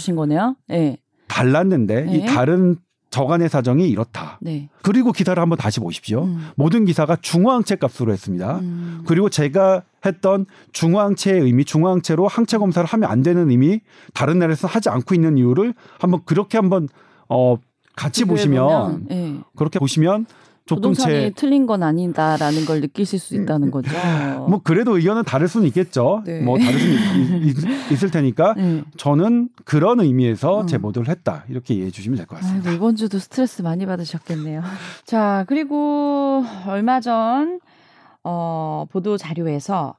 네. 0.67 0.97
달랐는데 1.27 2.07
이 2.09 2.19
네. 2.19 2.25
다른 2.25 2.77
저간의 3.09 3.47
사정이 3.47 3.87
이렇다. 3.87 4.39
네. 4.41 4.69
그리고 4.81 5.13
기사를 5.13 5.41
한번 5.41 5.57
다시 5.57 5.79
보십시오. 5.79 6.23
음. 6.23 6.49
모든 6.55 6.83
기사가 6.83 7.15
중화항체 7.15 7.77
값으로 7.77 8.11
했습니다. 8.11 8.59
음. 8.59 9.03
그리고 9.07 9.29
제가 9.29 9.83
했던 10.05 10.45
중화항체의 10.73 11.39
의미, 11.41 11.63
중화항체로 11.63 12.27
항체 12.27 12.57
검사를 12.57 12.85
하면 12.85 13.09
안 13.09 13.21
되는 13.21 13.49
의미, 13.49 13.79
다른 14.13 14.39
나라에서 14.39 14.67
하지 14.67 14.89
않고 14.89 15.15
있는 15.15 15.37
이유를 15.37 15.73
한번 15.97 16.21
그렇게 16.25 16.57
한번 16.57 16.89
어 17.29 17.55
같이 17.95 18.25
보시면 18.25 18.67
비교해보면, 18.67 19.05
네. 19.07 19.39
그렇게 19.55 19.79
보시면 19.79 20.25
조동찬이 20.65 21.33
틀린 21.35 21.67
건 21.67 21.83
아니다라는 21.83 22.65
걸 22.65 22.81
느끼실 22.81 23.19
수 23.19 23.35
있다는 23.35 23.69
거죠. 23.71 23.91
뭐 24.49 24.61
그래도 24.63 24.97
의견은 24.97 25.23
다를 25.23 25.47
수는 25.47 25.67
있겠죠. 25.67 26.23
네. 26.25 26.41
뭐 26.41 26.57
다를 26.57 26.79
수는 26.79 27.43
있, 27.43 27.57
있- 27.57 27.91
있을 27.91 28.09
테니까 28.09 28.55
네. 28.55 28.83
저는 28.97 29.49
그런 29.63 29.99
의미에서 29.99 30.61
음. 30.61 30.67
제 30.67 30.77
보도를 30.79 31.07
했다 31.09 31.43
이렇게 31.49 31.75
이해해 31.75 31.91
주시면 31.91 32.17
될 32.17 32.25
것 32.25 32.37
같습니다. 32.37 32.69
아이고 32.69 32.77
이번 32.77 32.95
주도 32.95 33.19
스트레스 33.19 33.61
많이 33.61 33.85
받으셨겠네요. 33.85 34.63
자 35.05 35.45
그리고 35.47 36.43
얼마 36.65 36.99
전 36.99 37.59
어, 38.23 38.85
보도 38.91 39.17
자료에서 39.17 39.95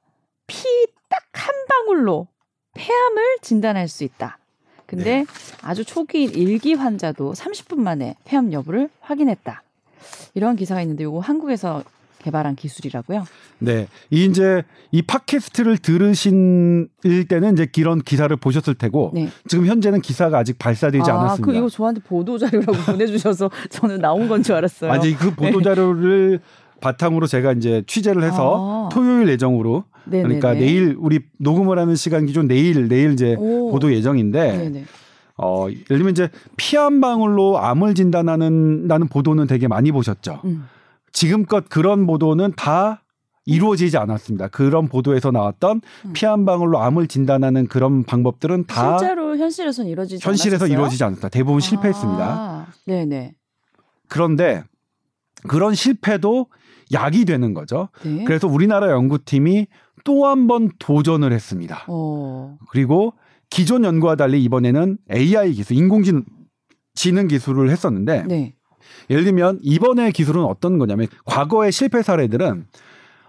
피 0.48 0.64
딱 1.08 1.22
한 1.32 1.54
방울로 1.68 2.26
폐암을 2.74 3.38
진단할 3.42 3.86
수 3.86 4.02
있다. 4.02 4.38
근데 4.86 5.24
아주 5.62 5.84
초기 5.84 6.24
일기 6.24 6.74
환자도 6.74 7.34
30분 7.34 7.76
만에 7.76 8.16
폐암 8.24 8.52
여부를 8.52 8.88
확인했다. 9.00 9.62
이런 10.36 10.54
기사가 10.54 10.82
있는데 10.82 11.02
이거 11.04 11.18
한국에서 11.18 11.82
개발한 12.18 12.56
기술이라고요? 12.56 13.24
네, 13.60 13.88
이 14.10 14.26
이제 14.26 14.62
이 14.92 15.00
팟캐스트를 15.00 15.78
들으신 15.78 16.88
때는 17.28 17.54
이제 17.54 17.66
이런 17.76 18.00
기사를 18.02 18.34
보셨을 18.36 18.74
테고 18.74 19.12
네. 19.14 19.28
지금 19.48 19.66
현재는 19.66 20.02
기사가 20.02 20.38
아직 20.38 20.58
발사되지 20.58 21.10
아, 21.10 21.20
않았습니다. 21.20 21.46
그 21.52 21.56
이거 21.56 21.68
저한테 21.70 22.00
보도 22.02 22.36
자료라고 22.36 22.72
보내 22.92 23.06
주셔서 23.06 23.50
저는 23.70 24.00
나온 24.00 24.28
건 24.28 24.42
줄 24.42 24.54
알았어요. 24.56 24.92
아니 24.92 25.14
그 25.14 25.34
보도 25.34 25.62
자료를 25.62 26.40
바탕으로 26.80 27.26
제가 27.26 27.52
이제 27.52 27.82
취재를 27.86 28.22
해서 28.22 28.88
아. 28.90 28.94
토요일 28.94 29.28
예정으로 29.30 29.84
네네네. 30.04 30.22
그러니까 30.40 30.52
내일 30.52 30.94
우리 30.98 31.20
녹음을 31.38 31.78
하는 31.78 31.94
시간 31.96 32.26
기준 32.26 32.46
내일 32.46 32.88
내일 32.88 33.12
이제 33.12 33.34
오. 33.38 33.70
보도 33.70 33.92
예정인데 33.94 34.56
네네. 34.58 34.84
어 35.38 35.66
예를 35.68 35.84
들면 35.86 36.10
이제 36.10 36.30
피 36.56 36.76
한 36.76 37.00
방울로 37.00 37.58
암을 37.58 37.94
진단하는 37.94 38.86
나는 38.86 39.08
보도는 39.08 39.46
되게 39.46 39.68
많이 39.68 39.92
보셨죠. 39.92 40.40
음. 40.44 40.66
지금껏 41.12 41.68
그런 41.68 42.06
보도는 42.06 42.52
다 42.56 43.02
이루어지지 43.44 43.96
않았습니다. 43.96 44.48
그런 44.48 44.88
보도에서 44.88 45.30
나왔던 45.30 45.80
음. 46.06 46.12
피한 46.12 46.44
방울로 46.44 46.80
암을 46.80 47.06
진단하는 47.06 47.68
그런 47.68 48.02
방법들은 48.04 48.66
다 48.66 48.98
실제로 48.98 49.36
현실에서는 49.36 49.90
이루어지지 49.90 50.26
현실에서 50.26 50.64
않았었어요? 50.64 50.72
이루어지지 50.76 51.04
않았다. 51.04 51.28
대부분 51.28 51.60
실패했습니다. 51.60 52.24
아, 52.24 52.66
네네. 52.86 53.34
그런데 54.08 54.64
그런 55.46 55.74
실패도 55.74 56.46
약이 56.92 57.24
되는 57.24 57.54
거죠. 57.54 57.88
네. 58.04 58.24
그래서 58.24 58.48
우리나라 58.48 58.90
연구팀이 58.90 59.66
또 60.04 60.24
한 60.26 60.46
번 60.46 60.70
도전을 60.78 61.32
했습니다. 61.32 61.84
어. 61.88 62.56
그리고 62.70 63.12
기존 63.50 63.84
연구와 63.84 64.16
달리 64.16 64.42
이번에는 64.44 64.98
AI 65.12 65.52
기술, 65.52 65.76
인공지능 65.76 66.24
지능 66.94 67.28
기술을 67.28 67.70
했었는데 67.70 68.24
네. 68.26 68.54
예를 69.10 69.24
들면 69.24 69.60
이번의 69.62 70.12
기술은 70.12 70.42
어떤 70.44 70.78
거냐면 70.78 71.06
과거의 71.24 71.72
실패 71.72 72.02
사례들은 72.02 72.66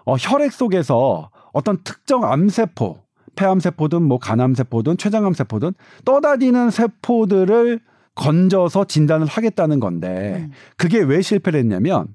어, 0.05 0.15
혈액 0.17 0.51
속에서 0.53 1.29
어떤 1.53 1.77
특정 1.83 2.23
암세포, 2.23 2.97
폐암세포든 3.35 4.01
뭐 4.03 4.19
간암세포든 4.19 4.97
췌장암세포든 4.97 5.73
떠다니는 6.05 6.71
세포들을 6.71 7.79
건져서 8.15 8.85
진단을 8.85 9.27
하겠다는 9.27 9.79
건데 9.79 10.45
음. 10.47 10.51
그게 10.75 10.99
왜 10.99 11.21
실패를 11.21 11.59
했냐면 11.59 12.07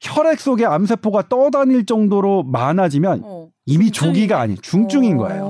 혈액 0.00 0.38
속에 0.40 0.64
암세포가 0.64 1.28
떠다닐 1.28 1.84
정도로 1.84 2.44
많아지면 2.44 3.22
어. 3.24 3.48
이미 3.66 3.86
중증이- 3.90 3.94
조기가 3.94 4.40
아닌 4.40 4.56
중증인 4.62 5.14
어. 5.16 5.18
거예요. 5.18 5.44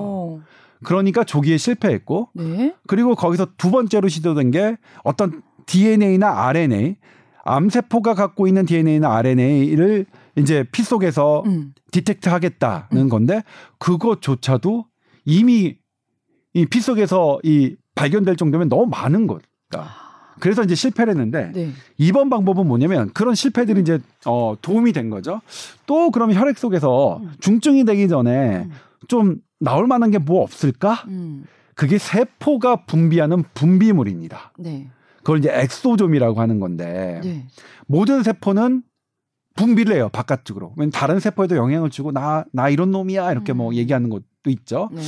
그러니까 0.85 1.25
조기에 1.25 1.57
실패했고 1.57 2.31
네. 2.35 2.75
그리고 2.87 3.15
거기서 3.15 3.49
두 3.57 3.71
번째로 3.71 4.09
시도된 4.09 4.51
게 4.51 4.77
어떤 5.05 5.43
DNA나 5.67 6.47
RNA 6.49 6.97
암세포가 7.45 8.15
갖고 8.15 8.47
있는 8.47 8.67
DNA나 8.67 9.15
RNA를 9.17 10.07
이제 10.37 10.65
피 10.73 10.83
속에서 10.83 11.43
음. 11.47 11.73
detect 11.93 12.29
하겠다는 12.29 12.87
음. 12.93 13.09
건데 13.09 13.43
그것조차도 13.79 14.87
이미 15.25 15.77
이 16.55 16.67
피 16.67 16.81
속에서 16.81 17.39
이 17.45 17.77
발견될 17.95 18.37
정도면 18.37 18.69
너무 18.69 18.87
많은 18.87 19.27
거다. 19.27 19.95
그래서 20.41 20.63
이제 20.63 20.75
실패를 20.75 21.13
했는데 21.13 21.53
네. 21.55 21.71
이번 21.99 22.31
방법은 22.31 22.67
뭐냐면 22.67 23.11
그런 23.13 23.35
실패들이 23.35 23.81
이제 23.83 23.99
어 24.27 24.55
도움이 24.61 24.93
된 24.93 25.11
거죠. 25.11 25.41
또 25.87 26.11
그럼 26.11 26.33
혈액 26.33 26.57
속에서 26.59 27.19
음. 27.19 27.33
중증이 27.41 27.85
되기 27.85 28.09
전에 28.09 28.65
음. 28.65 28.71
좀 29.09 29.37
나올 29.61 29.87
만한 29.87 30.11
게 30.11 30.19
뭐 30.19 30.43
없을까? 30.43 31.05
음. 31.09 31.45
그게 31.75 31.99
세포가 31.99 32.85
분비하는 32.87 33.45
분비물입니다. 33.55 34.53
네. 34.59 34.89
그걸 35.19 35.39
이제 35.39 35.51
exosome이라고 35.53 36.41
하는 36.41 36.61
건데 36.61 37.21
네. 37.23 37.47
모든 37.87 38.23
세포는 38.23 38.83
분비를 39.55 39.95
해요 39.95 40.09
바깥쪽으로. 40.13 40.75
왜냐면 40.77 40.91
다른 40.93 41.21
세포에도 41.21 41.57
영향을 41.57 41.91
주고 41.91 42.13
나나 42.13 42.69
이런 42.71 42.91
놈이야 42.91 43.33
이렇게 43.33 43.53
뭐 43.53 43.71
음. 43.71 43.75
얘기하는 43.75 44.09
것도 44.11 44.25
있죠. 44.49 44.89
네. 44.93 45.03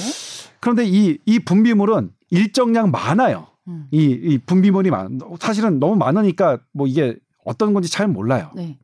그런데 0.60 0.84
이이 0.84 1.38
분비물은 1.44 2.10
일정량 2.30 2.90
많아요. 2.90 3.46
음. 3.68 3.86
이, 3.90 4.04
이 4.04 4.38
분비물이 4.38 4.90
많 4.90 5.18
사실은 5.40 5.78
너무 5.78 5.96
많으니까 5.96 6.58
뭐 6.72 6.86
이게 6.86 7.16
어떤 7.44 7.72
건지 7.74 7.90
잘 7.90 8.08
몰라요. 8.08 8.50
네. 8.54 8.78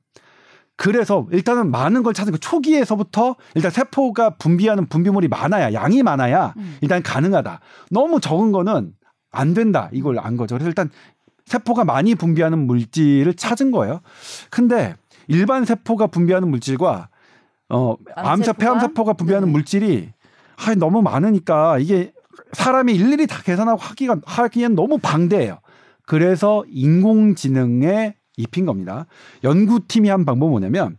그래서 0.78 1.26
일단은 1.32 1.72
많은 1.72 2.04
걸 2.04 2.14
찾는 2.14 2.30
거 2.30 2.38
초기에서부터 2.38 3.34
일단 3.56 3.72
세포가 3.72 4.36
분비하는 4.36 4.86
분비물이 4.86 5.26
많아야 5.26 5.72
양이 5.72 6.04
많아야 6.04 6.54
음. 6.56 6.78
일단 6.80 7.02
가능하다. 7.02 7.58
너무 7.90 8.20
적은 8.20 8.52
거는 8.52 8.92
안 9.32 9.54
된다. 9.54 9.90
이걸 9.92 10.20
안 10.20 10.36
거죠. 10.36 10.54
그래서 10.54 10.68
일단 10.68 10.88
세포가 11.46 11.84
많이 11.84 12.14
분비하는 12.14 12.64
물질을 12.66 13.34
찾은 13.34 13.72
거예요. 13.72 14.00
근데 14.50 14.94
일반 15.26 15.64
세포가 15.64 16.06
분비하는 16.06 16.48
물질과 16.48 17.08
어 17.70 17.96
암세 18.14 18.30
암세포가? 18.30 18.58
폐암 18.58 18.78
세포가 18.78 19.12
분비하는 19.14 19.48
네. 19.48 19.52
물질이 19.52 20.10
아 20.64 20.74
너무 20.76 21.02
많으니까 21.02 21.78
이게 21.80 22.12
사람이 22.52 22.94
일일이 22.94 23.26
다 23.26 23.42
계산하고 23.42 23.80
하기가 23.80 24.18
하기엔 24.24 24.76
너무 24.76 24.98
방대해요. 24.98 25.58
그래서 26.06 26.64
인공지능에 26.68 28.14
입힌 28.38 28.64
겁니다. 28.64 29.06
연구팀이 29.44 30.08
한 30.08 30.24
방법은 30.24 30.50
뭐냐면 30.50 30.96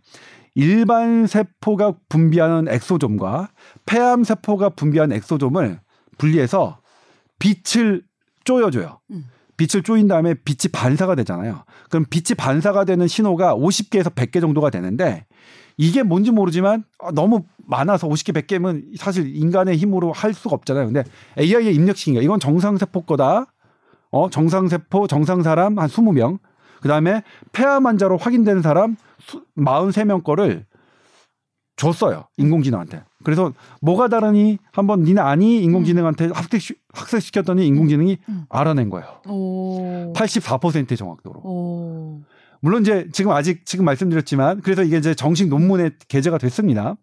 일반 0.54 1.26
세포가 1.26 1.94
분비하는 2.10 2.72
엑소좀과 2.72 3.50
폐암 3.86 4.24
세포가 4.24 4.70
분비하는 4.70 5.16
엑소좀을 5.18 5.80
분리해서 6.18 6.80
빛을 7.40 8.04
쪼여줘요. 8.44 9.00
음. 9.12 9.26
빛을 9.58 9.84
쪼인 9.84 10.08
다음에 10.08 10.34
빛이 10.34 10.72
반사가 10.72 11.16
되잖아요. 11.16 11.64
그럼 11.90 12.06
빛이 12.10 12.36
반사가 12.38 12.86
되는 12.86 13.08
신호가 13.08 13.56
50개에서 13.56 14.14
100개 14.14 14.40
정도가 14.40 14.70
되는데 14.70 15.26
이게 15.78 16.04
뭔지 16.04 16.32
모르지만 16.32 16.84
아, 17.00 17.12
너무 17.12 17.44
많아서 17.66 18.08
50개, 18.08 18.34
100개면 18.34 18.98
사실 18.98 19.36
인간의 19.36 19.78
힘으로 19.78 20.12
할 20.12 20.34
수가 20.34 20.56
없잖아요. 20.56 20.86
근데 20.86 21.04
AI에 21.38 21.72
입력시킨 21.72 22.16
거 22.16 22.22
이건 22.22 22.40
정상세포 22.40 23.02
거다. 23.02 23.46
어, 24.12 24.30
정상세포, 24.30 25.08
정상사람 25.08 25.78
한 25.78 25.88
20명. 25.88 26.40
그 26.82 26.88
다음에 26.88 27.24
폐암 27.52 27.86
환자로 27.86 28.18
확인된 28.18 28.62
사람 28.62 28.96
43명 29.58 30.24
거를 30.24 30.66
줬어요. 31.76 32.26
인공지능한테. 32.38 33.04
그래서 33.24 33.54
뭐가 33.82 34.10
다르니 34.10 34.58
한번 34.72 35.04
니네 35.04 35.22
아니 35.22 35.62
인공지능한테 35.64 36.30
학습, 36.34 36.78
학습시켰더니 36.94 37.66
인공지능이 37.68 38.18
음. 38.28 38.44
알아낸 38.50 38.90
거예요. 38.90 39.22
오. 39.28 40.12
84%의 40.14 40.98
정확도로. 40.98 41.40
오. 41.40 42.22
물론 42.62 42.82
이제 42.82 43.08
지금 43.14 43.32
아직 43.32 43.66
지금 43.66 43.86
말씀드렸지만 43.86 44.60
그래서 44.62 44.84
이게 44.84 44.98
이제 44.98 45.16
정식 45.16 45.48
논문에 45.48 45.92
게재가 46.10 46.38
됐습니다. 46.38 46.96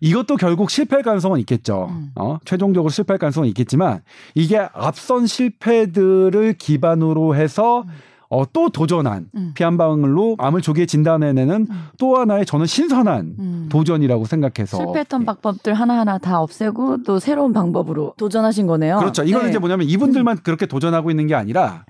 이것도 0.00 0.36
결국 0.36 0.70
실패할 0.70 1.02
가능성은 1.02 1.40
있겠죠. 1.40 1.88
음. 1.90 2.10
어, 2.14 2.38
최종적으로 2.44 2.88
실패할 2.88 3.18
가능성은 3.18 3.48
있겠지만 3.50 4.02
이게 4.34 4.56
앞선 4.72 5.26
실패들을 5.26 6.54
기반으로 6.54 7.34
해서 7.34 7.82
음. 7.82 7.88
어, 8.30 8.44
또 8.52 8.68
도전한 8.68 9.28
음. 9.34 9.52
피한 9.54 9.78
방울로 9.78 10.36
암을 10.38 10.60
조기에 10.60 10.86
진단해내는 10.86 11.66
음. 11.70 11.84
또 11.98 12.16
하나의 12.18 12.44
저는 12.44 12.66
신선한 12.66 13.36
음. 13.38 13.68
도전이라고 13.70 14.26
생각해서 14.26 14.76
실패했던 14.76 15.24
방법들 15.24 15.72
하나하나 15.74 16.18
다 16.18 16.40
없애고 16.40 17.04
또 17.04 17.18
새로운 17.18 17.52
방법으로 17.52 18.14
도전하신 18.18 18.66
거네요. 18.66 18.98
그렇죠. 18.98 19.22
이거는 19.22 19.46
네. 19.46 19.50
이제 19.50 19.58
뭐냐면 19.58 19.88
이분들만 19.88 20.38
그렇게 20.42 20.66
도전하고 20.66 21.10
있는 21.10 21.26
게 21.26 21.34
아니라 21.34 21.86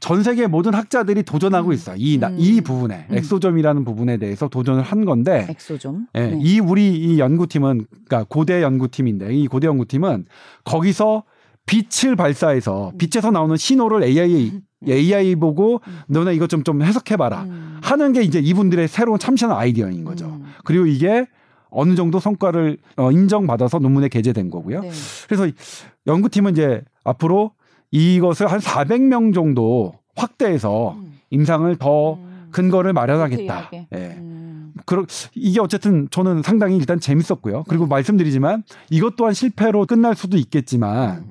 전 0.00 0.22
세계 0.22 0.46
모든 0.46 0.74
학자들이 0.74 1.22
도전하고 1.22 1.68
음. 1.68 1.72
있어요. 1.74 1.94
이, 1.98 2.18
나- 2.18 2.28
음. 2.28 2.36
이 2.38 2.60
부분에 2.62 3.06
음. 3.10 3.16
엑소점이라는 3.18 3.84
부분에 3.84 4.16
대해서 4.16 4.48
도전을 4.48 4.82
한 4.82 5.04
건데 5.04 5.46
엑소좀. 5.50 6.06
예, 6.16 6.20
네. 6.28 6.38
이 6.40 6.58
우리 6.58 6.96
이 6.96 7.18
연구팀은 7.20 7.86
그러니까 8.06 8.24
고대 8.28 8.62
연구팀인데 8.62 9.34
이 9.34 9.46
고대 9.46 9.66
연구팀은 9.68 10.24
거기서 10.64 11.22
빛을 11.66 12.16
발사해서 12.16 12.92
빛에서 12.98 13.30
나오는 13.30 13.56
신호를 13.56 14.02
AI 14.02 14.52
AI 14.88 15.36
보고 15.36 15.80
음. 15.86 16.00
너네 16.08 16.34
이것 16.34 16.48
좀 16.48 16.62
좀 16.64 16.82
해석해 16.82 17.16
봐라 17.16 17.42
음. 17.42 17.78
하는 17.82 18.12
게 18.12 18.22
이제 18.22 18.38
이분들의 18.38 18.86
새로운 18.88 19.18
참신한 19.18 19.56
아이디어인 19.56 20.04
거죠. 20.04 20.26
음. 20.26 20.46
그리고 20.64 20.86
이게 20.86 21.26
어느 21.70 21.94
정도 21.94 22.18
성과를 22.20 22.78
어, 22.96 23.10
인정받아서 23.12 23.78
논문에 23.78 24.08
게재된 24.08 24.50
거고요. 24.50 24.80
네. 24.82 24.90
그래서 25.26 25.46
이 25.46 25.52
연구팀은 26.06 26.52
이제 26.52 26.82
앞으로 27.04 27.52
이것을 27.90 28.50
한 28.50 28.58
400명 28.60 29.34
정도 29.34 29.94
확대해서 30.16 30.94
음. 30.98 31.18
임상을 31.30 31.76
더 31.76 32.14
음. 32.14 32.48
근거를 32.50 32.92
마련하겠다. 32.92 33.70
예. 33.74 33.86
음. 33.92 34.74
그러, 34.86 35.04
이게 35.34 35.60
어쨌든 35.60 36.08
저는 36.10 36.42
상당히 36.42 36.76
일단 36.76 36.98
재밌었고요. 37.00 37.64
그리고 37.68 37.84
네. 37.84 37.90
말씀드리지만 37.90 38.64
이것 38.90 39.16
또한 39.16 39.34
실패로 39.34 39.86
끝날 39.86 40.14
수도 40.14 40.36
있겠지만 40.36 41.24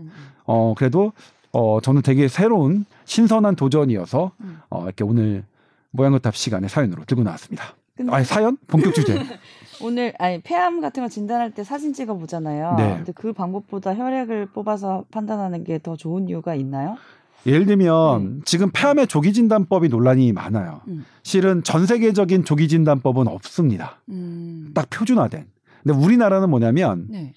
어 0.45 0.73
그래도 0.77 1.13
어 1.51 1.79
저는 1.81 2.01
되게 2.01 2.27
새로운 2.27 2.85
신선한 3.05 3.55
도전이어서 3.55 4.31
음. 4.41 4.59
어 4.69 4.83
이렇게 4.85 5.03
오늘 5.03 5.43
모양거탑 5.91 6.35
시간에 6.35 6.67
사연으로 6.67 7.05
들고 7.05 7.23
나왔습니다. 7.23 7.75
근데 7.95 8.11
아니 8.13 8.23
사연 8.25 8.57
본격 8.67 8.93
주제. 8.93 9.17
오늘 9.81 10.13
아니 10.19 10.41
폐암 10.41 10.81
같은 10.81 11.03
거 11.03 11.09
진단할 11.09 11.51
때 11.51 11.63
사진 11.63 11.93
찍어 11.93 12.15
보잖아요. 12.15 12.75
네. 12.77 12.95
근데 12.97 13.11
그 13.13 13.33
방법보다 13.33 13.95
혈액을 13.95 14.47
뽑아서 14.47 15.05
판단하는 15.11 15.63
게 15.63 15.79
더 15.79 15.95
좋은 15.95 16.27
이유가 16.29 16.53
있나요? 16.55 16.97
예를 17.45 17.65
들면 17.65 18.41
지금 18.43 18.69
폐암의 18.73 19.07
조기 19.07 19.31
진단법이 19.31 19.87
논란이 19.87 20.33
많아요. 20.33 20.81
음. 20.89 21.05
실은 21.23 21.63
전 21.63 21.85
세계적인 21.85 22.43
조기 22.43 22.67
진단법은 22.67 23.27
없습니다. 23.29 24.01
음. 24.09 24.71
딱 24.73 24.89
표준화된. 24.89 25.45
근데 25.83 25.97
우리나라는 25.97 26.49
뭐냐면 26.49 27.05
네. 27.09 27.33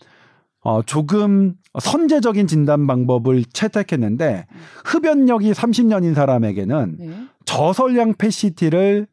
어, 0.63 0.83
조금 0.83 1.55
선제적인 1.81 2.47
진단 2.47 2.87
방법을 2.87 3.45
채택했는데 3.53 4.47
음. 4.51 4.57
흡연력이 4.85 5.53
30년인 5.53 6.15
사람에게는 6.15 6.97
네. 6.99 7.11
저설량 7.45 8.15
PCT를 8.15 9.07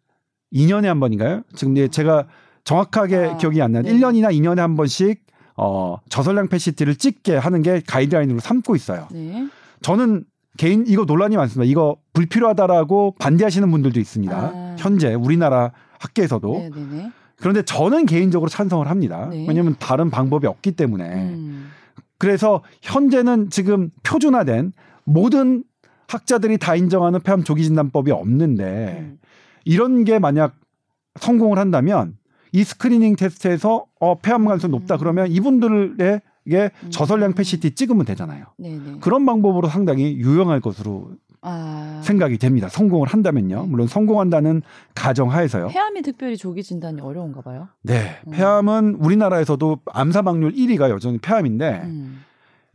2년에 0.54 0.86
한 0.86 1.00
번인가요? 1.00 1.42
지금 1.56 1.76
이제 1.76 1.88
제가 1.88 2.28
정확하게 2.64 3.16
아, 3.16 3.38
기억이 3.38 3.62
안 3.62 3.72
나요. 3.72 3.84
네. 3.84 3.94
1년이나 3.94 4.32
2년에 4.32 4.58
한 4.58 4.76
번씩 4.76 5.24
어, 5.58 5.98
저설량 6.10 6.48
PCT를 6.50 6.96
찍게 6.96 7.36
하는 7.36 7.62
게 7.64 7.82
가이드라인으로 7.86 8.40
삼고 8.40 8.76
있어요. 8.76 9.08
네. 9.12 9.48
저는 9.82 10.26
개인 10.58 10.84
이거 10.88 11.06
논란이 11.06 11.36
많습니다. 11.36 11.70
이거 11.70 11.98
불필요하다라고 12.14 13.16
반대하시는 13.20 13.70
분들도 13.72 14.00
있습니다. 14.00 14.38
아. 14.38 14.76
현재 14.78 15.14
우리나라 15.14 15.72
학계에서도 16.00 16.54
네, 16.54 16.70
네, 16.70 16.88
네. 16.92 17.12
그런데 17.40 17.62
저는 17.64 18.06
개인적으로 18.06 18.50
찬성을 18.50 18.88
합니다. 18.88 19.28
네. 19.32 19.46
왜냐하면 19.48 19.76
다른 19.80 20.10
방법이 20.10 20.48
없기 20.48 20.74
때문에. 20.74 21.06
음. 21.06 21.72
그래서 22.18 22.62
현재는 22.82 23.50
지금 23.50 23.92
표준화된 24.04 24.74
모든 25.06 25.64
학자들이 26.08 26.58
다 26.58 26.76
인정하는 26.76 27.22
폐암 27.22 27.44
조기 27.44 27.64
진단법이 27.64 28.12
없는데 28.12 28.98
음. 29.00 29.20
이런 29.64 30.04
게 30.04 30.20
만약 30.20 30.56
성공을 31.20 31.58
한다면 31.58 32.18
이 32.52 32.64
스크리닝 32.64 33.16
테스트에서 33.16 33.86
어, 34.00 34.20
폐암 34.20 34.46
가능성이 34.46 34.72
높다 34.72 34.96
음. 34.96 35.00
그러면 35.00 35.28
이분들에게 35.32 36.22
음. 36.48 36.90
저설량 36.90 37.34
PCT 37.34 37.76
찍으면 37.76 38.06
되잖아요. 38.06 38.46
네, 38.58 38.78
네. 38.78 38.98
그런 39.00 39.26
방법으로 39.26 39.68
상당히 39.70 40.18
유용할 40.18 40.60
것으로 40.60 41.12
아. 41.42 42.02
생각이 42.04 42.38
됩니다. 42.38 42.68
성공을 42.70 43.08
한다면요. 43.08 43.62
네. 43.62 43.68
물론 43.68 43.88
성공한다는 43.88 44.62
가정하에서요. 44.96 45.68
폐암이 45.68 46.02
특별히 46.02 46.38
조기 46.38 46.64
진단이 46.64 47.02
어려운가 47.02 47.42
봐요. 47.42 47.70
네. 47.84 48.18
음. 48.28 48.32
폐암은 48.32 48.96
우리나라에서도 49.00 49.80
암 49.86 50.12
사망률 50.12 50.54
1위가 50.54 50.90
여전히 50.90 51.18
폐암인데 51.18 51.82
음. 51.86 52.24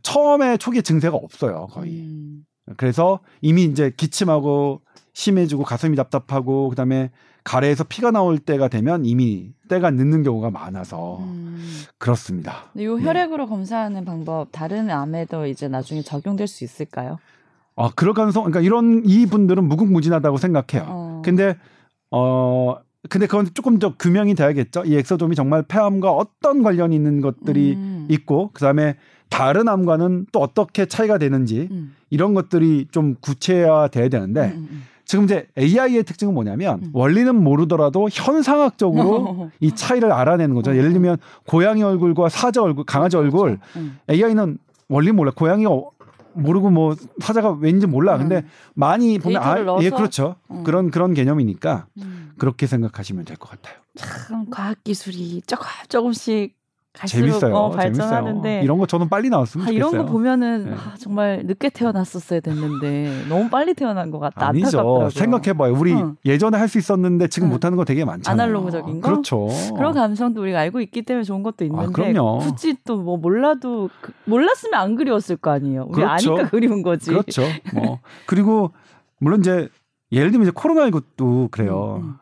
처음에 0.01 0.57
초기 0.57 0.81
증세가 0.81 1.15
없어요. 1.15 1.67
거의. 1.71 2.01
음. 2.01 2.45
그래서 2.77 3.19
이미 3.41 3.63
이제 3.63 3.91
기침하고 3.95 4.81
심해지고 5.13 5.63
가슴이 5.63 5.95
답답하고 5.95 6.69
그다음에 6.69 7.11
가래에서 7.43 7.83
피가 7.83 8.09
나올 8.09 8.39
때가 8.39 8.67
되면 8.67 9.05
이미 9.05 9.53
때가 9.69 9.91
늦는 9.91 10.23
경우가 10.23 10.49
많아서 10.49 11.19
음. 11.19 11.63
그렇습니다. 11.99 12.65
요 12.79 12.97
네. 12.97 13.03
혈액으로 13.03 13.45
검사하는 13.45 14.03
방법 14.03 14.47
다른 14.51 14.89
암에도 14.89 15.45
이제 15.45 15.67
나중에 15.67 16.01
적용될 16.01 16.47
수 16.47 16.63
있을까요? 16.63 17.19
아, 17.75 17.89
그럴 17.95 18.13
가능성 18.13 18.43
그러니까 18.43 18.61
이런 18.61 19.01
이 19.05 19.25
분들은 19.25 19.63
무궁무진하다고 19.65 20.37
생각해요. 20.37 20.85
어. 20.87 21.21
근데 21.23 21.55
어 22.11 22.75
근데 23.09 23.27
그건 23.27 23.47
조금 23.53 23.77
더 23.79 23.95
규명이 23.97 24.35
돼야겠죠. 24.35 24.83
이 24.85 24.95
엑소좀이 24.95 25.35
정말 25.35 25.63
폐암과 25.63 26.11
어떤 26.11 26.63
관련이 26.63 26.95
있는 26.95 27.21
것들이 27.21 27.73
음. 27.73 28.07
있고 28.09 28.51
그 28.53 28.61
다음에 28.61 28.95
다른 29.29 29.67
암과는 29.67 30.27
또 30.31 30.39
어떻게 30.39 30.85
차이가 30.85 31.17
되는지 31.17 31.67
음. 31.71 31.95
이런 32.09 32.33
것들이 32.33 32.87
좀 32.91 33.15
구체화 33.19 33.89
돼야 33.89 34.07
되는데 34.07 34.53
음, 34.55 34.67
음, 34.71 34.83
지금 35.03 35.25
이제 35.25 35.47
AI의 35.57 36.03
특징은 36.03 36.33
뭐냐면 36.33 36.79
음. 36.83 36.89
원리는 36.93 37.35
모르더라도 37.35 38.07
현상학적으로 38.11 39.31
음. 39.43 39.49
이 39.59 39.71
차이를 39.73 40.11
알아내는 40.11 40.55
거죠. 40.55 40.71
어. 40.71 40.75
예를 40.75 40.93
들면 40.93 41.17
고양이 41.47 41.83
얼굴과 41.83 42.29
사자 42.29 42.61
얼굴, 42.63 42.85
강아지 42.85 43.17
얼굴 43.17 43.59
음. 43.75 43.97
AI는 44.09 44.57
원리 44.87 45.11
몰라. 45.11 45.31
고양이가 45.35 45.69
어- 45.71 45.91
모르고 46.35 46.69
뭐 46.69 46.95
사자가 47.19 47.51
왠지 47.51 47.87
몰라. 47.87 48.17
근데 48.17 48.37
음. 48.37 48.47
많이 48.75 49.17
보면 49.19 49.41
아, 49.41 49.59
예, 49.59 49.63
넣어서? 49.63 49.95
그렇죠. 49.95 50.35
음. 50.51 50.63
그런 50.63 50.91
그런 50.91 51.13
개념이니까 51.13 51.87
음. 52.01 52.31
그렇게 52.37 52.67
생각하시면 52.67 53.25
될 53.25 53.37
것 53.37 53.49
같아요. 53.49 53.75
참 53.95 54.49
과학 54.49 54.83
기술이 54.83 55.41
조금 55.47 55.65
조금씩 55.89 56.55
재밌어요. 57.05 57.55
어, 57.55 57.69
발전하는데 57.71 58.41
재밌어요. 58.41 58.63
이런 58.63 58.77
거 58.77 58.85
저는 58.85 59.09
빨리 59.09 59.29
나왔으면 59.29 59.65
아, 59.65 59.67
좋겠어요. 59.69 59.89
이런 59.89 60.05
거 60.05 60.11
보면은 60.11 60.65
네. 60.65 60.71
아, 60.73 60.93
정말 60.99 61.43
늦게 61.45 61.69
태어났었어야 61.69 62.39
됐는데 62.39 63.25
너무 63.29 63.49
빨리 63.49 63.73
태어난 63.73 64.11
것 64.11 64.19
같다. 64.19 64.47
아니죠. 64.47 65.09
생각해봐요. 65.11 65.73
우리 65.73 65.93
응. 65.93 66.15
예전에 66.25 66.57
할 66.57 66.65
수 66.69 66.77
있었는데 66.79 67.27
지금 67.27 67.47
응. 67.49 67.53
못하는 67.53 67.77
거 67.77 67.85
되게 67.85 68.03
많잖아요. 68.05 68.43
아날로그적인 68.43 69.01
거? 69.01 69.09
그렇죠. 69.09 69.47
그런 69.75 69.93
감성도 69.93 70.41
우리가 70.41 70.59
알고 70.59 70.81
있기 70.81 71.03
때문에 71.03 71.23
좋은 71.23 71.43
것도 71.43 71.63
있는데 71.65 71.91
그럼요. 71.91 72.39
굳이 72.39 72.75
또 72.83 72.95
뭐 72.97 73.17
몰라도 73.17 73.89
그- 74.01 74.11
몰랐으면 74.25 74.79
안 74.79 74.95
그리웠을 74.95 75.35
거 75.37 75.51
아니에요. 75.51 75.85
우리 75.89 76.01
그렇죠. 76.01 76.31
아니까 76.33 76.49
그리운 76.49 76.81
거지. 76.81 77.11
그렇죠. 77.11 77.43
뭐 77.73 77.99
그리고 78.25 78.71
물론 79.19 79.39
이제 79.41 79.69
예를 80.11 80.31
들면 80.31 80.47
이제 80.47 80.51
코로나 80.55 80.89
19도 80.89 81.51
그래요. 81.51 82.01
음, 82.03 82.15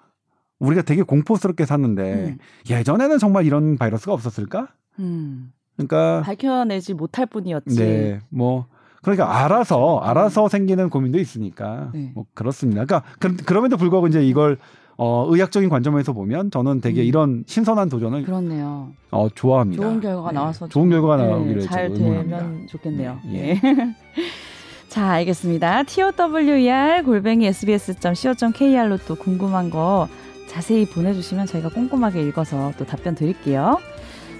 우리가 0.63 0.81
되게 0.81 1.01
공포스럽게 1.03 1.65
샀는데 1.65 2.13
음. 2.13 2.37
예전에는 2.69 3.19
정말 3.19 3.45
이런 3.45 3.77
바이러스가 3.77 4.13
없었을까? 4.13 4.69
음. 4.99 5.51
그러니까 5.75 6.21
밝혀내지 6.23 6.93
못할 6.93 7.25
뿐이었지. 7.25 7.75
네, 7.75 8.19
뭐 8.29 8.67
그러니까 9.01 9.43
알아서 9.43 9.99
알아서 9.99 10.47
생기는 10.47 10.89
고민도 10.89 11.19
있으니까 11.19 11.91
네. 11.93 12.11
뭐 12.13 12.25
그렇습니다. 12.33 12.85
그러니까 12.85 13.09
그, 13.19 13.35
그럼에도 13.37 13.75
불구하고 13.75 14.07
이제 14.07 14.23
이걸 14.23 14.57
어, 14.95 15.25
의학적인 15.27 15.69
관점에서 15.69 16.13
보면 16.13 16.51
저는 16.51 16.79
되게 16.79 17.01
음. 17.01 17.05
이런 17.05 17.43
신선한 17.47 17.89
도전을 17.89 18.23
그렇네요. 18.23 18.91
어, 19.11 19.27
좋아합니다. 19.33 19.81
좋은 19.81 19.99
결과가 19.99 20.31
네. 20.31 20.35
나와서 20.35 20.67
좋은 20.67 20.89
결과가 20.89 21.17
네, 21.17 21.27
나오기를 21.27 21.61
잘 21.63 21.85
응원합니다. 21.85 22.37
되면 22.37 22.67
좋겠네요. 22.67 23.19
예. 23.31 23.49
예. 23.49 23.61
자, 24.87 25.09
알겠습니다. 25.13 25.83
TOWER 25.83 27.03
골뱅이 27.03 27.47
sbs.co.kr로 27.47 28.97
또 29.07 29.15
궁금한 29.15 29.71
거 29.71 30.07
자세히 30.53 30.85
보내주시면 30.85 31.47
저희가 31.47 31.69
꼼꼼하게 31.69 32.21
읽어서 32.21 32.71
또 32.77 32.85
답변 32.85 33.15
드릴게요. 33.15 33.79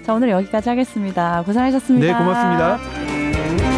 자, 0.04 0.14
오늘 0.14 0.30
여기까지 0.30 0.68
하겠습니다. 0.68 1.42
고생하셨습니다. 1.42 2.06
네, 2.06 2.12
고맙습니다. 2.16 3.73